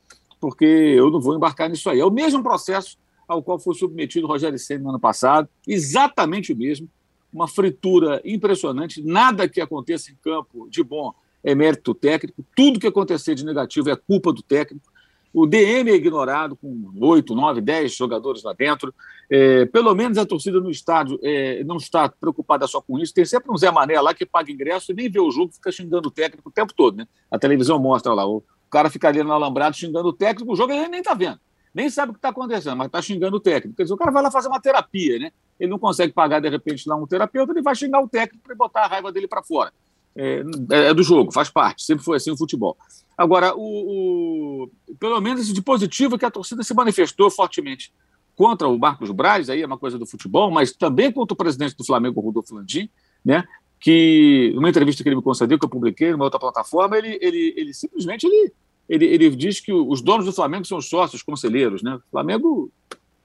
porque 0.41 0.65
eu 0.65 1.11
não 1.11 1.21
vou 1.21 1.37
embarcar 1.37 1.69
nisso 1.69 1.91
aí. 1.91 2.01
É 2.01 2.05
o 2.07 2.11
mesmo 2.11 2.43
processo 2.43 2.97
ao 3.29 3.43
qual 3.43 3.59
foi 3.59 3.75
submetido 3.75 4.27
o 4.27 4.31
Rogério 4.31 4.59
Senna 4.59 4.85
no 4.85 4.89
ano 4.89 4.99
passado, 4.99 5.49
exatamente 5.67 6.53
o 6.53 6.57
mesmo, 6.57 6.89
uma 7.31 7.47
fritura 7.47 8.23
impressionante, 8.25 9.03
nada 9.03 9.47
que 9.47 9.61
aconteça 9.61 10.11
em 10.11 10.17
campo 10.17 10.67
de 10.71 10.83
bom 10.83 11.13
é 11.45 11.55
mérito 11.55 11.95
técnico, 11.95 12.45
tudo 12.57 12.81
que 12.81 12.87
acontecer 12.87 13.35
de 13.35 13.45
negativo 13.45 13.91
é 13.91 13.97
culpa 13.97 14.33
do 14.33 14.43
técnico, 14.43 14.91
o 15.33 15.47
DM 15.47 15.91
é 15.91 15.95
ignorado 15.95 16.57
com 16.57 16.91
oito, 17.01 17.35
nove, 17.35 17.61
dez 17.61 17.95
jogadores 17.95 18.43
lá 18.43 18.55
dentro. 18.55 18.95
É, 19.31 19.67
pelo 19.67 19.95
menos 19.95 20.17
a 20.17 20.25
torcida 20.25 20.59
no 20.59 20.71
estádio 20.71 21.21
é, 21.23 21.63
não 21.65 21.77
está 21.77 22.09
preocupada 22.09 22.67
só 22.67 22.81
com 22.81 22.99
isso. 22.99 23.13
Tem 23.13 23.27
sempre 23.27 23.53
um 23.53 23.57
Zé 23.57 23.71
Mané 23.71 24.01
lá 24.01 24.15
que 24.15 24.25
paga 24.25 24.51
ingresso 24.51 24.91
e 24.91 24.95
nem 24.95 25.09
vê 25.11 25.21
o 25.21 25.31
jogo, 25.31 25.53
fica 25.53 25.71
xingando 25.71 26.09
o 26.09 26.11
técnico 26.11 26.49
o 26.49 26.53
tempo 26.53 26.73
todo. 26.75 26.97
Né? 26.97 27.07
A 27.31 27.39
televisão 27.39 27.79
mostra 27.79 28.15
lá, 28.15 28.27
o 28.27 28.43
cara 28.71 28.89
fica 28.89 29.07
ali 29.07 29.23
no 29.23 29.33
alambrado 29.33 29.77
xingando 29.77 30.09
o 30.09 30.15
técnico, 30.15 30.51
o 30.51 30.57
jogo 30.57 30.73
ele 30.73 30.89
nem 30.89 31.01
está 31.01 31.13
vendo 31.13 31.39
nem 31.75 31.91
sabe 31.91 32.11
o 32.11 32.13
que 32.15 32.19
está 32.19 32.31
acontecendo, 32.31 32.77
mas 32.77 32.87
está 32.87 33.01
xingando 33.01 33.37
o 33.37 33.41
técnico. 33.41 33.77
Quer 33.77 33.85
dizer, 33.85 33.95
o 33.95 33.97
cara 33.97 34.11
vai 34.11 34.23
lá 34.23 34.31
fazer 34.31 34.49
uma 34.49 34.61
terapia, 34.61 35.19
né? 35.19 35.33
Ele 35.59 35.71
não 35.71 35.79
consegue 35.79 36.13
pagar, 36.13 36.41
de 36.41 36.49
repente, 36.49 36.89
lá 36.89 36.97
um 36.97 37.07
terapeuta, 37.07 37.53
ele 37.53 37.63
vai 37.63 37.75
xingar 37.75 38.01
o 38.01 38.09
técnico 38.09 38.45
para 38.45 38.55
botar 38.55 38.81
a 38.83 38.87
raiva 38.87 39.13
dele 39.13 39.29
para 39.29 39.43
fora. 39.43 39.73
É, 40.17 40.43
é, 40.71 40.95
do 40.95 41.03
jogo, 41.03 41.31
faz 41.31 41.49
parte, 41.49 41.85
sempre 41.85 42.05
foi 42.05 42.17
assim 42.17 42.31
o 42.31 42.37
futebol. 42.37 42.77
Agora, 43.17 43.55
o, 43.55 44.65
o, 44.65 44.71
pelo 44.99 45.21
menos 45.21 45.47
de 45.53 45.63
positivo 45.63 46.17
é 46.17 46.19
que 46.19 46.25
a 46.25 46.31
torcida 46.31 46.63
se 46.63 46.75
manifestou 46.75 47.31
fortemente 47.31 47.93
contra 48.35 48.69
o 48.69 48.79
Marcos 48.79 49.11
Braz, 49.11 49.51
aí 49.51 49.63
é 49.63 49.67
uma 49.67 49.79
coisa 49.79 49.99
do 49.99 50.07
futebol, 50.07 50.51
mas 50.51 50.73
também 50.73 51.13
contra 51.13 51.35
o 51.35 51.37
presidente 51.37 51.77
do 51.77 51.85
Flamengo, 51.85 52.21
Rodolfo 52.21 52.55
Landim, 52.55 52.89
né? 53.25 53.45
que 53.81 54.53
numa 54.55 54.69
entrevista 54.69 55.03
que 55.03 55.09
ele 55.09 55.17
me 55.17 55.23
concedeu, 55.23 55.59
que 55.59 55.65
eu 55.65 55.69
publiquei 55.69 56.11
numa 56.11 56.25
outra 56.25 56.41
plataforma, 56.41 56.99
ele, 56.99 57.19
ele, 57.21 57.55
ele 57.57 57.75
simplesmente 57.75 58.27
ele, 58.27 58.53
ele, 58.89 59.05
ele 59.05 59.31
diz 59.31 59.61
que 59.61 59.73
os 59.73 60.01
donos 60.01 60.25
do 60.25 60.33
Flamengo 60.33 60.65
são 60.65 60.79
os 60.79 60.89
sócios 60.89 61.23
conselheiros. 61.23 61.83
Né? 61.83 61.95
O 61.95 62.11
Flamengo, 62.11 62.71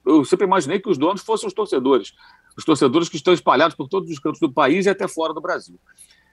eu 0.05 0.25
sempre 0.25 0.45
imaginei 0.45 0.79
que 0.79 0.89
os 0.89 0.97
donos 0.97 1.21
fossem 1.21 1.47
os 1.47 1.53
torcedores, 1.53 2.13
os 2.57 2.65
torcedores 2.65 3.07
que 3.07 3.15
estão 3.15 3.33
espalhados 3.33 3.75
por 3.75 3.87
todos 3.87 4.09
os 4.09 4.19
cantos 4.19 4.39
do 4.39 4.51
país 4.51 4.85
e 4.85 4.89
até 4.89 5.07
fora 5.07 5.33
do 5.33 5.41
Brasil. 5.41 5.79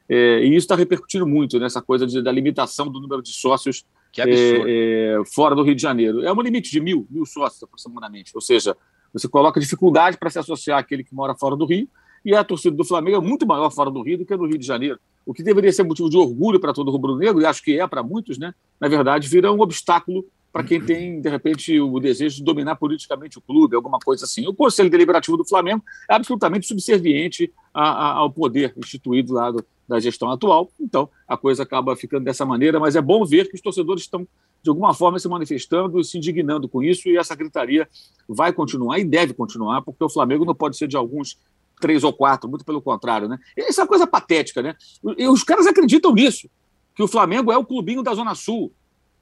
É, 0.09 0.45
e 0.45 0.49
isso 0.49 0.65
está 0.65 0.75
repercutindo 0.75 1.25
muito 1.25 1.61
nessa 1.61 1.81
coisa 1.81 2.05
de, 2.05 2.21
da 2.21 2.33
limitação 2.33 2.91
do 2.91 3.01
número 3.01 3.23
de 3.23 3.33
sócios 3.33 3.85
é, 4.19 4.25
é, 4.27 5.23
fora 5.33 5.55
do 5.55 5.63
Rio 5.63 5.77
de 5.77 5.83
Janeiro. 5.83 6.25
É 6.25 6.33
um 6.33 6.41
limite 6.41 6.69
de 6.69 6.81
mil, 6.81 7.07
mil 7.09 7.25
sócios 7.25 7.63
aproximadamente. 7.63 8.33
Ou 8.35 8.41
seja, 8.41 8.77
você 9.13 9.29
coloca 9.29 9.61
dificuldade 9.61 10.19
para 10.19 10.29
se 10.29 10.41
associar 10.41 10.81
àquele 10.81 11.05
que 11.05 11.15
mora 11.15 11.37
fora 11.37 11.55
do 11.55 11.65
Rio, 11.65 11.89
e 12.25 12.35
a 12.35 12.45
torcida 12.45 12.77
do 12.77 12.85
Flamengo 12.85 13.17
é 13.17 13.21
muito 13.21 13.47
maior 13.47 13.71
fora 13.71 13.91
do 13.91 14.03
Rio 14.03 14.19
do 14.19 14.27
que 14.27 14.37
no 14.37 14.47
Rio 14.47 14.59
de 14.59 14.67
Janeiro 14.67 14.99
o 15.25 15.35
que 15.35 15.43
deveria 15.43 15.73
ser 15.73 15.83
motivo 15.83 16.09
de 16.09 16.17
orgulho 16.17 16.59
para 16.59 16.73
todo 16.73 16.91
rubro-negro, 16.91 17.41
e 17.41 17.47
acho 17.47 17.63
que 17.63 17.79
é 17.79 17.87
para 17.87 18.03
muitos, 18.03 18.39
né? 18.39 18.55
na 18.81 18.89
verdade, 18.89 19.29
vira 19.29 19.53
um 19.53 19.61
obstáculo 19.61 20.25
para 20.53 20.65
quem 20.65 20.81
tem, 20.81 21.21
de 21.21 21.29
repente, 21.29 21.79
o 21.79 22.01
desejo 22.01 22.37
de 22.37 22.43
dominar 22.43 22.75
politicamente 22.75 23.39
o 23.39 23.41
clube, 23.41 23.77
alguma 23.77 24.01
coisa 24.01 24.25
assim. 24.25 24.49
O 24.49 24.55
Conselho 24.55 24.91
Deliberativo 24.91 25.37
do 25.37 25.47
Flamengo 25.47 25.85
é 26.09 26.15
absolutamente 26.15 26.67
subserviente 26.67 27.53
a, 27.73 27.83
a, 27.83 28.13
ao 28.15 28.33
poder 28.33 28.75
instituído 28.77 29.33
lá 29.33 29.53
do, 29.53 29.65
da 29.87 30.01
gestão 30.01 30.29
atual, 30.31 30.69
então 30.81 31.09
a 31.29 31.37
coisa 31.37 31.63
acaba 31.63 31.95
ficando 31.95 32.25
dessa 32.25 32.45
maneira, 32.45 32.81
mas 32.81 32.97
é 32.97 33.01
bom 33.01 33.25
ver 33.25 33.49
que 33.49 33.55
os 33.55 33.61
torcedores 33.61 34.03
estão, 34.03 34.27
de 34.61 34.69
alguma 34.71 34.93
forma, 34.93 35.21
se 35.21 35.29
manifestando, 35.29 36.03
se 36.03 36.19
indignando 36.19 36.69
com 36.69 36.83
isso, 36.83 37.09
e 37.09 37.17
essa 37.17 37.37
gritaria 37.37 37.89
vai 38.29 38.53
continuar 38.53 38.99
e 38.99 39.05
deve 39.05 39.33
continuar, 39.33 39.83
porque 39.83 40.03
o 40.03 40.09
Flamengo 40.09 40.45
não 40.45 40.55
pode 40.55 40.77
ser 40.77 40.89
de 40.89 40.97
alguns 40.97 41.39
três 41.81 42.05
ou 42.05 42.13
quatro, 42.13 42.49
muito 42.49 42.65
pelo 42.65 42.81
contrário, 42.81 43.29
né? 43.29 43.39
Isso 43.57 43.81
é 43.81 43.85
uma 43.85 43.89
coisa 43.89 44.07
patética, 44.07 44.63
né? 44.63 44.77
E 45.17 45.27
os 45.27 45.43
caras 45.43 45.67
acreditam 45.67 46.13
nisso, 46.13 46.49
que 46.95 47.03
o 47.03 47.09
Flamengo 47.09 47.51
é 47.51 47.57
o 47.57 47.65
clubinho 47.65 48.03
da 48.03 48.15
Zona 48.15 48.35
Sul, 48.35 48.73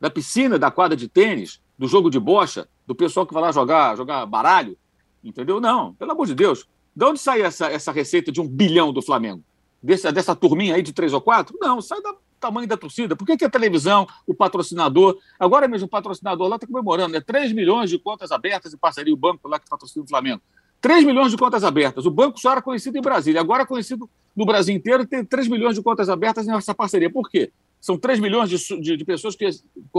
da 0.00 0.11
piscina, 0.11 0.59
da 0.59 0.70
quadra 0.70 0.96
de 0.96 1.09
tênis, 1.09 1.61
do 1.78 1.86
jogo 1.86 2.11
de 2.11 2.18
bocha, 2.18 2.68
do 2.86 2.94
pessoal 2.94 3.26
que 3.26 3.32
vai 3.32 3.42
lá 3.42 3.52
jogar, 3.52 3.96
jogar 3.96 4.26
baralho, 4.26 4.76
entendeu? 5.22 5.61
Não, 5.61 5.94
pelo 5.94 6.12
amor 6.12 6.26
de 6.26 6.34
Deus. 6.34 6.66
De 6.94 7.04
onde 7.04 7.20
sai 7.20 7.42
essa, 7.42 7.66
essa 7.66 7.92
receita 7.92 8.32
de 8.32 8.40
um 8.40 8.48
bilhão 8.48 8.92
do 8.92 9.00
Flamengo? 9.00 9.42
Dessa, 9.80 10.11
dessa 10.11 10.34
turminha 10.34 10.74
aí 10.74 10.82
de 10.82 10.92
três 10.92 11.12
ou 11.12 11.20
quatro? 11.20 11.56
Não, 11.61 11.80
sai 11.80 12.00
do 12.02 12.16
tamanho 12.40 12.66
da 12.66 12.76
torcida. 12.76 13.14
Por 13.14 13.26
que, 13.26 13.36
que 13.36 13.44
a 13.44 13.50
televisão, 13.50 14.06
o 14.26 14.34
patrocinador, 14.34 15.18
agora 15.38 15.68
mesmo 15.68 15.86
o 15.86 15.90
patrocinador 15.90 16.48
lá 16.48 16.56
está 16.56 16.66
comemorando, 16.66 17.12
né? 17.12 17.20
3 17.20 17.52
milhões 17.52 17.90
de 17.90 17.98
contas 17.98 18.32
abertas 18.32 18.72
e 18.72 18.76
parceria, 18.76 19.12
o 19.12 19.16
banco 19.16 19.48
lá 19.48 19.59
que 19.59 19.68
patrocina 19.68 20.04
o 20.04 20.09
Flamengo. 20.09 20.42
3 20.80 21.04
milhões 21.04 21.30
de 21.30 21.36
contas 21.36 21.64
abertas. 21.64 22.06
O 22.06 22.10
banco 22.10 22.38
só 22.38 22.52
era 22.52 22.62
conhecido 22.62 22.96
em 22.96 23.02
Brasília, 23.02 23.40
agora 23.40 23.62
é 23.62 23.66
conhecido 23.66 24.08
no 24.36 24.46
Brasil 24.46 24.74
inteiro, 24.74 25.06
tem 25.06 25.24
3 25.24 25.48
milhões 25.48 25.74
de 25.74 25.82
contas 25.82 26.08
abertas 26.08 26.46
nessa 26.46 26.74
parceria. 26.74 27.10
Por 27.10 27.28
quê? 27.28 27.50
São 27.80 27.98
3 27.98 28.20
milhões 28.20 28.48
de, 28.48 28.80
de, 28.80 28.96
de 28.96 29.04
pessoas 29.04 29.34
que 29.34 29.48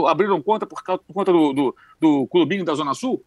abriram 0.07 0.41
conta 0.41 0.65
por, 0.65 0.82
por 0.84 1.13
conta 1.13 1.32
do, 1.32 1.53
do, 1.53 1.75
do, 1.99 2.27
clubinho 2.27 2.63
da 2.63 2.73
Zona 2.73 2.93
Sul? 2.93 3.23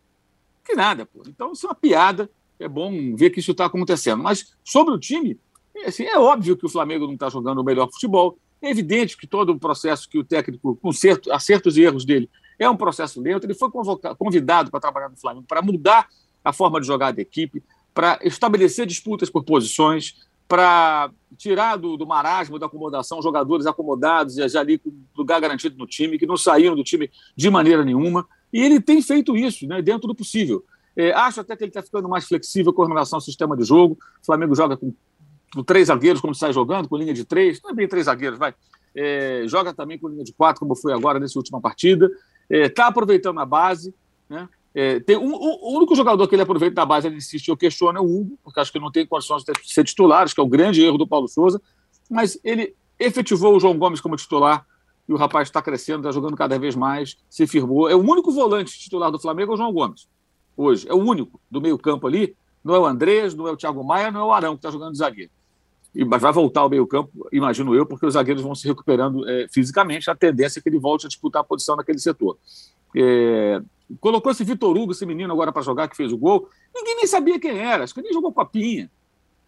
Que 0.65 0.75
nada, 0.75 1.07
pô. 1.07 1.23
Então, 1.27 1.53
isso 1.53 1.67
é 1.67 1.69
uma 1.69 1.75
piada. 1.75 2.31
É 2.59 2.69
bom 2.69 3.17
ver 3.17 3.31
que 3.31 3.41
isso 3.41 3.53
está 3.53 3.67
acontecendo. 3.67 4.23
Mas 4.23 4.55
sobre 4.63 4.95
o 4.95 4.99
time, 4.99 5.39
assim, 5.85 6.05
é 6.05 6.19
óbvio 6.19 6.57
que 6.57 6.67
o 6.67 6.69
Flamengo 6.69 7.07
não 7.07 7.15
está 7.15 7.29
jogando 7.29 7.59
o 7.59 7.65
melhor 7.65 7.91
futebol. 7.91 8.39
É 8.61 8.71
evidente 8.71 9.17
que 9.17 9.27
todo 9.27 9.51
o 9.51 9.59
processo 9.59 10.09
que 10.09 10.19
o 10.19 10.25
técnico, 10.25 10.77
com 10.77 10.93
certo, 10.93 11.33
acertos 11.33 11.77
e 11.77 11.83
erros 11.83 12.05
dele, 12.05 12.31
é 12.59 12.71
um 12.71 12.77
processo 12.77 13.21
lento. 13.21 13.45
Ele 13.45 13.55
foi 13.55 13.71
convidado 14.17 14.71
para 14.71 14.81
trabalhar 14.81 15.09
no 15.09 15.17
Flamengo, 15.17 15.47
para 15.49 15.61
mudar 15.61 16.09
a 16.45 16.53
forma 16.53 16.81
de 16.81 16.87
jogar 16.87 17.13
da 17.13 17.23
equipe, 17.23 17.63
para 17.95 18.19
estabelecer 18.23 18.87
disputas 18.87 19.31
por 19.31 19.45
posições, 19.45 20.15
para 20.49 21.11
tirar 21.39 21.77
do, 21.77 21.97
do, 21.97 22.07
marasmo 22.07 22.59
da 22.59 22.67
acomodação 22.67 23.23
jogadores 23.23 23.65
acomodados 23.65 24.37
e 24.37 24.47
já 24.49 24.61
ali 24.61 24.77
com 24.77 24.93
lugar 25.17 25.41
garantido 25.41 25.79
no 25.79 25.87
time, 25.87 26.19
que 26.19 26.27
não 26.27 26.37
saíram 26.37 26.77
do 26.77 26.85
time 26.85 27.11
de 27.35 27.49
maneira 27.49 27.85
nenhuma. 27.85 28.27
E 28.53 28.61
ele 28.61 28.81
tem 28.81 29.01
feito 29.01 29.37
isso 29.37 29.67
né, 29.67 29.81
dentro 29.81 30.07
do 30.07 30.15
possível. 30.15 30.63
É, 30.95 31.13
acho 31.13 31.41
até 31.41 31.57
que 31.57 31.65
ele 31.65 31.71
está 31.71 31.83
ficando 31.83 32.07
mais 32.09 32.27
flexível 32.27 32.73
com 32.73 32.85
relação 32.85 33.17
ao 33.17 33.21
sistema 33.23 33.57
de 33.57 33.65
jogo. 33.65 33.97
O 34.21 34.27
Flamengo 34.27 34.55
joga 34.55 34.77
com, 34.77 34.93
com 35.55 35.63
três 35.63 35.89
zagueiros, 35.89 36.21
como 36.21 36.35
sai 36.35 36.53
jogando, 36.53 36.89
com 36.89 36.99
linha 36.99 37.15
de 37.15 37.25
três, 37.25 37.61
não 37.63 37.71
é 37.71 37.75
bem 37.75 37.89
três 37.89 38.05
zagueiros, 38.05 38.39
vai. 38.39 38.55
É, 38.95 39.45
joga 39.47 39.73
também 39.73 39.99
com 39.99 40.09
linha 40.09 40.25
de 40.25 40.35
quatro, 40.35 40.61
como 40.61 40.77
foi 40.77 40.93
agora 40.93 41.19
nessa 41.19 41.39
última 41.39 41.63
partida. 41.63 42.11
Está 42.51 42.85
é, 42.85 42.89
aproveitando 42.89 43.41
a 43.41 43.47
base. 43.47 43.95
Né? 44.29 44.47
É, 44.75 45.01
tem 45.01 45.17
um, 45.17 45.35
o 45.35 45.77
único 45.77 45.95
jogador 45.95 46.27
que 46.27 46.35
ele 46.35 46.43
aproveita 46.43 46.75
da 46.77 46.87
base, 46.87 47.07
ele 47.07 47.17
insiste, 47.17 47.49
eu 47.49 47.57
questiono, 47.57 47.99
é 47.99 48.01
o 48.01 48.05
Hugo, 48.05 48.39
porque 48.43 48.59
acho 48.59 48.73
que 48.73 48.79
não 48.79 48.91
tem 48.91 49.07
condições 49.07 49.45
de 49.45 49.53
ser 49.65 49.85
titular, 49.85 50.23
acho 50.23 50.35
que 50.35 50.41
é 50.41 50.45
o 50.45 50.49
grande 50.49 50.83
erro 50.83 50.97
do 50.97 51.07
Paulo 51.07 51.29
Souza, 51.29 51.61
mas 52.11 52.39
ele 52.43 52.75
efetivou 52.99 53.55
o 53.55 53.61
João 53.61 53.77
Gomes 53.77 54.01
como 54.01 54.17
titular, 54.17 54.67
e 55.09 55.13
o 55.13 55.17
rapaz 55.17 55.49
está 55.49 55.61
crescendo, 55.61 55.99
está 55.99 56.13
jogando 56.13 56.37
cada 56.37 56.59
vez 56.59 56.75
mais, 56.75 57.17
se 57.29 57.47
firmou. 57.47 57.89
É 57.89 57.95
o 57.95 58.01
único 58.01 58.31
volante 58.31 58.79
titular 58.79 59.11
do 59.11 59.19
Flamengo, 59.19 59.53
é 59.53 59.55
o 59.55 59.59
João 59.59 59.73
Gomes, 59.73 60.09
hoje. 60.57 60.89
É 60.89 60.95
o 60.95 60.99
único 60.99 61.41
do 61.51 61.61
meio 61.61 61.77
campo 61.77 62.07
ali, 62.07 62.37
não 62.65 62.75
é 62.75 62.79
o 62.79 62.87
Andrés, 62.87 63.35
não 63.35 63.49
é 63.49 63.51
o 63.51 63.57
Thiago 63.57 63.83
Maia, 63.85 64.11
não 64.11 64.21
é 64.21 64.25
o 64.25 64.33
Arão 64.33 64.53
que 64.53 64.59
está 64.59 64.71
jogando 64.71 64.93
de 64.93 64.99
zagueiro. 64.99 65.31
E, 65.95 66.05
mas 66.05 66.23
vai 66.23 66.33
voltar 66.33 66.61
ao 66.63 66.71
meio 66.71 66.87
campo, 66.87 67.11
imagino 67.33 67.75
eu, 67.75 67.85
porque 67.85 68.07
os 68.07 68.15
zagueiros 68.15 68.43
vão 68.43 68.55
se 68.55 68.67
recuperando 68.67 69.29
é, 69.29 69.47
fisicamente, 69.53 70.11
a 70.11 70.15
tendência 70.15 70.59
é 70.59 70.63
que 70.63 70.69
ele 70.69 70.79
volte 70.79 71.07
a 71.07 71.09
disputar 71.09 71.43
a 71.43 71.45
posição 71.45 71.77
naquele 71.77 71.99
setor. 71.99 72.39
É, 72.97 73.61
colocou 74.01 74.33
esse 74.33 74.45
Vitor 74.45 74.77
Hugo, 74.77 74.93
esse 74.93 75.07
menino 75.07 75.33
agora 75.33 75.53
para 75.53 75.63
jogar 75.63 75.89
que 75.89 75.97
fez 75.97 76.13
o 76.13 76.19
gol. 76.19 76.49
Ninguém 76.75 76.97
nem 76.97 77.07
sabia 77.07 77.39
quem 77.39 77.59
era, 77.59 77.85
acho 77.85 77.95
que 77.95 78.03
nem 78.03 78.13
jogou 78.13 78.33
papinha. 78.33 78.91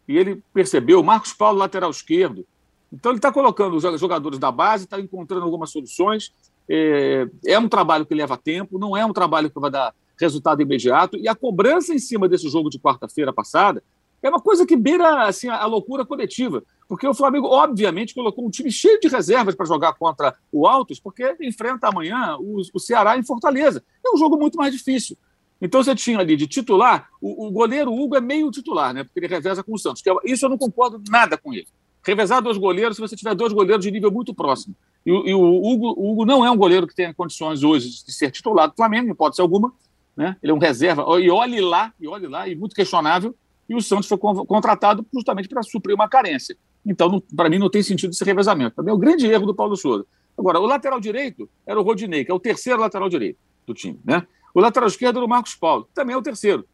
E 0.07 0.17
ele 0.19 0.43
percebeu, 0.53 1.03
Marcos 1.03 1.33
Paulo, 1.33 1.59
lateral 1.59 1.91
esquerdo. 1.91 2.47
Então 2.93 3.11
ele 3.13 3.19
está 3.19 3.33
colocando 3.33 3.77
os 3.77 4.01
jogadores 4.01 4.39
da 4.39 4.53
base, 4.53 4.85
está 4.85 5.01
encontrando 5.01 5.45
algumas 5.45 5.71
soluções. 5.71 6.33
É, 6.69 7.27
é, 7.47 7.59
um 7.59 7.69
trabalho 7.69 8.07
que 8.07 8.15
leva 8.15 8.37
tempo, 8.37 8.79
não 8.79 8.97
é 8.97 9.05
um 9.05 9.13
trabalho 9.13 9.51
que 9.51 9.59
vai 9.59 9.71
dar 9.71 9.95
resultado 10.21 10.63
imediato. 10.63 11.17
E 11.17 11.29
a 11.29 11.35
cobrança 11.35 11.93
em 11.95 11.99
cima 11.99 12.29
desse 12.29 12.49
jogo 12.49 12.71
de 12.71 12.79
quarta-feira 12.79 13.33
passada 13.33 13.83
é 14.23 14.29
uma 14.29 14.41
coisa 14.41 14.65
que 14.67 14.77
beira 14.77 15.27
assim, 15.27 15.49
a 15.49 15.67
loucura 15.67 16.05
coletiva. 16.05 16.63
Porque 16.89 17.07
o 17.07 17.15
Flamengo, 17.15 17.49
obviamente, 17.49 18.15
colocou 18.15 18.47
um 18.47 18.51
time 18.51 18.71
cheio 18.71 19.01
de 19.01 19.09
reservas 19.09 19.55
para 19.55 19.67
jogar 19.67 19.95
contra 19.95 20.37
o 20.53 20.67
Altos, 20.67 21.01
porque 21.01 21.37
enfrenta 21.41 21.89
amanhã 21.89 22.37
o, 22.39 22.61
o 22.73 22.79
Ceará 22.79 23.17
em 23.17 23.25
Fortaleza. 23.25 23.83
É 24.05 24.11
um 24.11 24.17
jogo 24.17 24.37
muito 24.37 24.59
mais 24.59 24.73
difícil. 24.73 25.17
Então 25.61 25.83
você 25.83 25.95
tinha 25.95 26.19
ali 26.19 26.37
de 26.37 26.47
titular, 26.47 27.09
o, 27.21 27.47
o, 27.47 27.51
goleiro 27.51 27.91
Hugo 27.91 28.17
é 28.17 28.21
meio 28.21 28.51
titular, 28.51 28.93
né? 28.93 29.03
Porque 29.03 29.19
ele 29.19 29.27
reveza 29.27 29.63
com 29.63 29.73
o 29.73 29.79
Santos. 29.79 30.03
Que 30.03 30.11
é, 30.11 30.15
isso 30.25 30.45
eu 30.45 30.51
não 30.51 30.59
concordo 30.59 31.01
nada 31.09 31.39
com 31.39 31.55
ele. 31.55 31.67
Revezar 32.07 32.43
dois 32.43 32.59
goleiros 32.59 32.97
se 32.97 33.01
você 33.01 33.17
tiver 33.17 33.35
dois 33.35 33.53
goleiros 33.53 33.83
de 33.83 33.91
nível 33.91 34.11
muito 34.11 34.35
próximo. 34.35 34.75
E, 35.07 35.11
e 35.11 35.35
o, 35.35 35.41
Hugo, 35.41 35.95
o, 35.97 36.13
Hugo, 36.13 36.27
não 36.27 36.45
é 36.45 36.51
um 36.51 36.57
goleiro 36.57 36.87
que 36.87 36.95
tenha 36.95 37.15
condições 37.15 37.63
hoje 37.63 37.89
de 37.89 38.13
ser 38.13 38.31
titular 38.31 38.69
do 38.69 38.75
Flamengo, 38.75 39.09
em 39.09 39.13
hipótese 39.13 39.41
alguma. 39.41 39.73
Né? 40.15 40.37
Ele 40.43 40.53
é 40.53 40.55
um 40.55 40.59
reserva. 40.59 41.03
E 41.19 41.31
olhe 41.31 41.61
lá, 41.63 41.95
e 41.99 42.07
olhe 42.07 42.27
lá, 42.27 42.47
e 42.47 42.55
muito 42.55 42.75
questionável. 42.75 43.35
E 43.67 43.75
o 43.75 43.81
Santos 43.81 44.07
foi 44.07 44.19
contratado 44.19 45.07
justamente 45.15 45.49
para 45.49 45.63
suprir 45.63 45.95
uma 45.95 46.09
carência. 46.09 46.57
Então, 46.85 47.23
para 47.35 47.49
mim, 47.49 47.59
não 47.59 47.71
tem 47.71 47.83
sentido 47.83 48.11
esse 48.11 48.25
revezamento. 48.25 48.77
Também 48.77 48.93
é 48.93 48.95
o 48.95 48.99
grande 48.99 49.27
erro 49.27 49.47
do 49.47 49.55
Paulo 49.55 49.77
Souza. 49.77 50.05
Agora, 50.37 50.61
o 50.61 50.67
lateral 50.67 51.01
direito 51.01 51.49
era 51.67 51.81
o 51.81 51.83
Rodinei, 51.83 52.25
que 52.25 52.31
é 52.31 52.35
o 52.35 52.41
terceiro 52.41 52.81
lateral 52.81 53.09
direito 53.09 53.39
do 53.67 53.73
time. 53.73 53.99
Né? 54.05 54.27
O 54.53 54.61
lateral 54.61 54.89
esquerdo 54.89 55.17
era 55.17 55.25
o 55.25 55.29
Marcos 55.29 55.55
Paulo, 55.55 55.85
que 55.85 55.95
também 55.95 56.15
é 56.15 56.19
o 56.19 56.23
terceiro. 56.23 56.67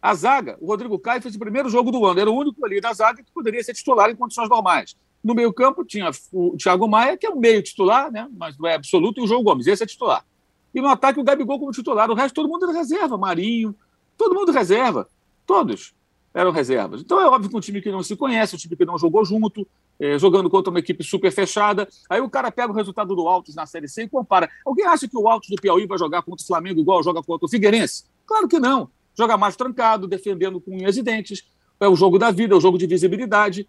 A 0.00 0.14
zaga, 0.14 0.56
o 0.60 0.66
Rodrigo 0.66 0.98
Caio 0.98 1.20
fez 1.22 1.34
o 1.34 1.38
primeiro 1.38 1.68
jogo 1.68 1.90
do 1.90 2.04
ano. 2.06 2.20
Era 2.20 2.30
o 2.30 2.36
único 2.36 2.64
ali 2.64 2.80
da 2.80 2.92
zaga 2.92 3.22
que 3.22 3.32
poderia 3.32 3.62
ser 3.64 3.74
titular 3.74 4.10
em 4.10 4.14
condições 4.14 4.48
normais. 4.48 4.94
No 5.24 5.34
meio-campo 5.34 5.84
tinha 5.84 6.10
o 6.32 6.56
Thiago 6.56 6.86
Maia, 6.86 7.16
que 7.16 7.26
é 7.26 7.30
o 7.30 7.36
meio 7.36 7.62
titular, 7.62 8.12
né? 8.12 8.28
mas 8.36 8.56
não 8.56 8.68
é 8.68 8.74
absoluto, 8.74 9.20
e 9.20 9.24
o 9.24 9.26
João 9.26 9.42
Gomes, 9.42 9.66
esse 9.66 9.82
é 9.82 9.86
titular. 9.86 10.24
E 10.72 10.80
no 10.80 10.88
ataque 10.88 11.18
o 11.18 11.24
Gabigol 11.24 11.58
como 11.58 11.72
titular. 11.72 12.10
O 12.10 12.14
resto 12.14 12.34
todo 12.34 12.48
mundo 12.48 12.66
era 12.66 12.78
reserva. 12.78 13.16
Marinho, 13.16 13.74
todo 14.16 14.34
mundo 14.34 14.52
reserva. 14.52 15.08
Todos 15.46 15.95
eram 16.36 16.50
reservas. 16.50 17.00
Então 17.00 17.18
é 17.18 17.26
óbvio 17.26 17.48
que 17.48 17.56
um 17.56 17.60
time 17.60 17.80
que 17.80 17.90
não 17.90 18.02
se 18.02 18.14
conhece, 18.14 18.54
um 18.54 18.58
time 18.58 18.76
que 18.76 18.84
não 18.84 18.98
jogou 18.98 19.24
junto, 19.24 19.66
é, 19.98 20.18
jogando 20.18 20.50
contra 20.50 20.70
uma 20.70 20.78
equipe 20.78 21.02
super 21.02 21.32
fechada, 21.32 21.88
aí 22.10 22.20
o 22.20 22.28
cara 22.28 22.52
pega 22.52 22.70
o 22.70 22.74
resultado 22.74 23.16
do 23.16 23.26
Altos 23.26 23.54
na 23.54 23.64
Série 23.64 23.88
C 23.88 24.02
e 24.02 24.08
compara. 24.08 24.50
Alguém 24.62 24.84
acha 24.84 25.08
que 25.08 25.16
o 25.16 25.26
Altos 25.28 25.48
do 25.48 25.56
Piauí 25.56 25.86
vai 25.86 25.96
jogar 25.96 26.20
contra 26.20 26.44
o 26.44 26.46
Flamengo 26.46 26.78
igual 26.78 27.02
joga 27.02 27.22
contra 27.22 27.46
o 27.46 27.48
Figueirense? 27.48 28.04
Claro 28.26 28.46
que 28.46 28.58
não. 28.58 28.90
Joga 29.16 29.38
mais 29.38 29.56
trancado, 29.56 30.06
defendendo 30.06 30.60
com 30.60 30.72
unhas 30.72 30.98
e 30.98 31.02
dentes. 31.02 31.42
É 31.80 31.88
o 31.88 31.96
jogo 31.96 32.18
da 32.18 32.30
vida, 32.30 32.54
é 32.54 32.56
o 32.56 32.60
jogo 32.60 32.76
de 32.76 32.86
visibilidade. 32.86 33.66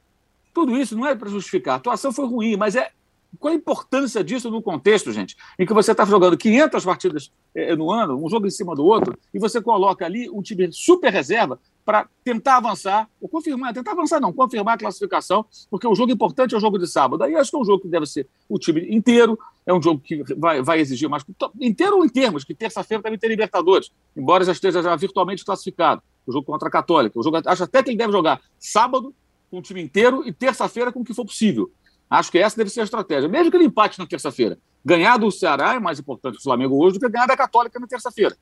Tudo 0.53 0.75
isso 0.75 0.93
não 0.93 1.07
é 1.07 1.15
para 1.15 1.29
justificar. 1.29 1.75
A 1.75 1.77
atuação 1.77 2.11
foi 2.11 2.27
ruim, 2.27 2.57
mas 2.57 2.75
é 2.75 2.91
qual 3.39 3.53
a 3.53 3.55
importância 3.55 4.21
disso 4.21 4.51
no 4.51 4.61
contexto, 4.61 5.13
gente? 5.13 5.37
Em 5.57 5.65
que 5.65 5.73
você 5.73 5.93
está 5.93 6.03
jogando 6.03 6.35
500 6.35 6.83
partidas 6.83 7.31
é, 7.55 7.73
no 7.77 7.91
ano, 7.91 8.21
um 8.21 8.29
jogo 8.29 8.45
em 8.45 8.51
cima 8.51 8.75
do 8.75 8.83
outro, 8.83 9.17
e 9.33 9.39
você 9.39 9.61
coloca 9.61 10.05
ali 10.05 10.29
um 10.29 10.41
time 10.41 10.69
super 10.73 11.13
reserva 11.13 11.57
para 11.87 12.05
tentar 12.21 12.57
avançar, 12.57 13.09
ou 13.21 13.29
confirmar, 13.29 13.73
tentar 13.73 13.93
avançar 13.93 14.19
não, 14.19 14.33
confirmar 14.33 14.75
a 14.75 14.77
classificação, 14.77 15.45
porque 15.71 15.87
o 15.87 15.95
jogo 15.95 16.11
importante 16.11 16.53
é 16.53 16.57
o 16.57 16.59
jogo 16.59 16.77
de 16.77 16.85
sábado. 16.85 17.23
Aí 17.23 17.33
acho 17.33 17.49
que 17.49 17.55
é 17.55 17.59
um 17.61 17.63
jogo 17.63 17.83
que 17.83 17.87
deve 17.87 18.05
ser 18.05 18.27
o 18.49 18.59
time 18.59 18.93
inteiro, 18.93 19.39
é 19.65 19.73
um 19.73 19.81
jogo 19.81 20.01
que 20.01 20.21
vai, 20.35 20.61
vai 20.61 20.81
exigir 20.81 21.07
mais. 21.07 21.23
Inteiro 21.61 22.03
em 22.03 22.09
termos, 22.09 22.43
que 22.43 22.53
terça-feira 22.53 23.01
também 23.01 23.17
tem 23.17 23.29
Libertadores, 23.29 23.89
embora 24.17 24.43
já 24.43 24.51
esteja 24.51 24.83
já 24.83 24.93
virtualmente 24.97 25.45
classificado. 25.45 26.01
O 26.25 26.33
jogo 26.33 26.45
contra 26.45 26.67
a 26.67 26.71
Católica. 26.71 27.17
O 27.17 27.23
jogo, 27.23 27.37
acho 27.45 27.63
até 27.63 27.81
que 27.81 27.89
ele 27.91 27.97
deve 27.97 28.11
jogar 28.11 28.41
sábado 28.59 29.15
com 29.49 29.59
o 29.59 29.61
time 29.61 29.81
inteiro 29.81 30.27
e 30.27 30.33
terça-feira 30.33 30.91
com 30.91 30.99
o 30.99 31.05
que 31.05 31.13
for 31.13 31.23
possível. 31.23 31.71
Acho 32.09 32.29
que 32.29 32.37
essa 32.37 32.57
deve 32.57 32.69
ser 32.69 32.81
a 32.81 32.83
estratégia. 32.83 33.29
Mesmo 33.29 33.49
que 33.49 33.55
ele 33.55 33.63
empate 33.63 33.97
na 33.97 34.05
terça-feira. 34.05 34.59
Ganhar 34.83 35.15
do 35.15 35.31
Ceará 35.31 35.75
é 35.75 35.79
mais 35.79 35.99
importante 35.99 36.35
do 36.35 36.43
Flamengo 36.43 36.75
hoje 36.83 36.99
do 36.99 37.05
que 37.05 37.09
ganhar 37.09 37.27
da 37.27 37.37
Católica 37.37 37.79
na 37.79 37.87
terça-feira. 37.87 38.35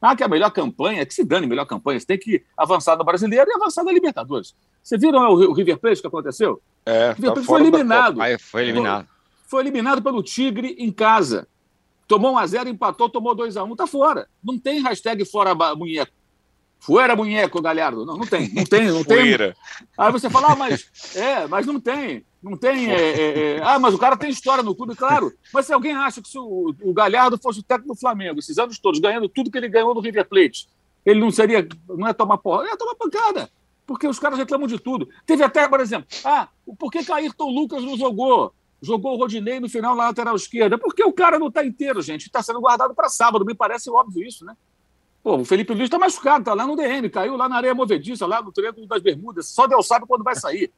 Ah, 0.00 0.14
que 0.14 0.22
é 0.22 0.26
a 0.26 0.28
melhor 0.28 0.50
campanha, 0.50 1.04
que 1.04 1.12
se 1.12 1.24
dane 1.24 1.46
a 1.46 1.48
melhor 1.48 1.64
campanha, 1.64 1.98
você 1.98 2.06
tem 2.06 2.18
que 2.18 2.44
avançar 2.56 2.96
no 2.96 3.04
brasileiro 3.04 3.50
e 3.50 3.54
avançar 3.54 3.82
na 3.82 3.92
Libertadores. 3.92 4.54
Você 4.82 4.96
viram 4.96 5.20
o 5.28 5.52
River 5.52 5.78
Plate 5.78 6.00
que 6.00 6.06
aconteceu? 6.06 6.62
É, 6.86 7.10
o 7.10 7.14
River 7.14 7.32
Plate 7.32 7.34
tá 7.34 7.42
foi 7.42 7.60
eliminado. 7.60 8.22
Aí 8.22 8.38
foi 8.38 8.62
eliminado. 8.62 9.06
Foi, 9.06 9.48
foi, 9.48 9.62
eliminado 9.62 10.02
pelo 10.02 10.22
Tigre 10.22 10.76
em 10.78 10.92
casa. 10.92 11.48
Tomou 12.06 12.34
1x0, 12.36 12.68
empatou, 12.68 13.10
tomou 13.10 13.36
2x1, 13.36 13.76
tá 13.76 13.86
fora. 13.86 14.28
Não 14.42 14.58
tem 14.58 14.80
hashtag 14.80 15.24
fora 15.24 15.54
munheco. 15.74 16.12
Fuera 16.78 17.16
Munheco, 17.16 17.60
Galhardo. 17.60 18.06
Não, 18.06 18.16
não 18.16 18.26
tem, 18.26 18.52
não 18.54 18.64
tem, 18.64 18.86
não 18.86 19.04
tem. 19.04 19.34
Aí 19.96 20.12
você 20.12 20.30
fala, 20.30 20.52
ah, 20.52 20.56
mas 20.56 21.14
é, 21.14 21.46
mas 21.46 21.66
não 21.66 21.80
tem. 21.80 22.24
Não 22.42 22.56
tem. 22.56 22.90
É, 22.90 22.94
é, 22.94 23.56
é, 23.56 23.62
ah, 23.62 23.78
mas 23.78 23.94
o 23.94 23.98
cara 23.98 24.16
tem 24.16 24.30
história 24.30 24.62
no 24.62 24.74
clube, 24.74 24.94
claro. 24.94 25.32
Mas 25.52 25.66
se 25.66 25.72
alguém 25.72 25.92
acha 25.94 26.22
que 26.22 26.28
se 26.28 26.38
o, 26.38 26.74
o 26.82 26.92
Galhardo 26.92 27.36
fosse 27.36 27.60
o 27.60 27.62
técnico 27.62 27.94
do 27.94 28.00
Flamengo, 28.00 28.38
esses 28.38 28.58
anos 28.58 28.78
todos, 28.78 29.00
ganhando 29.00 29.28
tudo 29.28 29.50
que 29.50 29.58
ele 29.58 29.68
ganhou 29.68 29.94
no 29.94 30.00
River 30.00 30.28
Plate, 30.28 30.68
ele 31.04 31.20
não 31.20 31.30
seria. 31.30 31.66
Não 31.88 32.06
é 32.06 32.12
tomar 32.12 32.38
porra, 32.38 32.66
ia 32.66 32.76
tomar 32.76 32.94
pancada. 32.94 33.50
Porque 33.86 34.06
os 34.06 34.18
caras 34.18 34.38
reclamam 34.38 34.68
de 34.68 34.78
tudo. 34.78 35.08
Teve 35.26 35.42
até, 35.42 35.66
por 35.66 35.80
exemplo, 35.80 36.06
ah, 36.24 36.48
por 36.78 36.92
que, 36.92 37.04
que 37.04 37.10
Ayrton 37.10 37.50
Lucas 37.50 37.82
não 37.82 37.96
jogou? 37.96 38.52
Jogou 38.80 39.14
o 39.14 39.16
Rodinei 39.16 39.58
no 39.58 39.68
final 39.68 39.96
na 39.96 40.04
lateral 40.04 40.36
esquerda. 40.36 40.78
Porque 40.78 41.02
o 41.02 41.12
cara 41.12 41.38
não 41.38 41.48
está 41.48 41.64
inteiro, 41.64 42.00
gente. 42.02 42.26
Está 42.26 42.42
sendo 42.42 42.60
guardado 42.60 42.94
para 42.94 43.08
sábado. 43.08 43.44
Me 43.44 43.54
parece 43.54 43.90
óbvio 43.90 44.22
isso, 44.22 44.44
né? 44.44 44.54
Pô, 45.22 45.36
o 45.36 45.44
Felipe 45.44 45.72
Luiz 45.72 45.84
está 45.84 45.98
machucado, 45.98 46.40
está 46.40 46.54
lá 46.54 46.66
no 46.66 46.76
DM, 46.76 47.08
caiu 47.10 47.36
lá 47.36 47.48
na 47.48 47.56
areia 47.56 47.74
movediça, 47.74 48.26
lá 48.26 48.40
no 48.40 48.52
treino 48.52 48.86
das 48.86 49.02
Bermudas. 49.02 49.48
Só 49.48 49.66
Deus 49.66 49.86
sabe 49.86 50.06
quando 50.06 50.24
vai 50.24 50.36
sair. 50.36 50.72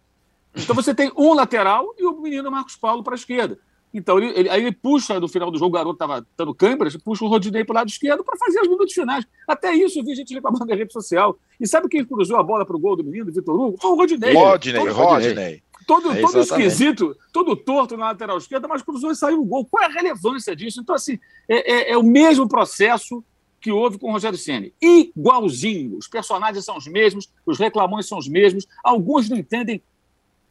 Então 0.57 0.75
você 0.75 0.95
tem 0.95 1.13
um 1.17 1.35
lateral 1.35 1.95
e 1.99 2.05
o 2.05 2.21
menino 2.21 2.51
Marcos 2.51 2.77
Paulo 2.77 3.03
para 3.03 3.15
a 3.15 3.17
esquerda. 3.17 3.59
Então 3.93 4.19
ele, 4.19 4.39
ele, 4.39 4.49
aí 4.49 4.63
ele 4.63 4.73
puxa 4.73 5.19
no 5.19 5.29
final 5.29 5.51
do 5.51 5.59
jogo, 5.59 5.71
o 5.71 5.79
garoto 5.79 5.95
estava 5.95 6.25
dando 6.37 6.55
câimbras, 6.55 6.97
puxa 6.97 7.25
o 7.25 7.29
Rodinei 7.29 7.65
para 7.65 7.73
o 7.73 7.77
lado 7.77 7.89
esquerdo 7.89 8.23
para 8.23 8.39
fazer 8.39 8.61
os 8.61 8.69
minutos 8.69 8.95
finais. 8.95 9.27
Até 9.47 9.75
isso 9.75 9.99
eu 9.99 10.05
vi 10.05 10.15
gente 10.15 10.33
reclamando 10.33 10.65
na 10.65 10.75
rede 10.75 10.93
social. 10.93 11.37
E 11.61 11.67
sabe 11.67 11.89
quem 11.89 12.05
cruzou 12.05 12.37
a 12.37 12.43
bola 12.43 12.65
para 12.65 12.77
o 12.77 12.79
gol 12.79 12.97
do 12.97 13.05
menino, 13.05 13.33
Vitor 13.33 13.55
Hugo? 13.55 13.79
Foi 13.81 13.91
o 13.91 13.97
Rodinei. 13.97 14.33
Rodinei, 14.33 14.81
todo, 14.81 14.93
Rodinei. 14.93 15.63
Todo, 15.87 16.13
é 16.13 16.21
todo 16.21 16.39
esquisito, 16.39 17.17
todo 17.33 17.57
torto 17.57 17.97
na 17.97 18.07
lateral 18.07 18.39
esquerda, 18.39 18.69
mas 18.69 18.83
cruzou 18.83 19.11
e 19.11 19.17
saiu 19.17 19.41
o 19.41 19.45
gol. 19.45 19.67
Qual 19.69 19.83
é 19.83 19.87
a 19.87 19.91
relevância 19.91 20.55
disso? 20.55 20.81
Então, 20.81 20.95
assim, 20.95 21.19
é, 21.49 21.73
é, 21.73 21.93
é 21.93 21.99
o 21.99 22.03
mesmo 22.03 22.49
processo 22.49 23.25
que 23.61 23.71
houve 23.71 23.99
com 23.99 24.09
o 24.09 24.13
Rogério 24.13 24.39
Ceni. 24.39 24.73
Igualzinho. 24.81 25.99
Os 25.99 26.09
personagens 26.09 26.65
são 26.65 26.77
os 26.77 26.87
mesmos, 26.87 27.29
os 27.45 27.59
reclamões 27.59 28.07
são 28.07 28.19
os 28.19 28.27
mesmos. 28.27 28.67
Alguns 28.83 29.29
não 29.29 29.37
entendem 29.37 29.83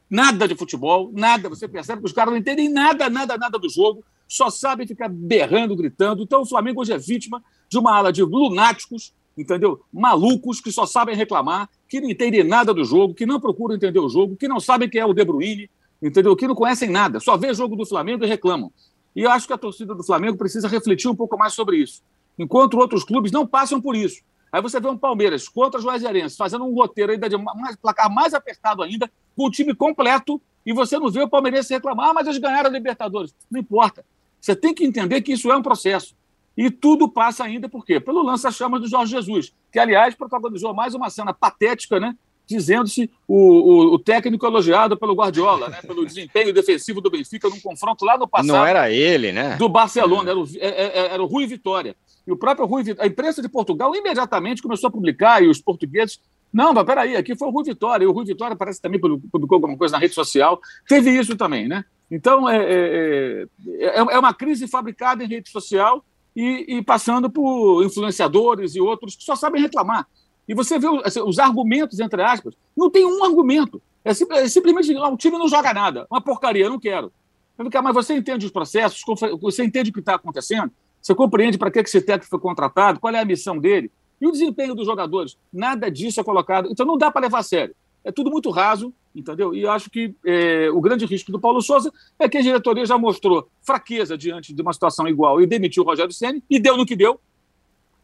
nada 0.10 0.48
de 0.48 0.56
futebol, 0.56 1.12
nada. 1.14 1.50
Você 1.50 1.68
percebe 1.68 2.02
que 2.02 2.08
os 2.08 2.14
caras 2.14 2.32
não 2.32 2.40
entendem 2.40 2.70
nada, 2.70 3.10
nada, 3.10 3.38
nada 3.38 3.58
do 3.58 3.70
jogo, 3.70 4.04
só 4.28 4.50
sabem 4.50 4.86
ficar 4.86 5.10
berrando, 5.10 5.76
gritando. 5.76 6.24
Então 6.24 6.42
o 6.42 6.46
Flamengo 6.46 6.82
hoje 6.82 6.94
é 6.94 6.98
vítima 6.98 7.44
de 7.68 7.78
uma 7.78 7.96
ala 7.96 8.14
de 8.14 8.24
lunáticos, 8.24 9.14
entendeu? 9.38 9.82
Malucos 9.92 10.62
que 10.62 10.72
só 10.72 10.86
sabem 10.86 11.16
reclamar, 11.16 11.70
que 11.88 12.00
não 12.00 12.10
entendem 12.10 12.44
nada 12.44 12.74
do 12.74 12.84
jogo, 12.84 13.14
que 13.14 13.26
não 13.26 13.40
procuram 13.40 13.76
entender 13.76 14.00
o 14.00 14.10
jogo, 14.10 14.36
que 14.36 14.48
não 14.48 14.60
sabem 14.60 14.90
quem 14.90 15.02
é 15.02 15.06
o 15.06 15.14
De 15.14 15.26
Bruyne, 15.26 15.70
entendeu? 16.02 16.36
Que 16.36 16.48
não 16.48 16.56
conhecem 16.56 16.90
nada, 16.90 17.20
só 17.20 17.36
vê 17.38 17.54
jogo 17.54 17.76
do 17.76 17.86
Flamengo 17.86 18.24
e 18.24 18.28
reclamam. 18.28 18.72
E 19.16 19.22
eu 19.22 19.32
acho 19.32 19.48
que 19.48 19.54
a 19.54 19.58
torcida 19.58 19.96
do 19.96 20.04
Flamengo 20.04 20.38
precisa 20.38 20.68
refletir 20.68 21.10
um 21.10 21.16
pouco 21.16 21.38
mais 21.38 21.54
sobre 21.54 21.78
isso. 21.78 22.04
Enquanto 22.40 22.78
outros 22.78 23.04
clubes 23.04 23.32
não 23.32 23.46
passam 23.46 23.82
por 23.82 23.96
isso. 23.96 24.22
Aí 24.52 24.62
você 24.62 24.80
vê 24.80 24.88
um 24.88 24.98
Palmeiras 24.98 25.48
contra 25.48 25.80
o 25.80 25.84
Juazeirense 25.84 26.36
fazendo 26.36 26.66
um 26.66 26.74
roteiro 26.74 27.12
ainda 27.12 27.30
de 27.30 27.38
mais, 27.38 27.76
placar 27.76 28.12
mais 28.12 28.34
apertado 28.34 28.82
ainda, 28.82 29.12
com 29.36 29.46
o 29.46 29.52
time 29.52 29.76
completo, 29.76 30.42
e 30.66 30.74
você 30.74 30.98
não 30.98 31.10
vê 31.10 31.22
o 31.22 31.30
Palmeirense 31.30 31.74
reclamar, 31.74 32.10
ah, 32.10 32.14
mas 32.14 32.28
eles 32.28 32.40
ganharam 32.40 32.70
a 32.70 32.74
Libertadores. 32.74 33.36
Não 33.52 33.60
importa. 33.60 34.04
Você 34.40 34.56
tem 34.56 34.74
que 34.74 34.86
entender 34.86 35.22
que 35.22 35.34
isso 35.34 35.52
é 35.52 35.56
um 35.56 35.62
processo. 35.62 36.16
E 36.58 36.70
tudo 36.70 37.08
passa 37.08 37.44
ainda 37.44 37.70
por 37.70 37.86
quê? 37.86 38.00
Pelo 38.00 38.22
lança-chamas 38.22 38.82
do 38.82 38.88
Jorge 38.88 39.12
Jesus, 39.12 39.54
que, 39.72 39.80
aliás, 39.80 40.16
protagonizou 40.16 40.74
mais 40.74 40.94
uma 40.94 41.10
cena 41.10 41.34
patética, 41.34 42.00
né? 42.00 42.16
Dizendo-se 42.46 43.10
o, 43.28 43.36
o, 43.36 43.94
o, 43.94 44.00
técnico 44.00 44.46
elogiado 44.46 44.98
pelo 44.98 45.14
Guardiola, 45.14 45.70
né? 45.70 45.82
pelo 45.84 46.04
desempenho 46.04 46.52
defensivo 46.52 47.00
do 47.00 47.12
Benfica 47.12 47.48
num 47.48 47.60
confronto 47.60 48.04
lá 48.04 48.18
no 48.18 48.28
passado. 48.28 48.48
Não 48.48 48.66
era 48.66 48.92
ele, 48.92 49.32
né? 49.32 49.56
Do 49.56 49.70
Barcelona, 49.70 50.32
era 50.32 50.40
o, 50.40 50.48
era, 50.60 50.76
é, 50.76 51.00
é, 51.00 51.14
era 51.14 51.24
o 51.24 51.28
Rui 51.28 51.46
Vitória. 51.46 51.96
E 52.30 52.32
o 52.32 52.38
próprio 52.38 52.68
Rui 52.68 52.84
Vitória, 52.84 53.10
a 53.10 53.12
imprensa 53.12 53.42
de 53.42 53.50
Portugal 53.50 53.96
imediatamente 53.96 54.62
começou 54.62 54.88
a 54.88 54.92
publicar, 54.92 55.42
e 55.44 55.48
os 55.48 55.60
portugueses. 55.60 56.20
Não, 56.54 56.72
mas 56.72 56.84
peraí, 56.84 57.16
aqui 57.16 57.36
foi 57.36 57.48
o 57.48 57.52
Rui 57.52 57.64
Vitória. 57.64 58.06
E 58.06 58.08
o 58.08 58.12
Rui 58.12 58.24
Vitória 58.24 58.56
parece 58.56 58.80
também 58.80 59.02
publicou 59.02 59.56
alguma 59.56 59.76
coisa 59.76 59.94
na 59.94 60.00
rede 60.00 60.14
social. 60.14 60.62
Teve 60.88 61.10
isso 61.10 61.36
também, 61.36 61.68
né? 61.68 61.84
Então, 62.12 62.48
é, 62.48 62.58
é, 62.58 63.46
é, 63.80 63.96
é 63.98 64.20
uma 64.20 64.32
crise 64.32 64.68
fabricada 64.68 65.24
em 65.24 65.28
rede 65.28 65.50
social 65.50 66.06
e, 66.36 66.78
e, 66.78 66.84
passando 66.84 67.32
por 67.32 67.84
influenciadores 67.84 68.76
e 68.76 68.80
outros 68.80 69.16
que 69.16 69.24
só 69.24 69.36
sabem 69.36 69.60
reclamar. 69.60 70.08
E 70.48 70.54
você 70.54 70.78
vê 70.78 70.88
assim, 71.04 71.22
os 71.22 71.40
argumentos, 71.40 72.00
entre 72.00 72.22
aspas, 72.22 72.54
não 72.78 72.92
tem 72.92 73.08
um 73.08 73.24
argumento. 73.24 73.82
É, 74.06 74.12
é 74.12 74.48
simplesmente, 74.48 74.96
o 74.96 75.18
time 75.18 75.38
não 75.40 75.48
joga 75.48 75.74
nada, 75.74 76.06
uma 76.12 76.22
porcaria, 76.22 76.66
eu 76.66 76.70
não 76.70 76.80
quero. 76.80 77.12
Mas 77.58 77.94
você 77.94 78.16
entende 78.16 78.46
os 78.46 78.52
processos, 78.52 79.02
você 79.42 79.64
entende 79.64 79.90
o 79.90 79.94
que 79.94 80.00
está 80.00 80.14
acontecendo? 80.14 80.72
Você 81.02 81.16
compreende 81.16 81.58
para 81.58 81.72
que 81.72 81.80
esse 81.80 82.02
técnico 82.02 82.30
foi 82.30 82.40
contratado? 82.40 83.00
Qual 83.00 83.14
é 83.14 83.20
a 83.20 83.26
missão 83.26 83.58
dele? 83.58 83.92
E 84.20 84.28
o 84.28 84.32
desempenho 84.32 84.76
dos 84.76 84.86
jogadores? 84.86 85.38
Nada 85.52 85.90
disso 85.90 86.20
é 86.20 86.24
colocado. 86.24 86.70
Então 86.72 86.86
não 86.86 86.98
dá 86.98 87.10
para 87.10 87.22
levar 87.22 87.40
a 87.40 87.44
sério. 87.44 87.76
É 88.04 88.12
tudo 88.12 88.30
muito 88.30 88.50
raso, 88.50 88.94
entendeu? 89.16 89.54
E 89.54 89.66
acho 89.68 89.90
que 89.90 90.14
é, 90.26 90.70
o 90.72 90.80
grande 90.82 91.06
risco 91.06 91.32
do 91.32 91.40
Paulo 91.40 91.62
Souza 91.62 91.92
é 92.18 92.28
que 92.30 92.38
a 92.38 92.42
diretoria 92.42 92.86
já 92.86 92.98
mostrou 92.98 93.50
fraqueza 93.62 94.18
diante 94.18 94.54
de 94.54 94.62
uma 94.62 94.74
situação 94.74 95.08
igual 95.08 95.42
e 95.42 95.46
demitiu 95.46 95.84
o 95.84 95.86
Rogério 95.86 96.14
Senna 96.14 96.42
e 96.50 96.60
deu 96.60 96.78
no 96.78 96.86
que 96.86 96.96
deu, 96.96 97.20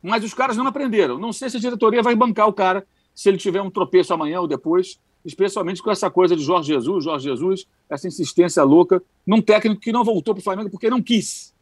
mas 0.01 0.23
os 0.23 0.33
caras 0.33 0.57
não 0.57 0.67
aprenderam. 0.67 1.17
Não 1.17 1.31
sei 1.31 1.49
se 1.49 1.57
a 1.57 1.59
diretoria 1.59 2.03
vai 2.03 2.15
bancar 2.15 2.47
o 2.47 2.53
cara 2.53 2.85
se 3.13 3.29
ele 3.29 3.37
tiver 3.37 3.61
um 3.61 3.71
tropeço 3.71 4.13
amanhã 4.13 4.41
ou 4.41 4.47
depois, 4.47 4.99
especialmente 5.23 5.81
com 5.81 5.89
essa 5.89 6.09
coisa 6.09 6.35
de 6.35 6.43
Jorge 6.43 6.73
Jesus, 6.73 7.03
Jorge 7.03 7.29
Jesus, 7.29 7.65
essa 7.89 8.07
insistência 8.07 8.61
louca 8.63 9.01
num 9.25 9.41
técnico 9.41 9.79
que 9.79 9.93
não 9.93 10.03
voltou 10.03 10.33
para 10.33 10.41
o 10.41 10.43
Flamengo 10.43 10.69
porque 10.69 10.89
não 10.89 11.01
quis 11.01 11.54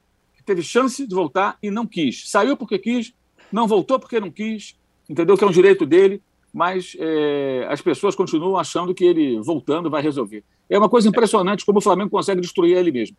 teve 0.45 0.61
chance 0.61 1.05
de 1.05 1.13
voltar 1.13 1.57
e 1.61 1.69
não 1.69 1.85
quis. 1.85 2.29
Saiu 2.29 2.57
porque 2.57 2.77
quis, 2.77 3.13
não 3.51 3.67
voltou 3.67 3.99
porque 3.99 4.19
não 4.19 4.31
quis, 4.31 4.75
entendeu? 5.09 5.37
Que 5.37 5.43
é 5.43 5.47
um 5.47 5.51
direito 5.51 5.85
dele, 5.85 6.21
mas 6.53 6.95
é, 6.99 7.65
as 7.69 7.81
pessoas 7.81 8.15
continuam 8.15 8.57
achando 8.57 8.93
que 8.93 9.03
ele 9.03 9.39
voltando 9.41 9.89
vai 9.89 10.01
resolver. 10.01 10.43
É 10.69 10.77
uma 10.77 10.89
coisa 10.89 11.07
impressionante 11.07 11.65
como 11.65 11.79
o 11.79 11.81
Flamengo 11.81 12.09
consegue 12.09 12.41
destruir 12.41 12.77
ele 12.77 12.91
mesmo. 12.91 13.17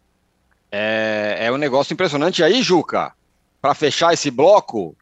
É, 0.70 1.36
é 1.40 1.52
um 1.52 1.56
negócio 1.56 1.92
impressionante. 1.92 2.40
E 2.40 2.44
aí, 2.44 2.62
Juca, 2.62 3.12
para 3.60 3.74
fechar 3.74 4.12
esse 4.12 4.30
bloco, 4.30 4.96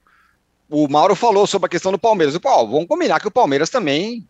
o 0.68 0.88
Mauro 0.88 1.14
falou 1.14 1.46
sobre 1.46 1.66
a 1.66 1.68
questão 1.68 1.92
do 1.92 1.98
Palmeiras. 1.98 2.36
Pô, 2.38 2.66
vamos 2.66 2.86
combinar 2.86 3.20
que 3.20 3.28
o 3.28 3.30
Palmeiras 3.30 3.70
também 3.70 4.26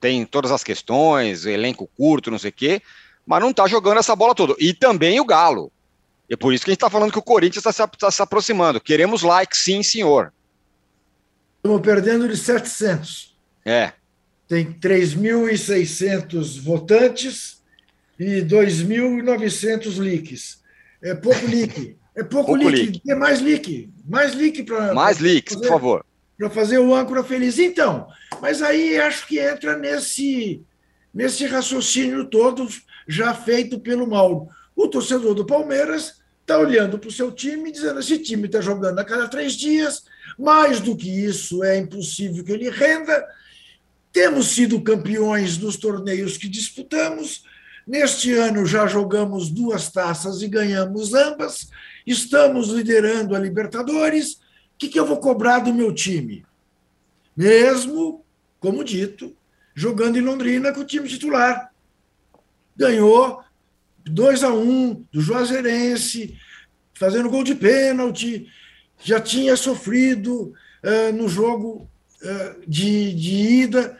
tem 0.00 0.24
todas 0.24 0.50
as 0.50 0.64
questões, 0.64 1.44
elenco 1.44 1.88
curto, 1.96 2.30
não 2.30 2.38
sei 2.38 2.50
o 2.50 2.52
quê, 2.52 2.82
mas 3.26 3.40
não 3.40 3.50
está 3.50 3.66
jogando 3.66 3.98
essa 3.98 4.16
bola 4.16 4.34
toda. 4.34 4.54
E 4.58 4.72
também 4.72 5.20
o 5.20 5.24
Galo. 5.24 5.70
E 6.30 6.34
é 6.34 6.36
por 6.36 6.54
isso 6.54 6.64
que 6.64 6.70
a 6.70 6.72
gente 6.72 6.78
está 6.78 6.88
falando 6.88 7.10
que 7.10 7.18
o 7.18 7.22
Corinthians 7.22 7.66
está 7.66 7.72
se, 7.72 7.98
tá 7.98 8.08
se, 8.08 8.22
aproximando. 8.22 8.80
Queremos 8.80 9.22
like, 9.22 9.56
sim, 9.56 9.82
senhor. 9.82 10.32
Estamos 11.56 11.80
perdendo 11.80 12.28
de 12.28 12.36
700. 12.36 13.36
É. 13.64 13.92
Tem 14.46 14.72
3.600 14.72 16.60
votantes 16.62 17.60
e 18.16 18.42
2.900 18.42 19.98
leaks. 19.98 20.62
É 21.02 21.14
pouco 21.14 21.44
leak. 21.46 21.98
É 22.12 22.24
pouco, 22.24 22.48
pouco 22.48 22.68
leak. 22.68 22.86
leak. 22.86 23.02
É 23.08 23.14
mais 23.14 23.40
leak. 23.40 23.88
Mais 24.04 24.34
leak 24.34 24.64
para. 24.64 24.92
Mais 24.92 25.20
leaks, 25.20 25.54
por 25.54 25.68
favor. 25.68 26.04
Para 26.36 26.50
fazer 26.50 26.78
o 26.78 26.92
âncora 26.92 27.22
feliz. 27.22 27.56
Então, 27.56 28.08
mas 28.42 28.62
aí 28.62 28.98
acho 28.98 29.28
que 29.28 29.38
entra 29.38 29.78
nesse, 29.78 30.60
nesse 31.14 31.46
raciocínio 31.46 32.24
todo 32.24 32.68
já 33.06 33.32
feito 33.32 33.78
pelo 33.78 34.08
Mauro. 34.08 34.48
O 34.74 34.88
torcedor 34.88 35.34
do 35.34 35.46
Palmeiras 35.46 36.19
está 36.50 36.58
olhando 36.58 36.98
para 36.98 37.08
o 37.08 37.12
seu 37.12 37.30
time 37.30 37.70
dizendo: 37.70 38.00
esse 38.00 38.18
time 38.18 38.46
está 38.46 38.60
jogando 38.60 38.98
a 38.98 39.04
cada 39.04 39.28
três 39.28 39.52
dias, 39.52 40.04
mais 40.36 40.80
do 40.80 40.96
que 40.96 41.08
isso 41.08 41.62
é 41.62 41.78
impossível 41.78 42.42
que 42.42 42.50
ele 42.50 42.68
renda. 42.68 43.24
Temos 44.12 44.48
sido 44.48 44.82
campeões 44.82 45.56
dos 45.56 45.76
torneios 45.76 46.36
que 46.36 46.48
disputamos. 46.48 47.44
Neste 47.86 48.34
ano 48.34 48.66
já 48.66 48.86
jogamos 48.86 49.48
duas 49.48 49.90
taças 49.90 50.42
e 50.42 50.48
ganhamos 50.48 51.14
ambas. 51.14 51.70
Estamos 52.04 52.68
liderando 52.68 53.36
a 53.36 53.38
Libertadores. 53.38 54.34
O 54.34 54.38
que, 54.78 54.88
que 54.88 54.98
eu 54.98 55.06
vou 55.06 55.18
cobrar 55.18 55.60
do 55.60 55.72
meu 55.72 55.94
time? 55.94 56.44
Mesmo, 57.36 58.24
como 58.58 58.82
dito, 58.82 59.36
jogando 59.74 60.16
em 60.16 60.22
Londrina 60.22 60.72
com 60.72 60.80
o 60.80 60.84
time 60.84 61.08
titular. 61.08 61.72
Ganhou 62.76 63.42
2 64.04 64.44
a 64.44 64.52
1 64.52 64.60
um, 64.60 65.04
do 65.12 65.20
Juazeirense, 65.20 66.36
fazendo 66.94 67.30
gol 67.30 67.44
de 67.44 67.54
pênalti, 67.54 68.46
já 69.02 69.20
tinha 69.20 69.56
sofrido 69.56 70.52
uh, 70.84 71.12
no 71.14 71.28
jogo 71.28 71.88
uh, 72.22 72.60
de, 72.66 73.14
de 73.14 73.34
ida. 73.62 73.98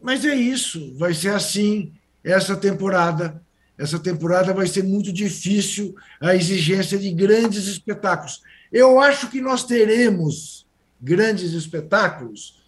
Mas 0.00 0.24
é 0.24 0.34
isso, 0.34 0.96
vai 0.96 1.14
ser 1.14 1.30
assim 1.30 1.92
essa 2.24 2.56
temporada. 2.56 3.42
Essa 3.78 3.98
temporada 3.98 4.52
vai 4.52 4.66
ser 4.66 4.84
muito 4.84 5.12
difícil 5.12 5.94
a 6.20 6.34
exigência 6.34 6.98
de 6.98 7.10
grandes 7.12 7.66
espetáculos. 7.66 8.42
Eu 8.70 9.00
acho 9.00 9.28
que 9.28 9.40
nós 9.40 9.64
teremos 9.64 10.66
grandes 11.00 11.52
espetáculos 11.52 12.62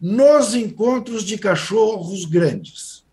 nos 0.00 0.54
encontros 0.54 1.24
de 1.24 1.36
cachorros 1.36 2.24
grandes. 2.24 3.04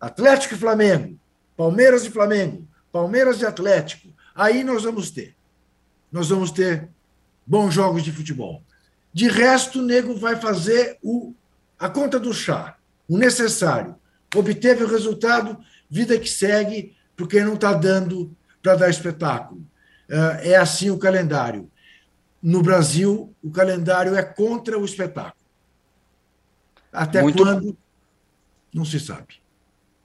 Atlético 0.00 0.54
e 0.54 0.58
Flamengo, 0.58 1.18
Palmeiras 1.58 2.04
e 2.06 2.10
Flamengo, 2.10 2.68
Palmeiras 2.92 3.40
e 3.40 3.44
Atlético, 3.44 4.14
aí 4.32 4.62
nós 4.62 4.84
vamos 4.84 5.10
ter. 5.10 5.34
Nós 6.10 6.28
vamos 6.28 6.52
ter 6.52 6.88
bons 7.44 7.74
jogos 7.74 8.04
de 8.04 8.12
futebol. 8.12 8.62
De 9.12 9.26
resto, 9.26 9.80
o 9.80 9.82
nego 9.82 10.14
vai 10.14 10.36
fazer 10.36 10.96
o, 11.02 11.34
a 11.76 11.88
conta 11.88 12.20
do 12.20 12.32
chá, 12.32 12.76
o 13.08 13.18
necessário. 13.18 13.96
Obteve 14.36 14.84
o 14.84 14.88
resultado, 14.88 15.58
vida 15.90 16.16
que 16.16 16.30
segue, 16.30 16.96
porque 17.16 17.42
não 17.42 17.54
está 17.54 17.72
dando 17.72 18.32
para 18.62 18.76
dar 18.76 18.88
espetáculo. 18.88 19.66
É 20.42 20.54
assim 20.54 20.90
o 20.90 20.98
calendário. 20.98 21.68
No 22.40 22.62
Brasil, 22.62 23.34
o 23.42 23.50
calendário 23.50 24.14
é 24.14 24.22
contra 24.22 24.78
o 24.78 24.84
espetáculo. 24.84 25.44
Até 26.92 27.20
Muito... 27.20 27.42
quando? 27.42 27.76
Não 28.72 28.84
se 28.84 29.00
sabe. 29.00 29.42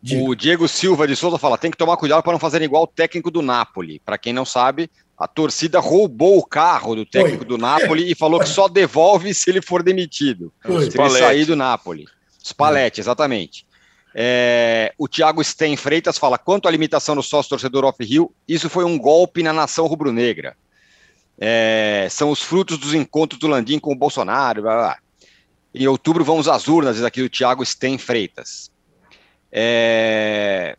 Diga. 0.04 0.22
O 0.22 0.36
Diego 0.36 0.68
Silva 0.68 1.08
de 1.08 1.16
Souza 1.16 1.38
fala: 1.38 1.58
tem 1.58 1.72
que 1.72 1.78
tomar 1.78 1.96
cuidado 1.96 2.22
para 2.22 2.34
não 2.34 2.40
fazer 2.40 2.62
igual 2.62 2.84
o 2.84 2.88
técnico 2.88 3.32
do 3.32 3.42
Napoli. 3.42 4.02
Para 4.04 4.18
quem 4.18 4.34
não 4.34 4.44
sabe, 4.44 4.92
a 5.18 5.30
torcida 5.30 5.80
roubou 5.80 6.38
o 6.38 6.46
carro 6.46 6.94
do 6.94 7.06
técnico 7.06 7.38
Foi. 7.38 7.48
do 7.48 7.58
Napoli 7.58 8.12
e 8.12 8.14
falou 8.14 8.42
que 8.42 8.50
só 8.50 8.68
devolve 8.68 9.34
se 9.34 9.50
ele 9.50 9.62
for 9.62 9.82
demitido. 9.82 10.52
Se 10.62 11.00
ele 11.00 11.10
sair 11.10 11.46
do 11.46 11.56
Napoli. 11.56 12.06
Spalletti, 12.44 13.00
exatamente. 13.00 13.66
É, 14.14 14.94
o 14.98 15.08
Thiago 15.08 15.42
Sten 15.42 15.78
Freitas 15.78 16.18
fala: 16.18 16.38
quanto 16.38 16.68
à 16.68 16.72
limitação 16.72 17.16
do 17.16 17.24
sócio 17.24 17.52
torcedor 17.52 17.86
off-Rio, 17.86 18.30
isso 18.46 18.70
foi 18.70 18.84
um 18.84 19.00
golpe 19.00 19.42
na 19.42 19.54
nação 19.54 19.88
rubro-negra. 19.88 20.58
É, 21.40 22.08
são 22.12 22.30
os 22.30 22.42
frutos 22.42 22.78
dos 22.78 22.94
encontros 22.94 23.40
do 23.40 23.48
Landim 23.48 23.80
com 23.80 23.94
o 23.94 23.98
Bolsonaro. 23.98 24.64
Blá, 24.64 24.76
blá. 24.76 24.98
Em 25.74 25.88
outubro 25.88 26.26
vamos 26.26 26.50
às 26.50 26.68
urnas, 26.68 26.98
diz 26.98 27.06
aqui 27.06 27.22
o 27.22 27.30
Thiago 27.30 27.66
Sten 27.66 27.98
Freitas. 27.98 28.73
É, 29.56 30.76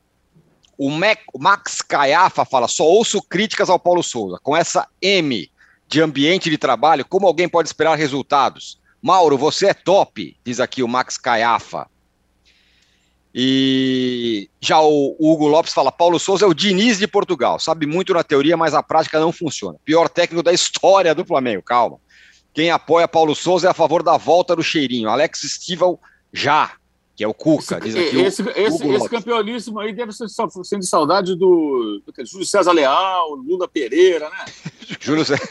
o, 0.76 0.90
Mac, 0.90 1.20
o 1.32 1.38
Max 1.38 1.80
Caiafa 1.80 2.44
fala: 2.44 2.66
só 2.66 2.84
ouço 2.84 3.22
críticas 3.22 3.70
ao 3.70 3.78
Paulo 3.78 4.02
Souza. 4.02 4.38
Com 4.42 4.56
essa 4.56 4.88
M 5.00 5.48
de 5.86 6.02
ambiente 6.02 6.50
de 6.50 6.58
trabalho, 6.58 7.04
como 7.04 7.26
alguém 7.26 7.48
pode 7.48 7.68
esperar 7.68 7.96
resultados? 7.96 8.80
Mauro, 9.00 9.38
você 9.38 9.66
é 9.66 9.74
top, 9.74 10.36
diz 10.44 10.58
aqui 10.58 10.82
o 10.82 10.88
Max 10.88 11.16
Caiafa. 11.16 11.86
E 13.32 14.48
já 14.60 14.80
o 14.80 15.16
Hugo 15.20 15.46
Lopes 15.46 15.72
fala: 15.72 15.92
Paulo 15.92 16.18
Souza 16.18 16.44
é 16.44 16.48
o 16.48 16.54
Diniz 16.54 16.98
de 16.98 17.06
Portugal, 17.06 17.60
sabe 17.60 17.86
muito 17.86 18.12
na 18.12 18.24
teoria, 18.24 18.56
mas 18.56 18.74
a 18.74 18.82
prática 18.82 19.20
não 19.20 19.30
funciona. 19.30 19.78
Pior 19.84 20.08
técnico 20.08 20.42
da 20.42 20.50
história 20.54 21.14
do 21.14 21.24
Flamengo, 21.24 21.62
calma. 21.62 21.98
Quem 22.52 22.70
apoia 22.70 23.08
Paulo 23.08 23.34
Souza 23.34 23.68
é 23.68 23.70
a 23.70 23.74
favor 23.74 24.02
da 24.02 24.16
volta 24.16 24.54
do 24.54 24.62
cheirinho. 24.62 25.08
Alex 25.08 25.40
Stival 25.40 26.00
já, 26.32 26.72
que 27.16 27.22
é 27.22 27.28
o 27.28 27.34
Cuca. 27.34 27.78
Esse, 27.84 27.98
esse, 27.98 28.42
o, 28.42 28.50
esse, 28.50 28.88
esse 28.88 29.08
campeoníssimo 29.08 29.78
aí 29.78 29.92
deve 29.92 30.12
ser 30.12 30.26
sendo 30.28 30.80
de 30.80 30.86
saudade 30.86 31.36
do, 31.36 32.02
do 32.04 32.26
Júlio 32.26 32.46
César 32.46 32.72
Leal, 32.72 33.34
Lula 33.36 33.68
Pereira, 33.68 34.28
né? 34.28 34.44
Júlio, 35.00 35.24
César, 35.24 35.48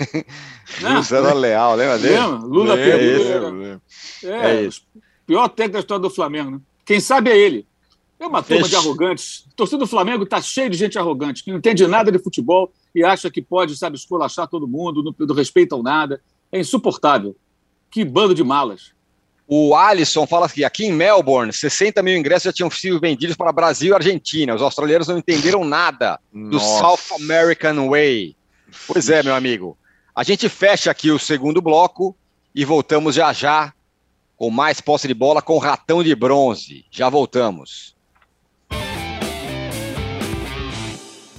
Júlio 0.80 1.04
César 1.04 1.34
Leal, 1.34 1.76
lembra 1.76 1.98
dele? 1.98 2.20
Lembra? 2.20 2.48
Lula 2.48 2.80
é, 2.80 2.84
Pereira. 2.84 3.82
É, 4.24 4.28
é, 4.28 4.66
é 4.66 4.70
pior 5.26 5.48
técnico 5.48 5.74
da 5.74 5.80
história 5.80 6.02
do 6.02 6.10
Flamengo, 6.10 6.52
né? 6.52 6.62
Quem 6.86 7.00
sabe 7.00 7.32
é 7.32 7.38
ele. 7.38 7.66
É 8.20 8.28
uma 8.28 8.44
turma 8.44 8.68
de 8.68 8.76
arrogantes. 8.76 9.46
A 9.52 9.56
torcida 9.56 9.80
do 9.80 9.88
Flamengo 9.88 10.24
está 10.24 10.42
cheia 10.42 10.70
de 10.70 10.78
gente 10.78 10.98
arrogante, 10.98 11.44
que 11.44 11.52
não 11.52 11.58
entende 11.58 11.86
nada 11.88 12.12
de 12.12 12.20
futebol 12.20 12.72
e 12.94 13.04
acha 13.04 13.30
que 13.30 13.42
pode, 13.42 13.76
sabe, 13.76 13.98
esculachar 13.98 14.48
todo 14.48 14.68
mundo, 14.68 15.04
não, 15.04 15.16
não 15.28 15.36
respeitam 15.36 15.82
nada. 15.82 16.22
É 16.52 16.60
insuportável. 16.60 17.36
Que 17.90 18.06
bando 18.06 18.34
de 18.34 18.44
malas. 18.44 18.94
O 19.56 19.76
Alisson 19.76 20.26
fala 20.26 20.50
que 20.50 20.66
aqui 20.66 20.86
em 20.86 20.92
Melbourne, 20.92 21.54
60 21.54 22.02
mil 22.02 22.18
ingressos 22.18 22.46
já 22.46 22.52
tinham 22.52 22.72
sido 22.72 23.00
vendidos 23.00 23.36
para 23.36 23.52
Brasil 23.52 23.92
e 23.92 23.94
Argentina. 23.94 24.56
Os 24.56 24.64
australianos 24.64 25.08
não 25.08 25.20
entenderam 25.20 25.64
nada 25.64 26.20
do 26.34 26.58
Nossa. 26.58 26.80
South 26.80 27.22
American 27.22 27.88
Way. 27.88 28.36
Pois 28.88 29.12
é, 29.12 29.22
meu 29.22 29.36
amigo. 29.36 29.78
A 30.16 30.24
gente 30.24 30.50
fecha 30.50 30.90
aqui 30.90 31.12
o 31.12 31.20
segundo 31.20 31.62
bloco 31.62 32.18
e 32.56 32.66
voltamos 32.66 33.14
já 33.14 33.32
já 33.32 33.72
com 34.36 34.50
mais 34.50 34.82
posse 34.82 35.08
de 35.08 35.14
bola 35.14 35.40
com 35.40 35.60
ratão 35.60 36.02
de 36.02 36.16
bronze. 36.16 36.84
Já 36.90 37.08
voltamos. 37.08 37.93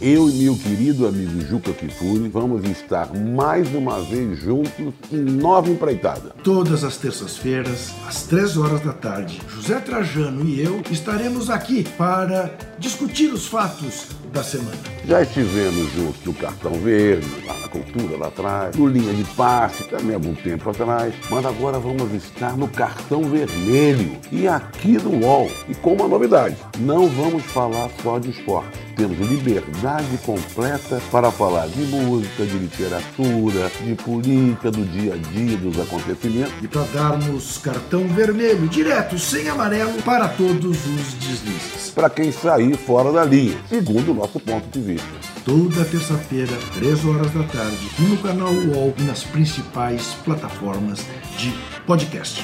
Eu 0.01 0.28
e 0.28 0.32
meu 0.32 0.57
querido 0.57 1.07
amigo 1.07 1.40
Juca 1.42 1.72
Kifuri 1.72 2.28
vamos 2.28 2.64
estar 2.64 3.14
mais 3.14 3.72
uma 3.74 4.01
vez 4.01 4.40
juntos 4.40 4.72
em 5.12 5.20
Nova 5.20 5.70
Empreitada. 5.70 6.30
Todas 6.42 6.82
as 6.82 6.97
terças-feiras, 6.97 7.95
às 8.07 8.24
três 8.24 8.57
horas 8.57 8.80
da 8.80 8.92
tarde, 8.92 9.40
José 9.49 9.78
Trajano 9.78 10.45
e 10.45 10.61
eu 10.61 10.82
estaremos 10.90 11.49
aqui 11.49 11.84
para 11.97 12.51
discutir 12.78 13.32
os 13.32 13.47
fatos 13.47 14.09
da 14.32 14.42
semana. 14.42 14.76
Já 15.07 15.22
estivemos 15.22 15.92
juntos 15.92 16.24
no 16.24 16.34
Cartão 16.34 16.72
Verde, 16.72 17.26
lá 17.47 17.57
na 17.61 17.68
Cultura, 17.68 18.16
lá 18.18 18.26
atrás, 18.26 18.76
no 18.76 18.88
Linha 18.88 19.14
de 19.14 19.24
Passe, 19.36 19.84
também 19.84 20.12
há 20.12 20.14
algum 20.14 20.34
tempo 20.34 20.68
atrás, 20.70 21.14
mas 21.30 21.47
agora 21.47 21.78
vamos 21.78 22.12
estar 22.12 22.57
no 22.57 22.66
Cartão 22.66 23.22
Vermelho 23.24 24.18
e 24.32 24.49
aqui 24.49 24.99
no 24.99 25.24
UOL. 25.24 25.49
E 25.68 25.74
com 25.76 25.95
uma 25.95 26.09
novidade, 26.09 26.57
não 26.80 27.09
vamos 27.09 27.45
falar 27.45 27.88
só 28.03 28.18
de 28.18 28.30
esporte 28.30 28.84
temos 28.95 29.18
liberdade 29.18 30.18
completa 30.24 31.01
para 31.11 31.30
falar 31.30 31.68
de 31.68 31.82
música, 31.82 32.45
de 32.45 32.59
literatura, 32.59 33.70
de 33.82 33.95
política, 33.95 34.70
do 34.70 34.84
dia 34.84 35.14
a 35.14 35.16
dia, 35.16 35.57
dos 35.57 35.78
acontecimentos. 35.80 36.55
E 36.62 36.68
para 36.68 36.82
darmos 36.92 37.59
cartão 37.59 38.07
vermelho, 38.09 38.68
direto, 38.68 39.18
sem 39.18 39.49
amarelo, 39.49 40.03
para 40.03 40.28
todos 40.28 40.78
os 40.86 41.14
deslizes. 41.14 41.90
Para 41.95 42.11
quem 42.11 42.32
sair 42.32 42.76
fora 42.76 43.12
da 43.12 43.24
linha, 43.24 43.57
segundo 43.68 44.12
o 44.12 44.14
nosso 44.14 44.40
ponto 44.40 44.66
de 44.68 44.80
vista. 44.80 45.09
Toda 45.45 45.84
terça-feira, 45.84 46.53
3 46.74 47.05
horas 47.05 47.30
da 47.32 47.42
tarde, 47.45 47.90
no 47.99 48.16
canal 48.18 48.53
UOL 48.53 48.95
e 48.99 49.03
nas 49.03 49.24
principais 49.24 50.14
plataformas 50.24 51.01
de 51.36 51.53
podcast. 51.86 52.42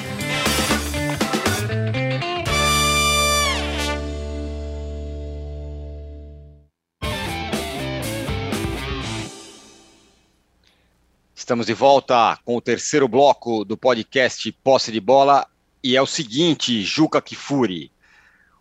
Estamos 11.51 11.65
de 11.65 11.73
volta 11.73 12.39
com 12.45 12.55
o 12.55 12.61
terceiro 12.61 13.09
bloco 13.09 13.65
do 13.65 13.75
podcast 13.75 14.49
Posse 14.63 14.89
de 14.89 15.01
Bola 15.01 15.45
e 15.83 15.97
é 15.97 16.01
o 16.01 16.05
seguinte, 16.05 16.81
Juca 16.81 17.21
Kifuri. 17.21 17.91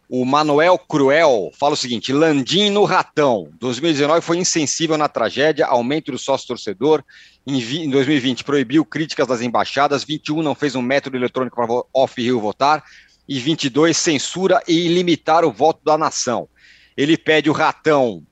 O 0.09 0.24
Manuel 0.24 0.76
Cruel 0.76 1.53
fala 1.57 1.74
o 1.74 1.76
seguinte: 1.76 2.12
Landim 2.12 2.68
no 2.68 2.82
ratão. 2.82 3.49
2019 3.61 4.20
foi 4.22 4.38
insensível 4.38 4.99
na 4.99 5.09
tragédia, 5.09 5.66
aumento 5.66 6.11
do 6.11 6.18
sócio 6.18 6.49
torcedor. 6.49 7.05
Em 7.47 7.88
2020 7.88 8.43
proibiu 8.43 8.84
críticas 8.84 9.28
das 9.28 9.41
embaixadas. 9.41 10.03
21 10.03 10.43
não 10.43 10.57
fez 10.57 10.74
um 10.74 10.82
método 10.82 11.16
eletrônico 11.16 11.55
para 11.55 11.84
off-Rio 11.95 12.41
votar. 12.41 12.82
E 13.28 13.38
22 13.38 13.97
censura 13.97 14.61
e 14.66 14.88
limitar 14.88 15.45
o 15.45 15.53
voto 15.53 15.78
da 15.84 15.97
nação. 15.97 16.49
Ele 16.97 17.16
pede 17.16 17.49
o 17.49 17.53
ratão 17.53 18.26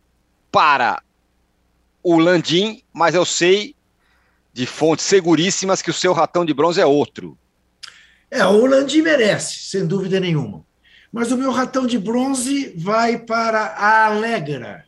para 0.51 1.01
o 2.03 2.19
Landim, 2.19 2.83
mas 2.93 3.15
eu 3.15 3.25
sei 3.25 3.78
de 4.59 4.67
fontes 4.67 5.05
seguríssimas 5.05 5.81
que 5.81 5.89
o 5.89 5.95
seu 5.95 6.13
ratão 6.13 6.45
de 6.45 6.53
bronze 6.53 6.81
é 6.81 6.85
outro. 6.85 7.39
É, 8.29 8.45
o 8.45 8.67
Landim 8.67 9.03
merece, 9.03 9.57
sem 9.71 9.87
dúvida 9.87 10.19
nenhuma. 10.19 10.65
Mas 11.13 11.31
o 11.31 11.37
meu 11.37 11.53
ratão 11.53 11.87
de 11.87 11.97
bronze 11.97 12.75
vai 12.77 13.21
para 13.21 13.61
a 13.61 14.07
Alegra, 14.07 14.85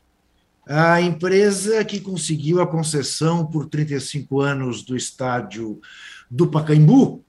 a 0.67 1.01
empresa 1.01 1.85
que 1.85 2.01
conseguiu 2.01 2.61
a 2.61 2.67
concessão 2.67 3.47
por 3.47 3.67
35 3.67 4.41
anos 4.41 4.83
do 4.83 4.97
estádio 4.97 5.81
do 6.29 6.49
Pacaembu 6.49 7.25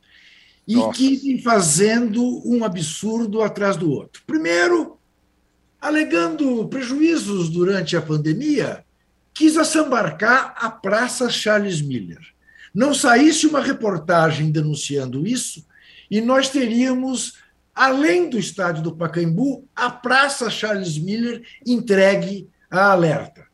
e 0.67 0.77
Nossa. 0.77 0.97
que 0.97 1.17
vem 1.17 1.43
fazendo 1.43 2.41
um 2.43 2.63
absurdo 2.63 3.43
atrás 3.43 3.77
do 3.77 3.91
outro. 3.91 4.23
Primeiro, 4.25 4.97
alegando 5.79 6.67
prejuízos 6.67 7.49
durante 7.49 7.95
a 7.95 8.01
pandemia, 8.01 8.83
quis 9.31 9.57
assambarcar 9.57 10.55
a 10.57 10.71
Praça 10.71 11.29
Charles 11.29 11.83
Miller. 11.83 12.30
Não 12.74 12.93
saísse 12.93 13.47
uma 13.47 13.61
reportagem 13.61 14.51
denunciando 14.51 15.28
isso, 15.28 15.65
e 16.09 16.22
nós 16.22 16.49
teríamos, 16.49 17.34
além 17.74 18.30
do 18.30 18.38
estádio 18.38 18.84
do 18.84 18.95
Pacaembu, 18.95 19.65
a 19.76 19.89
Praça 19.89 20.49
Charles 20.49 20.97
Miller 20.97 21.41
entregue 21.65 22.49
a 22.69 22.91
alerta. 22.91 23.45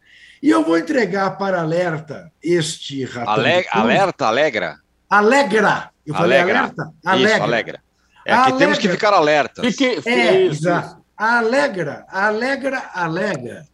E 0.42 0.50
eu 0.50 0.64
vou 0.64 0.78
entregar 0.78 1.38
para 1.38 1.62
alerta 1.62 2.32
este 2.44 3.04
ratão. 3.06 3.34
Ale 3.34 3.66
alerta, 3.72 4.28
alegra? 4.28 4.80
Alegra. 5.10 5.90
Eu 6.06 6.14
falei 6.14 6.40
alegra. 6.40 6.60
alerta? 6.60 6.94
Alegra. 7.06 7.34
Isso, 7.34 7.44
alegra. 7.44 7.82
É 8.26 8.30
que 8.30 8.38
alegra. 8.40 8.58
temos 8.58 8.78
que 8.78 8.90
ficar 8.90 9.14
alertas. 9.14 9.76
Que, 9.76 10.02
é, 10.06 10.44
exato. 10.44 11.04
Alegra, 11.18 12.06
alegra, 12.10 12.92
alegra 12.94 13.66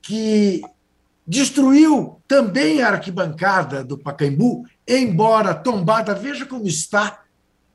que 0.00 0.60
destruiu 1.26 2.20
também 2.28 2.82
a 2.82 2.90
arquibancada 2.90 3.82
do 3.82 3.98
Pacaembu, 3.98 4.64
embora 4.86 5.54
tombada. 5.54 6.14
Veja 6.14 6.46
como 6.46 6.66
está 6.66 7.22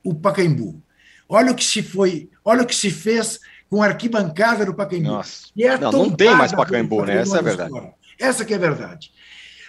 o 0.04 0.14
Pacaembu. 0.14 0.82
Olha 1.28 1.52
o 1.52 1.56
que 1.56 1.64
se 1.64 1.84
foi, 1.84 2.30
olha 2.44 2.64
o 2.64 2.66
que 2.66 2.76
se 2.76 2.90
fez 2.90 3.40
com 3.70 3.84
a 3.84 3.88
arquibancada 3.88 4.66
do 4.66 4.74
Pacaembu. 4.74 5.10
Nossa. 5.10 5.48
É 5.58 5.78
não, 5.78 5.92
não 5.92 6.10
tem 6.10 6.36
mais 6.36 6.52
Pacaembu, 6.52 7.06
né? 7.06 7.18
Essa 7.18 7.38
é 7.38 7.40
a 7.40 7.44
verdade. 7.44 7.92
Essa 8.20 8.46
que 8.46 8.54
é 8.54 8.58
a 8.58 8.60
verdade. 8.60 9.12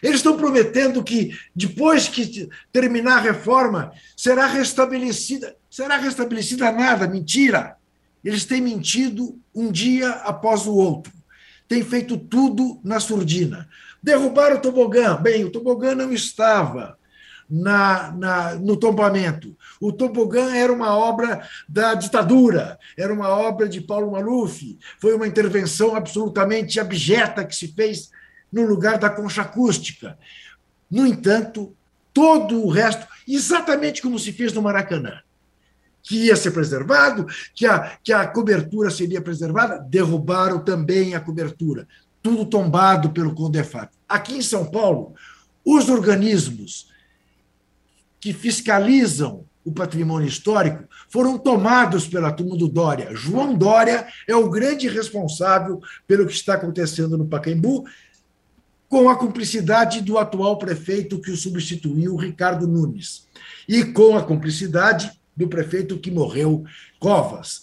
Eles 0.02 0.16
estão 0.16 0.36
prometendo 0.36 1.04
que, 1.04 1.36
depois 1.54 2.08
que 2.08 2.48
terminar 2.72 3.18
a 3.18 3.20
reforma, 3.20 3.92
será 4.16 4.46
restabelecida. 4.46 5.54
Será 5.70 5.98
restabelecida 5.98 6.72
nada, 6.72 7.06
mentira. 7.06 7.76
Eles 8.24 8.44
têm 8.44 8.60
mentido 8.60 9.38
um 9.54 9.70
dia 9.70 10.10
após 10.10 10.66
o 10.66 10.74
outro. 10.74 11.12
Têm 11.68 11.84
feito 11.84 12.16
tudo 12.16 12.80
na 12.82 12.98
surdina. 12.98 13.68
Derrubaram 14.02 14.56
o 14.56 14.60
tobogã. 14.60 15.16
Bem, 15.16 15.44
o 15.44 15.50
tobogã 15.50 15.94
não 15.94 16.12
estava 16.12 16.98
na, 17.50 18.12
na, 18.12 18.54
no 18.54 18.76
tombamento. 18.76 19.56
O 19.80 19.92
tobogã 19.92 20.54
era 20.54 20.72
uma 20.72 20.96
obra 20.96 21.46
da 21.68 21.94
ditadura, 21.94 22.78
era 22.96 23.12
uma 23.12 23.28
obra 23.28 23.68
de 23.68 23.80
Paulo 23.80 24.12
Maluf, 24.12 24.78
foi 25.00 25.14
uma 25.14 25.26
intervenção 25.26 25.96
absolutamente 25.96 26.78
abjeta 26.78 27.44
que 27.44 27.56
se 27.56 27.68
fez 27.68 28.10
no 28.52 28.64
lugar 28.64 28.98
da 28.98 29.10
concha 29.10 29.42
acústica. 29.42 30.16
No 30.90 31.06
entanto, 31.06 31.74
todo 32.12 32.64
o 32.64 32.70
resto, 32.70 33.06
exatamente 33.26 34.00
como 34.00 34.18
se 34.18 34.32
fez 34.32 34.52
no 34.52 34.62
Maracanã, 34.62 35.20
que 36.02 36.26
ia 36.26 36.36
ser 36.36 36.52
preservado, 36.52 37.26
que 37.54 37.66
a, 37.66 37.98
que 38.02 38.12
a 38.12 38.26
cobertura 38.26 38.90
seria 38.90 39.20
preservada, 39.20 39.78
derrubaram 39.78 40.60
também 40.60 41.14
a 41.14 41.20
cobertura. 41.20 41.86
Tudo 42.22 42.44
tombado 42.44 43.10
pelo 43.10 43.34
Condefat. 43.34 43.90
Aqui 44.08 44.36
em 44.36 44.42
São 44.42 44.66
Paulo, 44.66 45.14
os 45.64 45.88
organismos 45.88 46.89
que 48.20 48.32
fiscalizam 48.32 49.44
o 49.64 49.72
patrimônio 49.72 50.28
histórico 50.28 50.84
foram 51.08 51.38
tomados 51.38 52.06
pela 52.06 52.32
turma 52.32 52.56
do 52.56 52.68
Dória. 52.68 53.14
João 53.14 53.54
Dória 53.54 54.06
é 54.26 54.34
o 54.34 54.48
grande 54.48 54.88
responsável 54.88 55.80
pelo 56.06 56.26
que 56.26 56.32
está 56.32 56.54
acontecendo 56.54 57.16
no 57.16 57.26
Pacaembu, 57.26 57.84
com 58.88 59.08
a 59.08 59.16
cumplicidade 59.16 60.00
do 60.00 60.18
atual 60.18 60.58
prefeito 60.58 61.20
que 61.20 61.30
o 61.30 61.36
substituiu, 61.36 62.16
Ricardo 62.16 62.66
Nunes, 62.66 63.28
e 63.68 63.84
com 63.84 64.16
a 64.16 64.22
cumplicidade 64.22 65.12
do 65.36 65.46
prefeito 65.48 65.98
que 65.98 66.10
morreu, 66.10 66.64
Covas. 66.98 67.62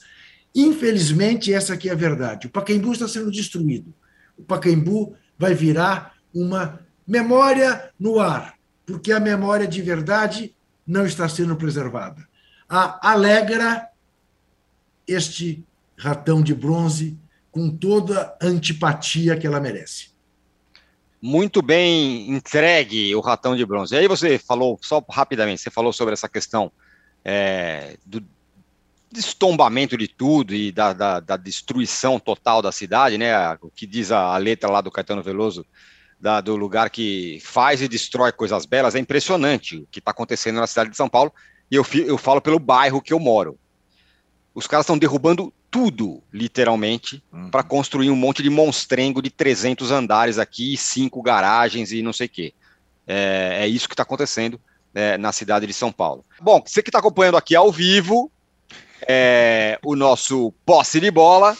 Infelizmente, 0.55 1.53
essa 1.53 1.73
aqui 1.73 1.89
é 1.89 1.91
a 1.91 1.95
verdade. 1.95 2.47
O 2.47 2.49
Pacaembu 2.49 2.93
está 2.93 3.07
sendo 3.07 3.29
destruído. 3.29 3.93
O 4.37 4.43
Pacaembu 4.43 5.15
vai 5.37 5.53
virar 5.53 6.13
uma 6.33 6.79
memória 7.05 7.91
no 7.99 8.19
ar, 8.19 8.56
porque 8.88 9.11
a 9.11 9.19
memória 9.19 9.67
de 9.67 9.81
verdade 9.81 10.55
não 10.88 11.05
está 11.05 11.27
sendo 11.27 11.57
preservada. 11.57 12.25
A 12.67 13.11
alegra 13.11 13.89
este 15.05 15.63
ratão 15.97 16.41
de 16.41 16.55
bronze 16.55 17.17
com 17.51 17.69
toda 17.69 18.35
a 18.41 18.45
antipatia 18.45 19.38
que 19.38 19.45
ela 19.45 19.59
merece. 19.59 20.09
Muito 21.21 21.61
bem 21.61 22.29
entregue 22.31 23.13
o 23.13 23.19
ratão 23.19 23.55
de 23.55 23.65
bronze. 23.65 23.93
E 23.93 23.97
aí 23.97 24.07
você 24.07 24.39
falou, 24.39 24.79
só 24.81 25.03
rapidamente, 25.09 25.61
você 25.61 25.69
falou 25.69 25.91
sobre 25.91 26.13
essa 26.13 26.29
questão 26.29 26.71
é, 27.25 27.97
do 28.05 28.23
destombamento 29.11 29.97
de 29.97 30.07
tudo 30.07 30.53
e 30.53 30.71
da, 30.71 30.93
da, 30.93 31.19
da, 31.19 31.35
destruição 31.35 32.19
total 32.19 32.61
da 32.61 32.71
cidade, 32.71 33.17
né? 33.17 33.33
O 33.61 33.69
que 33.69 33.85
diz 33.88 34.11
a, 34.11 34.33
a 34.33 34.38
letra 34.38 34.69
lá 34.69 34.79
do 34.79 34.91
Caetano 34.91 35.23
Veloso, 35.23 35.65
da, 36.20 36.41
do 36.41 36.55
lugar 36.55 36.89
que 36.89 37.39
faz 37.43 37.82
e 37.82 37.88
destrói 37.88 38.32
coisas 38.32 38.65
belas, 38.65 38.95
é 38.95 38.99
impressionante 38.99 39.78
o 39.78 39.88
que 39.91 39.99
está 39.99 40.11
acontecendo 40.11 40.59
na 40.59 40.68
cidade 40.68 40.89
de 40.89 40.97
São 40.97 41.09
Paulo. 41.09 41.32
E 41.70 41.76
eu, 41.76 41.86
eu 42.05 42.18
falo 42.18 42.41
pelo 42.41 42.59
bairro 42.59 43.01
que 43.01 43.13
eu 43.13 43.20
moro. 43.20 43.57
Os 44.53 44.65
caras 44.65 44.86
estão 44.86 44.97
derrubando 44.97 45.53
tudo, 45.70 46.24
literalmente, 46.34 47.24
uhum. 47.32 47.51
para 47.51 47.61
construir 47.61 48.09
um 48.09 48.15
monte 48.15 48.41
de 48.41 48.49
monstrengo 48.49 49.22
de 49.22 49.30
300 49.30 49.91
andares 49.91 50.39
aqui, 50.39 50.76
cinco 50.78 51.22
garagens 51.22 51.91
e 51.91 52.01
não 52.01 52.13
sei 52.13 52.28
o 52.28 52.30
quê. 52.30 52.53
É, 53.05 53.59
é 53.61 53.68
isso 53.68 53.88
que 53.88 53.93
está 53.93 54.03
acontecendo 54.03 54.59
é, 54.95 55.18
na 55.18 55.32
cidade 55.32 55.68
de 55.68 55.74
São 55.74 55.91
Paulo. 55.91 56.26
Bom, 56.41 56.61
você 56.65 56.82
que 56.82 56.89
está 56.89 56.99
acompanhando 56.99 57.38
aqui 57.38 57.55
ao 57.55 57.72
vivo, 57.72 58.32
é, 59.07 59.78
o 59.86 59.95
nosso 59.95 60.51
posse 60.65 60.99
de 60.99 61.11
bola, 61.11 61.55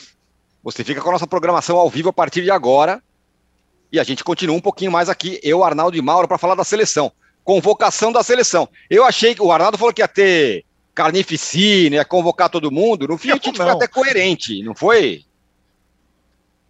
você 0.64 0.84
fica 0.84 1.02
com 1.02 1.10
a 1.10 1.14
nossa 1.14 1.28
programação 1.28 1.78
ao 1.78 1.90
vivo 1.90 2.10
a 2.10 2.14
partir 2.14 2.42
de 2.42 2.52
agora. 2.52 3.02
E 3.92 4.00
a 4.00 4.04
gente 4.04 4.24
continua 4.24 4.56
um 4.56 4.62
pouquinho 4.62 4.92
mais 4.92 5.10
aqui, 5.10 5.40
eu, 5.42 5.64
Arnaldo 5.64 5.98
e 5.98 6.02
Mauro, 6.02 6.28
para 6.28 6.38
falar 6.38 6.56
da 6.56 6.64
seleção. 6.64 7.12
Convocação 7.44 8.12
da 8.12 8.22
seleção. 8.24 8.68
Eu 8.90 9.06
achei 9.06 9.34
que 9.34 9.42
o 9.42 9.52
Arnaldo 9.52 9.78
falou 9.78 9.94
que 9.94 10.02
ia 10.02 10.08
ter 10.08 10.66
carnificina, 10.94 11.96
ia 11.96 12.06
convocar 12.06 12.50
todo 12.50 12.72
mundo. 12.72 13.08
No 13.08 13.18
fim, 13.18 13.32
a 13.32 13.36
gente 13.36 13.56
foi 13.56 13.70
até 13.70 13.88
coerente, 13.88 14.62
não 14.64 14.76
foi? 14.76 15.24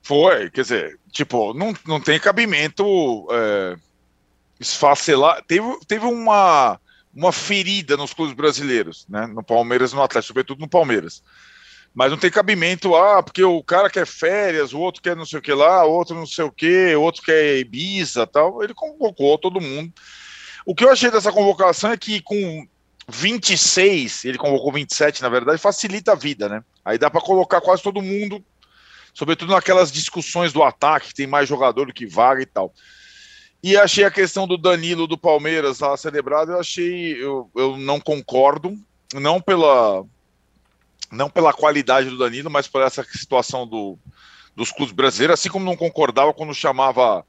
Foi, 0.03 0.49
quer 0.51 0.61
dizer, 0.61 0.99
tipo, 1.11 1.53
não, 1.53 1.73
não 1.85 1.99
tem 1.99 2.19
cabimento 2.19 3.27
é, 3.31 3.75
esfacelar. 4.59 5.43
Teve, 5.47 5.65
teve 5.87 6.05
uma, 6.05 6.79
uma 7.13 7.31
ferida 7.31 7.97
nos 7.97 8.13
clubes 8.13 8.35
brasileiros, 8.35 9.05
né? 9.09 9.25
No 9.27 9.43
Palmeiras 9.43 9.91
no 9.91 10.03
Atlético, 10.03 10.27
sobretudo 10.27 10.59
no 10.59 10.69
Palmeiras 10.69 11.23
mas 11.97 12.11
não 12.11 12.17
tem 12.19 12.29
cabimento, 12.29 12.95
ah, 12.95 13.23
porque 13.23 13.43
o 13.43 13.63
cara 13.63 13.89
quer 13.89 14.05
férias, 14.05 14.71
o 14.71 14.79
outro 14.79 15.01
quer 15.01 15.15
não 15.15 15.25
sei 15.25 15.39
o 15.39 15.41
que 15.41 15.51
lá, 15.51 15.83
o 15.83 15.91
outro 15.91 16.13
não 16.13 16.27
sei 16.27 16.45
o 16.45 16.51
que, 16.51 16.95
o 16.95 17.01
outro 17.01 17.23
quer 17.23 17.57
Ibiza 17.57 18.27
tal. 18.27 18.61
Ele 18.61 18.75
convocou 18.75 19.35
todo 19.39 19.59
mundo. 19.59 19.91
O 20.63 20.75
que 20.75 20.83
eu 20.83 20.91
achei 20.91 21.09
dessa 21.09 21.31
convocação 21.31 21.91
é 21.91 21.97
que 21.97 22.21
com 22.21 22.67
26, 23.09 24.25
ele 24.25 24.37
convocou 24.37 24.71
27, 24.71 25.23
na 25.23 25.29
verdade, 25.29 25.57
facilita 25.57 26.11
a 26.11 26.15
vida, 26.15 26.47
né? 26.47 26.63
Aí 26.85 26.99
dá 26.99 27.09
para 27.09 27.19
colocar 27.19 27.61
quase 27.61 27.81
todo 27.81 27.99
mundo, 27.99 28.45
sobretudo 29.11 29.53
naquelas 29.53 29.91
discussões 29.91 30.53
do 30.53 30.61
ataque, 30.61 31.15
tem 31.15 31.25
mais 31.25 31.49
jogador 31.49 31.87
do 31.87 31.93
que 31.93 32.05
vaga 32.05 32.43
e 32.43 32.45
tal. 32.45 32.71
E 33.63 33.75
achei 33.75 34.03
a 34.03 34.11
questão 34.11 34.47
do 34.47 34.55
Danilo 34.55 35.07
do 35.07 35.17
Palmeiras 35.17 35.79
lá 35.79 35.97
celebrado, 35.97 36.51
eu 36.51 36.59
achei, 36.59 37.13
eu, 37.19 37.49
eu 37.55 37.75
não 37.75 37.99
concordo, 37.99 38.77
não 39.15 39.41
pela 39.41 40.05
não 41.11 41.29
pela 41.29 41.53
qualidade 41.53 42.09
do 42.09 42.17
Danilo, 42.17 42.49
mas 42.49 42.67
por 42.67 42.81
essa 42.81 43.03
situação 43.03 43.65
do, 43.65 43.97
dos 44.55 44.71
clubes 44.71 44.93
brasileiros, 44.93 45.39
assim 45.39 45.49
como 45.49 45.65
não 45.65 45.75
concordava 45.75 46.33
quando 46.33 46.53
chamava 46.53 47.25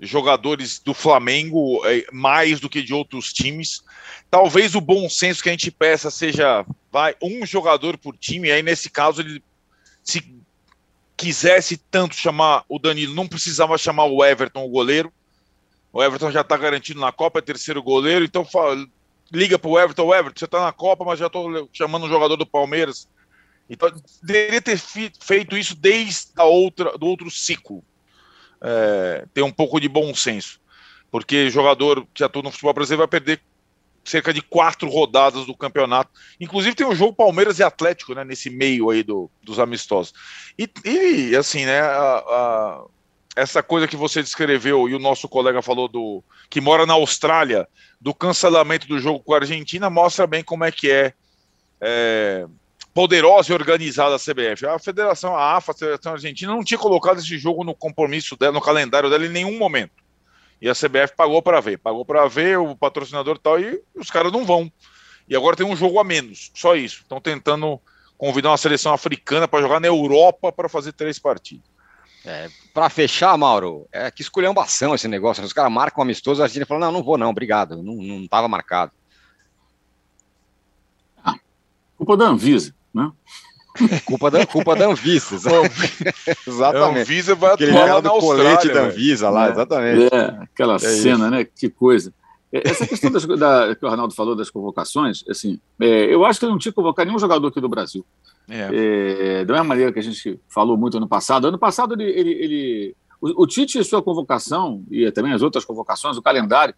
jogadores 0.00 0.78
do 0.78 0.94
Flamengo 0.94 1.82
é, 1.84 2.06
mais 2.10 2.58
do 2.58 2.70
que 2.70 2.82
de 2.82 2.94
outros 2.94 3.32
times. 3.32 3.82
Talvez 4.30 4.74
o 4.74 4.80
bom 4.80 5.08
senso 5.08 5.42
que 5.42 5.48
a 5.48 5.52
gente 5.52 5.70
peça 5.70 6.10
seja 6.10 6.64
vai 6.90 7.14
um 7.22 7.44
jogador 7.44 7.98
por 7.98 8.16
time, 8.16 8.48
e 8.48 8.52
aí 8.52 8.62
nesse 8.62 8.88
caso 8.88 9.20
ele 9.20 9.42
se 10.02 10.24
quisesse 11.16 11.76
tanto 11.76 12.14
chamar 12.14 12.64
o 12.68 12.78
Danilo, 12.78 13.14
não 13.14 13.28
precisava 13.28 13.76
chamar 13.76 14.06
o 14.06 14.24
Everton, 14.24 14.64
o 14.64 14.70
goleiro. 14.70 15.12
O 15.92 16.02
Everton 16.02 16.30
já 16.30 16.40
está 16.40 16.56
garantido 16.56 17.00
na 17.00 17.12
Copa, 17.12 17.40
é 17.40 17.42
terceiro 17.42 17.82
goleiro, 17.82 18.24
então 18.24 18.46
liga 19.32 19.58
para 19.58 19.70
o 19.70 19.78
Everton, 19.78 20.06
o 20.06 20.14
Everton, 20.14 20.38
você 20.38 20.44
está 20.44 20.64
na 20.64 20.72
Copa, 20.72 21.04
mas 21.04 21.18
já 21.18 21.26
estou 21.26 21.68
chamando 21.72 22.06
um 22.06 22.08
jogador 22.08 22.36
do 22.36 22.46
Palmeiras. 22.46 23.08
Então, 23.68 23.90
deveria 24.22 24.60
ter 24.60 24.78
feito 24.78 25.56
isso 25.56 25.76
desde 25.76 26.32
a 26.36 26.44
outra, 26.44 26.98
do 26.98 27.06
outro 27.06 27.30
ciclo. 27.30 27.84
É, 28.60 29.24
ter 29.32 29.42
um 29.42 29.52
pouco 29.52 29.80
de 29.80 29.88
bom 29.88 30.14
senso. 30.14 30.60
Porque 31.10 31.50
jogador 31.50 32.06
que 32.12 32.22
atua 32.22 32.42
no 32.42 32.50
futebol 32.50 32.74
brasileiro 32.74 33.00
vai 33.00 33.08
perder 33.08 33.40
cerca 34.04 34.32
de 34.32 34.42
quatro 34.42 34.88
rodadas 34.88 35.46
do 35.46 35.56
campeonato. 35.56 36.10
Inclusive 36.40 36.74
tem 36.74 36.86
um 36.86 36.94
jogo 36.94 37.14
Palmeiras 37.14 37.58
e 37.58 37.62
Atlético, 37.62 38.14
né, 38.14 38.24
nesse 38.24 38.50
meio 38.50 38.90
aí 38.90 39.02
do, 39.02 39.30
dos 39.42 39.58
amistosos. 39.58 40.12
E, 40.58 40.68
e 40.84 41.36
assim, 41.36 41.64
né, 41.64 41.80
a, 41.80 42.16
a, 42.18 42.84
essa 43.40 43.62
coisa 43.62 43.88
que 43.88 43.96
você 43.96 44.22
descreveu 44.22 44.86
e 44.86 44.94
o 44.94 44.98
nosso 44.98 45.26
colega 45.26 45.62
falou 45.62 45.88
do 45.88 46.22
que 46.50 46.60
mora 46.60 46.84
na 46.84 46.92
Austrália, 46.92 47.66
do 47.98 48.12
cancelamento 48.12 48.86
do 48.86 48.98
jogo 48.98 49.20
com 49.20 49.32
a 49.32 49.38
Argentina, 49.38 49.88
mostra 49.88 50.26
bem 50.26 50.44
como 50.44 50.62
é 50.62 50.70
que 50.70 50.90
é, 50.90 51.14
é 51.80 52.46
poderosa 52.92 53.50
e 53.50 53.54
organizada 53.54 54.14
a 54.14 54.18
CBF. 54.18 54.66
A 54.66 54.78
Federação, 54.78 55.34
a 55.34 55.56
AFA, 55.56 55.72
a 55.72 55.74
Federação 55.74 56.12
Argentina, 56.12 56.52
não 56.52 56.62
tinha 56.62 56.76
colocado 56.76 57.18
esse 57.18 57.38
jogo 57.38 57.64
no 57.64 57.74
compromisso 57.74 58.36
dela, 58.36 58.52
no 58.52 58.60
calendário 58.60 59.08
dela 59.08 59.24
em 59.24 59.30
nenhum 59.30 59.56
momento. 59.56 60.04
E 60.60 60.68
a 60.68 60.74
CBF 60.74 61.16
pagou 61.16 61.40
para 61.40 61.60
ver, 61.60 61.78
pagou 61.78 62.04
para 62.04 62.28
ver 62.28 62.58
o 62.58 62.76
patrocinador 62.76 63.38
tal, 63.38 63.58
e 63.58 63.82
os 63.94 64.10
caras 64.10 64.30
não 64.30 64.44
vão. 64.44 64.70
E 65.26 65.34
agora 65.34 65.56
tem 65.56 65.64
um 65.64 65.74
jogo 65.74 65.98
a 65.98 66.04
menos, 66.04 66.50
só 66.54 66.76
isso. 66.76 67.00
Estão 67.00 67.18
tentando 67.18 67.80
convidar 68.18 68.50
uma 68.50 68.58
seleção 68.58 68.92
africana 68.92 69.48
para 69.48 69.62
jogar 69.62 69.80
na 69.80 69.86
Europa 69.86 70.52
para 70.52 70.68
fazer 70.68 70.92
três 70.92 71.18
partidas. 71.18 71.70
É, 72.24 72.48
para 72.74 72.90
fechar, 72.90 73.36
Mauro, 73.38 73.88
é 73.90 74.10
que 74.10 74.22
esculhambação 74.22 74.94
esse 74.94 75.08
negócio. 75.08 75.42
Os 75.42 75.52
caras 75.52 75.72
marcam 75.72 76.00
um 76.00 76.04
amistoso, 76.04 76.42
a 76.42 76.44
Argentina 76.44 76.66
fala: 76.66 76.80
não, 76.80 76.92
não 76.92 77.02
vou, 77.02 77.16
não, 77.16 77.30
obrigado, 77.30 77.82
não 77.82 78.22
estava 78.22 78.46
marcado. 78.46 78.92
Ah, 81.24 81.36
culpa 81.96 82.16
da 82.16 82.26
Anvisa, 82.26 82.74
né? 82.92 83.10
culpa 84.04 84.30
da, 84.30 84.46
culpa 84.46 84.76
da 84.76 84.86
Anvisa. 84.86 85.36
exatamente. 86.46 86.98
A 86.98 87.00
Anvisa 87.00 87.34
vai 87.34 87.54
Aquele 87.54 87.78
atuar 87.78 88.00
do 88.00 88.10
colete 88.10 88.68
da 88.68 88.82
Anvisa 88.82 89.30
lá, 89.30 89.46
é, 89.46 89.50
exatamente. 89.50 90.14
É, 90.14 90.42
aquela 90.42 90.74
é 90.74 90.78
cena, 90.78 91.24
isso. 91.24 91.30
né? 91.30 91.44
Que 91.44 91.70
coisa. 91.70 92.12
Essa 92.52 92.86
questão 92.86 93.10
das, 93.10 93.24
da, 93.26 93.74
que 93.76 93.84
o 93.84 93.88
Arnaldo 93.88 94.14
falou 94.14 94.34
das 94.34 94.50
convocações, 94.50 95.24
assim, 95.28 95.60
é, 95.80 96.12
eu 96.12 96.24
acho 96.24 96.38
que 96.38 96.44
ele 96.44 96.52
não 96.52 96.58
tinha 96.58 96.72
convocado 96.72 97.06
nenhum 97.06 97.18
jogador 97.18 97.46
aqui 97.46 97.60
do 97.60 97.68
Brasil. 97.68 98.04
É. 98.48 98.68
É, 98.72 99.44
da 99.44 99.54
mesma 99.54 99.68
maneira 99.68 99.92
que 99.92 99.98
a 99.98 100.02
gente 100.02 100.40
falou 100.48 100.76
muito 100.76 100.96
ano 100.96 101.08
passado. 101.08 101.46
Ano 101.46 101.58
passado, 101.58 101.94
ele, 101.94 102.04
ele, 102.04 102.30
ele 102.30 102.96
O, 103.20 103.42
o 103.42 103.46
Tite 103.46 103.78
e 103.78 103.84
sua 103.84 104.02
convocação, 104.02 104.82
e 104.90 105.10
também 105.12 105.32
as 105.32 105.42
outras 105.42 105.64
convocações, 105.64 106.16
o 106.16 106.22
calendário, 106.22 106.74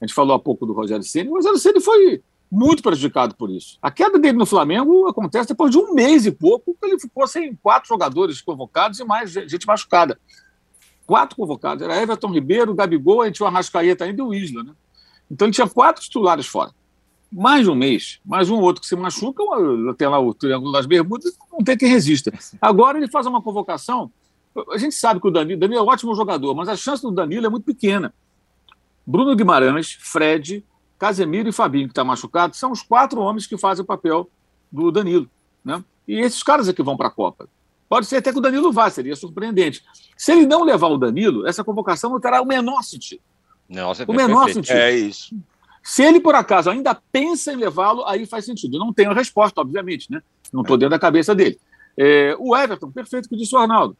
a 0.00 0.04
gente 0.04 0.14
falou 0.14 0.34
há 0.34 0.38
pouco 0.38 0.66
do 0.66 0.72
Rogério 0.72 1.04
Ceni, 1.04 1.30
o 1.30 1.34
Rogério 1.34 1.56
Ceni 1.56 1.80
foi 1.80 2.20
muito 2.50 2.82
prejudicado 2.82 3.34
por 3.34 3.48
isso. 3.48 3.78
A 3.80 3.90
queda 3.90 4.18
dele 4.18 4.36
no 4.36 4.44
Flamengo 4.44 5.08
acontece 5.08 5.48
depois 5.48 5.70
de 5.70 5.78
um 5.78 5.94
mês 5.94 6.26
e 6.26 6.30
pouco, 6.30 6.76
que 6.78 6.86
ele 6.86 7.00
ficou 7.00 7.26
sem 7.26 7.54
quatro 7.56 7.88
jogadores 7.88 8.42
convocados 8.42 9.00
e 9.00 9.04
mais 9.04 9.32
gente 9.32 9.66
machucada. 9.66 10.18
Quatro 11.06 11.36
convocados. 11.36 11.82
Era 11.82 12.00
Everton 12.00 12.32
Ribeiro, 12.32 12.74
Gabigol, 12.74 13.22
a 13.22 13.26
gente 13.26 13.36
tinha 13.36 13.46
o 13.46 13.48
Arrascaeta 13.48 14.04
ainda 14.04 14.20
e 14.20 14.24
o 14.24 14.34
Isla. 14.34 14.62
Né? 14.62 14.72
Então 15.30 15.46
ele 15.46 15.54
tinha 15.54 15.68
quatro 15.68 16.02
titulares 16.02 16.46
fora. 16.46 16.72
Mais 17.30 17.66
um 17.66 17.74
mês, 17.74 18.20
mais 18.24 18.48
um 18.48 18.60
outro 18.60 18.80
que 18.80 18.86
se 18.86 18.94
machuca, 18.94 19.42
tem 19.98 20.06
lá 20.06 20.20
o 20.20 20.32
Triângulo 20.32 20.72
das 20.72 20.86
Bermudas, 20.86 21.36
não 21.52 21.58
tem 21.58 21.76
quem 21.76 21.88
resista. 21.88 22.32
Agora 22.60 22.96
ele 22.96 23.08
faz 23.08 23.26
uma 23.26 23.42
convocação. 23.42 24.10
A 24.70 24.78
gente 24.78 24.94
sabe 24.94 25.20
que 25.20 25.26
o 25.26 25.30
Danilo, 25.30 25.58
Danilo 25.58 25.80
é 25.80 25.82
um 25.82 25.88
ótimo 25.88 26.14
jogador, 26.14 26.54
mas 26.54 26.68
a 26.68 26.76
chance 26.76 27.02
do 27.02 27.10
Danilo 27.10 27.46
é 27.46 27.48
muito 27.48 27.64
pequena. 27.64 28.14
Bruno 29.04 29.34
Guimarães, 29.34 29.98
Fred, 30.00 30.64
Casemiro 30.96 31.48
e 31.48 31.52
Fabinho, 31.52 31.88
que 31.88 31.92
está 31.92 32.04
machucado, 32.04 32.54
são 32.54 32.70
os 32.70 32.82
quatro 32.82 33.20
homens 33.20 33.46
que 33.46 33.58
fazem 33.58 33.82
o 33.82 33.86
papel 33.86 34.30
do 34.70 34.92
Danilo. 34.92 35.28
Né? 35.64 35.82
E 36.06 36.20
esses 36.20 36.42
caras 36.42 36.68
é 36.68 36.72
que 36.72 36.82
vão 36.82 36.96
para 36.96 37.08
a 37.08 37.10
Copa. 37.10 37.48
Pode 37.88 38.06
ser 38.06 38.16
até 38.16 38.32
que 38.32 38.38
o 38.38 38.40
Danilo 38.40 38.72
vá, 38.72 38.88
seria 38.88 39.14
surpreendente. 39.14 39.84
Se 40.16 40.32
ele 40.32 40.46
não 40.46 40.62
levar 40.62 40.88
o 40.88 40.98
Danilo, 40.98 41.46
essa 41.46 41.64
convocação 41.64 42.10
não 42.10 42.20
terá 42.20 42.40
o 42.40 42.46
menor 42.46 42.82
sentido. 42.82 43.20
Nossa, 43.68 44.04
o 44.06 44.12
menor 44.12 44.46
perfeito. 44.46 44.66
sentido. 44.66 44.76
É 44.76 44.92
isso. 44.92 45.34
Se 45.82 46.02
ele, 46.02 46.18
por 46.18 46.34
acaso, 46.34 46.70
ainda 46.70 46.94
pensa 46.94 47.52
em 47.52 47.56
levá-lo, 47.56 48.04
aí 48.06 48.24
faz 48.24 48.44
sentido. 48.46 48.76
Eu 48.76 48.80
não 48.80 48.92
tenho 48.92 49.10
a 49.10 49.14
resposta, 49.14 49.60
obviamente, 49.60 50.10
né? 50.10 50.22
Não 50.52 50.62
estou 50.62 50.78
dentro 50.78 50.90
da 50.90 50.98
cabeça 50.98 51.34
dele. 51.34 51.58
É, 51.96 52.34
o 52.38 52.56
Everton, 52.56 52.90
perfeito 52.90 53.28
que 53.28 53.36
disse 53.36 53.54
o 53.54 53.58
Arnaldo. 53.58 53.96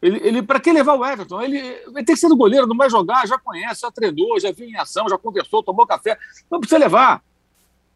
Ele, 0.00 0.20
ele 0.22 0.42
para 0.42 0.60
que 0.60 0.72
levar 0.72 0.94
o 0.94 1.04
Everton? 1.04 1.40
Ele 1.40 1.60
vai 1.90 2.04
ter 2.04 2.12
que 2.12 2.18
ser 2.18 2.28
do 2.28 2.36
goleiro, 2.36 2.66
não 2.66 2.76
vai 2.76 2.90
jogar, 2.90 3.26
já 3.26 3.38
conhece, 3.38 3.80
já 3.80 3.90
treinou, 3.90 4.38
já 4.38 4.52
viu 4.52 4.68
em 4.68 4.76
ação, 4.76 5.08
já 5.08 5.18
conversou, 5.18 5.62
tomou 5.62 5.86
café. 5.86 6.16
Não 6.50 6.60
precisa 6.60 6.78
levar. 6.78 7.22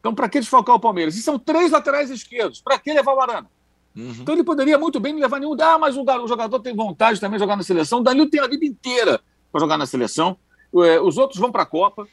Então, 0.01 0.15
para 0.15 0.29
que 0.29 0.41
desfocar 0.41 0.75
o 0.75 0.81
Palmeiras? 0.81 1.17
E 1.17 1.23
são 1.23 1.39
três 1.39 1.71
laterais 1.71 2.11
esquerdos. 2.11 2.61
Para 2.61 2.79
que 2.79 2.93
levar 2.93 3.15
o 3.15 3.21
Arana? 3.21 3.51
Uhum. 3.95 4.17
Então, 4.21 4.35
ele 4.35 4.45
poderia 4.45 4.79
muito 4.79 4.99
bem 4.99 5.13
não 5.13 5.21
levar 5.21 5.39
nenhum. 5.39 5.57
Ah, 5.61 5.79
mas 5.79 5.97
o, 5.97 6.27
jogador 6.27 6.61
tem 6.61 6.75
vontade 6.75 7.21
também 7.21 7.37
de 7.37 7.43
jogar 7.43 7.57
na 7.57 7.63
seleção. 7.63 8.01
O 8.01 8.03
Danilo 8.03 8.31
tem 8.31 8.41
a 8.41 8.47
vida 8.47 8.65
inteira 8.65 9.21
para 9.53 9.61
jogar 9.61 9.77
na 9.77 9.87
seleção. 9.87 10.37
É, 10.85 11.01
os 11.01 11.17
outros 11.19 11.39
vão 11.39 11.51
para 11.51 11.63
a 11.63 11.67
Copa. 11.67 12.07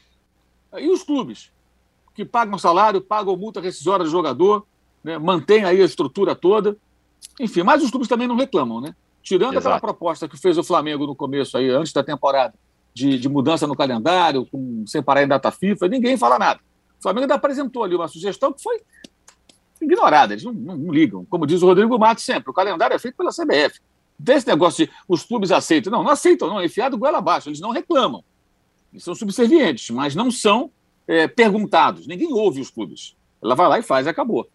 E 0.76 0.88
os 0.88 1.02
clubes? 1.02 1.50
Que 2.14 2.24
pagam 2.24 2.58
salário, 2.58 3.00
pagam 3.00 3.36
multa 3.36 3.60
rescisória 3.60 4.04
do 4.04 4.10
jogador, 4.10 4.66
né? 5.02 5.18
mantém 5.18 5.64
aí 5.64 5.80
a 5.80 5.84
estrutura 5.84 6.34
toda. 6.34 6.76
Enfim, 7.38 7.62
mas 7.62 7.82
os 7.82 7.90
clubes 7.90 8.08
também 8.08 8.26
não 8.26 8.36
reclamam, 8.36 8.80
né? 8.80 8.94
Tirando 9.22 9.54
Exato. 9.54 9.66
aquela 9.66 9.80
proposta 9.80 10.28
que 10.28 10.36
fez 10.36 10.56
o 10.56 10.62
Flamengo 10.62 11.06
no 11.06 11.14
começo, 11.14 11.56
aí, 11.56 11.68
antes 11.68 11.92
da 11.92 12.02
temporada, 12.02 12.54
de, 12.94 13.18
de 13.18 13.28
mudança 13.28 13.66
no 13.66 13.76
calendário, 13.76 14.46
com, 14.46 14.84
sem 14.86 15.02
parar 15.02 15.22
em 15.22 15.28
data 15.28 15.50
FIFA, 15.50 15.88
ninguém 15.88 16.16
fala 16.16 16.38
nada. 16.38 16.60
O 16.98 17.02
Flamengo 17.02 17.24
ainda 17.24 17.34
apresentou 17.34 17.84
ali 17.84 17.94
uma 17.94 18.08
sugestão 18.08 18.52
que 18.52 18.62
foi 18.62 18.80
ignorada, 19.80 20.32
eles 20.32 20.44
não, 20.44 20.52
não, 20.52 20.76
não 20.76 20.92
ligam. 20.92 21.24
Como 21.26 21.46
diz 21.46 21.62
o 21.62 21.66
Rodrigo 21.66 21.98
Matos 21.98 22.24
sempre, 22.24 22.50
o 22.50 22.54
calendário 22.54 22.94
é 22.94 22.98
feito 22.98 23.16
pela 23.16 23.30
CBF. 23.30 23.80
Desse 24.18 24.46
negócio 24.46 24.86
de 24.86 24.92
os 25.06 25.24
clubes 25.24 25.52
aceitam. 25.52 25.92
Não, 25.92 26.02
não 26.02 26.10
aceitam, 26.10 26.48
não, 26.48 26.60
é 26.60 26.66
enfiado 26.66 26.96
goela 26.96 27.18
abaixo, 27.18 27.48
eles 27.48 27.60
não 27.60 27.70
reclamam. 27.70 28.24
Eles 28.92 29.04
são 29.04 29.14
subservientes, 29.14 29.90
mas 29.90 30.14
não 30.14 30.30
são 30.30 30.70
é, 31.06 31.26
perguntados. 31.26 32.06
Ninguém 32.06 32.32
ouve 32.32 32.60
os 32.60 32.70
clubes. 32.70 33.16
Ela 33.42 33.54
vai 33.54 33.68
lá 33.68 33.78
e 33.78 33.82
faz 33.82 34.06
e 34.06 34.08
acabou. 34.08 34.48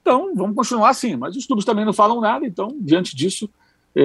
Então, 0.00 0.34
vamos 0.34 0.54
continuar 0.54 0.90
assim. 0.90 1.16
Mas 1.16 1.36
os 1.36 1.46
clubes 1.46 1.64
também 1.64 1.84
não 1.84 1.92
falam 1.92 2.20
nada, 2.20 2.46
então, 2.46 2.76
diante 2.80 3.16
disso, 3.16 3.48
é, 3.94 4.02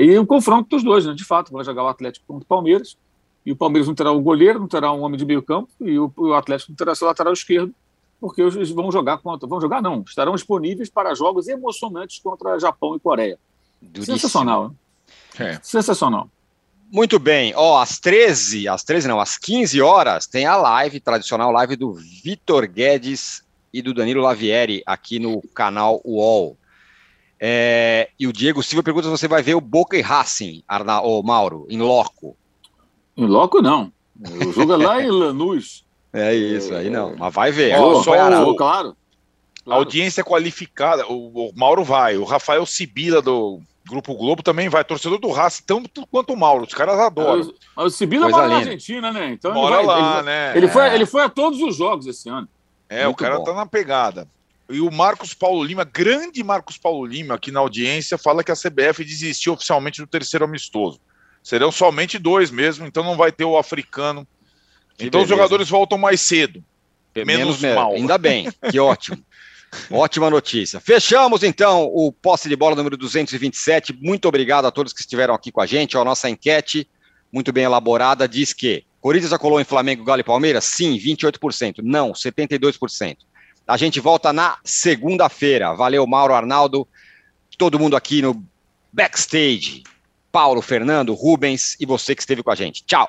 é, 0.00 0.04
e 0.04 0.18
o 0.18 0.26
confronto 0.26 0.68
dos 0.70 0.82
dois, 0.82 1.04
né? 1.04 1.12
de 1.12 1.24
fato, 1.24 1.52
vai 1.52 1.64
jogar 1.64 1.84
o 1.84 1.88
Atlético 1.88 2.24
contra 2.26 2.44
o 2.44 2.46
Palmeiras, 2.46 2.96
e 3.44 3.52
o 3.52 3.56
Palmeiras 3.56 3.88
não 3.88 3.94
terá 3.94 4.12
o 4.12 4.20
goleiro, 4.20 4.60
não 4.60 4.68
terá 4.68 4.92
um 4.92 5.02
homem 5.02 5.18
de 5.18 5.24
meio 5.24 5.42
campo, 5.42 5.68
e 5.80 5.98
o, 5.98 6.12
o 6.16 6.34
Atlético 6.34 6.70
não 6.70 6.76
terá 6.76 6.94
seu 6.94 7.06
lateral 7.06 7.32
esquerdo, 7.32 7.74
porque 8.20 8.42
eles 8.42 8.70
vão 8.70 8.90
jogar 8.90 9.18
contra, 9.18 9.48
vão 9.48 9.60
jogar 9.60 9.82
não, 9.82 10.02
estarão 10.06 10.34
disponíveis 10.34 10.88
para 10.88 11.14
jogos 11.14 11.48
emocionantes 11.48 12.20
contra 12.20 12.58
Japão 12.58 12.96
e 12.96 13.00
Coreia. 13.00 13.38
Duríssimo. 13.80 14.16
Sensacional, 14.16 14.68
né? 14.68 14.74
É. 15.38 15.60
Sensacional. 15.62 16.28
Muito 16.90 17.18
bem, 17.18 17.52
ó, 17.54 17.80
às 17.80 17.98
13, 17.98 18.66
às 18.66 18.82
13 18.82 19.08
não, 19.08 19.20
às 19.20 19.36
15 19.36 19.80
horas, 19.82 20.26
tem 20.26 20.46
a 20.46 20.56
live, 20.56 21.00
tradicional 21.00 21.52
live 21.52 21.76
do 21.76 21.92
Vitor 21.92 22.66
Guedes 22.66 23.42
e 23.72 23.82
do 23.82 23.92
Danilo 23.92 24.22
Lavieri 24.22 24.82
aqui 24.86 25.18
no 25.18 25.42
canal 25.54 26.00
UOL. 26.02 26.56
É, 27.38 28.08
e 28.18 28.26
o 28.26 28.32
Diego 28.32 28.62
Silva 28.62 28.82
pergunta 28.82 29.04
se 29.04 29.10
você 29.10 29.28
vai 29.28 29.42
ver 29.42 29.54
o 29.54 29.60
Boca 29.60 29.96
e 29.96 30.00
Racing, 30.00 30.62
Arna, 30.66 31.00
ou 31.02 31.22
Mauro, 31.22 31.66
em 31.68 31.78
loco. 31.78 32.36
Em 33.16 33.26
loco, 33.26 33.60
não. 33.60 33.92
O 34.18 34.52
jogo 34.52 34.72
é 34.72 34.76
lá 34.76 35.02
em 35.02 35.10
Lanús. 35.10 35.84
É 36.12 36.34
isso, 36.34 36.74
aí 36.74 36.88
não. 36.88 37.14
Mas 37.16 37.34
vai 37.34 37.52
ver. 37.52 37.78
Oh, 37.78 38.02
só 38.02 38.12
o, 38.12 38.14
claro, 38.14 38.56
claro. 38.56 38.96
A 39.66 39.74
audiência 39.74 40.24
qualificada, 40.24 41.06
o, 41.06 41.48
o, 41.48 41.52
Mauro 41.54 41.84
vai, 41.84 42.16
o 42.16 42.24
Rafael 42.24 42.64
Sibila 42.64 43.20
do 43.20 43.60
Grupo 43.88 44.14
Globo 44.14 44.42
também 44.42 44.68
vai, 44.68 44.84
torcedor 44.84 45.18
do 45.18 45.30
Racing, 45.30 45.62
tanto 45.66 46.06
quanto 46.06 46.34
o 46.34 46.36
Mauro, 46.36 46.64
os 46.64 46.74
caras 46.74 46.98
adoram. 46.98 47.52
Mas 47.74 47.86
o 47.86 47.90
Sibila 47.90 48.28
mora 48.28 48.48
na 48.48 48.56
Argentina, 48.56 49.10
né? 49.10 49.30
Então 49.32 49.54
mora 49.54 49.76
ele 49.76 49.86
vai, 49.86 50.00
lá, 50.00 50.16
ele, 50.16 50.26
né? 50.26 50.52
Ele, 50.56 50.66
é. 50.66 50.68
foi, 50.68 50.94
ele 50.94 51.06
foi 51.06 51.22
a 51.22 51.28
todos 51.28 51.60
os 51.62 51.76
jogos 51.76 52.06
esse 52.06 52.28
ano. 52.28 52.46
É, 52.88 53.04
Muito 53.04 53.16
o 53.16 53.18
cara 53.18 53.38
bom. 53.38 53.44
tá 53.44 53.54
na 53.54 53.66
pegada. 53.66 54.28
E 54.68 54.80
o 54.80 54.90
Marcos 54.90 55.32
Paulo 55.32 55.64
Lima, 55.64 55.84
grande 55.84 56.44
Marcos 56.44 56.76
Paulo 56.76 57.06
Lima, 57.06 57.34
aqui 57.34 57.50
na 57.50 57.60
audiência, 57.60 58.18
fala 58.18 58.44
que 58.44 58.52
a 58.52 58.56
CBF 58.56 59.02
desistiu 59.02 59.54
oficialmente 59.54 60.02
do 60.02 60.06
terceiro 60.06 60.44
amistoso. 60.44 61.00
Serão 61.42 61.72
somente 61.72 62.18
dois 62.18 62.50
mesmo, 62.50 62.86
então 62.86 63.02
não 63.02 63.16
vai 63.16 63.32
ter 63.32 63.44
o 63.44 63.56
africano. 63.56 64.26
Que 64.98 65.06
então 65.06 65.20
beleza. 65.20 65.32
os 65.32 65.38
jogadores 65.38 65.68
voltam 65.70 65.96
mais 65.96 66.20
cedo. 66.20 66.62
Menos, 67.16 67.60
menos 67.60 67.74
mal. 67.74 67.92
Ainda 67.94 68.18
bem, 68.18 68.48
que 68.70 68.78
ótimo. 68.78 69.18
Ótima 69.90 70.30
notícia. 70.30 70.80
Fechamos 70.80 71.42
então 71.42 71.84
o 71.84 72.12
posse 72.12 72.48
de 72.48 72.56
bola 72.56 72.74
número 72.74 72.96
227. 72.96 73.92
Muito 74.00 74.26
obrigado 74.26 74.66
a 74.66 74.70
todos 74.70 74.92
que 74.92 75.00
estiveram 75.00 75.34
aqui 75.34 75.52
com 75.52 75.60
a 75.60 75.66
gente. 75.66 75.96
A 75.96 76.04
nossa 76.04 76.28
enquete, 76.28 76.88
muito 77.32 77.52
bem 77.52 77.64
elaborada, 77.64 78.28
diz 78.28 78.52
que 78.52 78.84
Corinthians 79.00 79.30
já 79.30 79.38
colou 79.38 79.60
em 79.60 79.64
Flamengo, 79.64 80.04
Galo 80.04 80.20
e 80.20 80.24
Palmeiras? 80.24 80.64
Sim, 80.64 80.98
28%. 80.98 81.80
Não, 81.82 82.12
72%. 82.12 83.18
A 83.66 83.76
gente 83.76 84.00
volta 84.00 84.32
na 84.32 84.58
segunda-feira. 84.64 85.74
Valeu, 85.74 86.06
Mauro 86.06 86.34
Arnaldo, 86.34 86.88
todo 87.56 87.78
mundo 87.78 87.96
aqui 87.96 88.22
no 88.22 88.44
backstage. 88.92 89.82
Paulo, 90.32 90.62
Fernando, 90.62 91.14
Rubens 91.14 91.76
e 91.78 91.86
você 91.86 92.14
que 92.14 92.22
esteve 92.22 92.42
com 92.42 92.50
a 92.50 92.54
gente. 92.54 92.84
Tchau. 92.84 93.08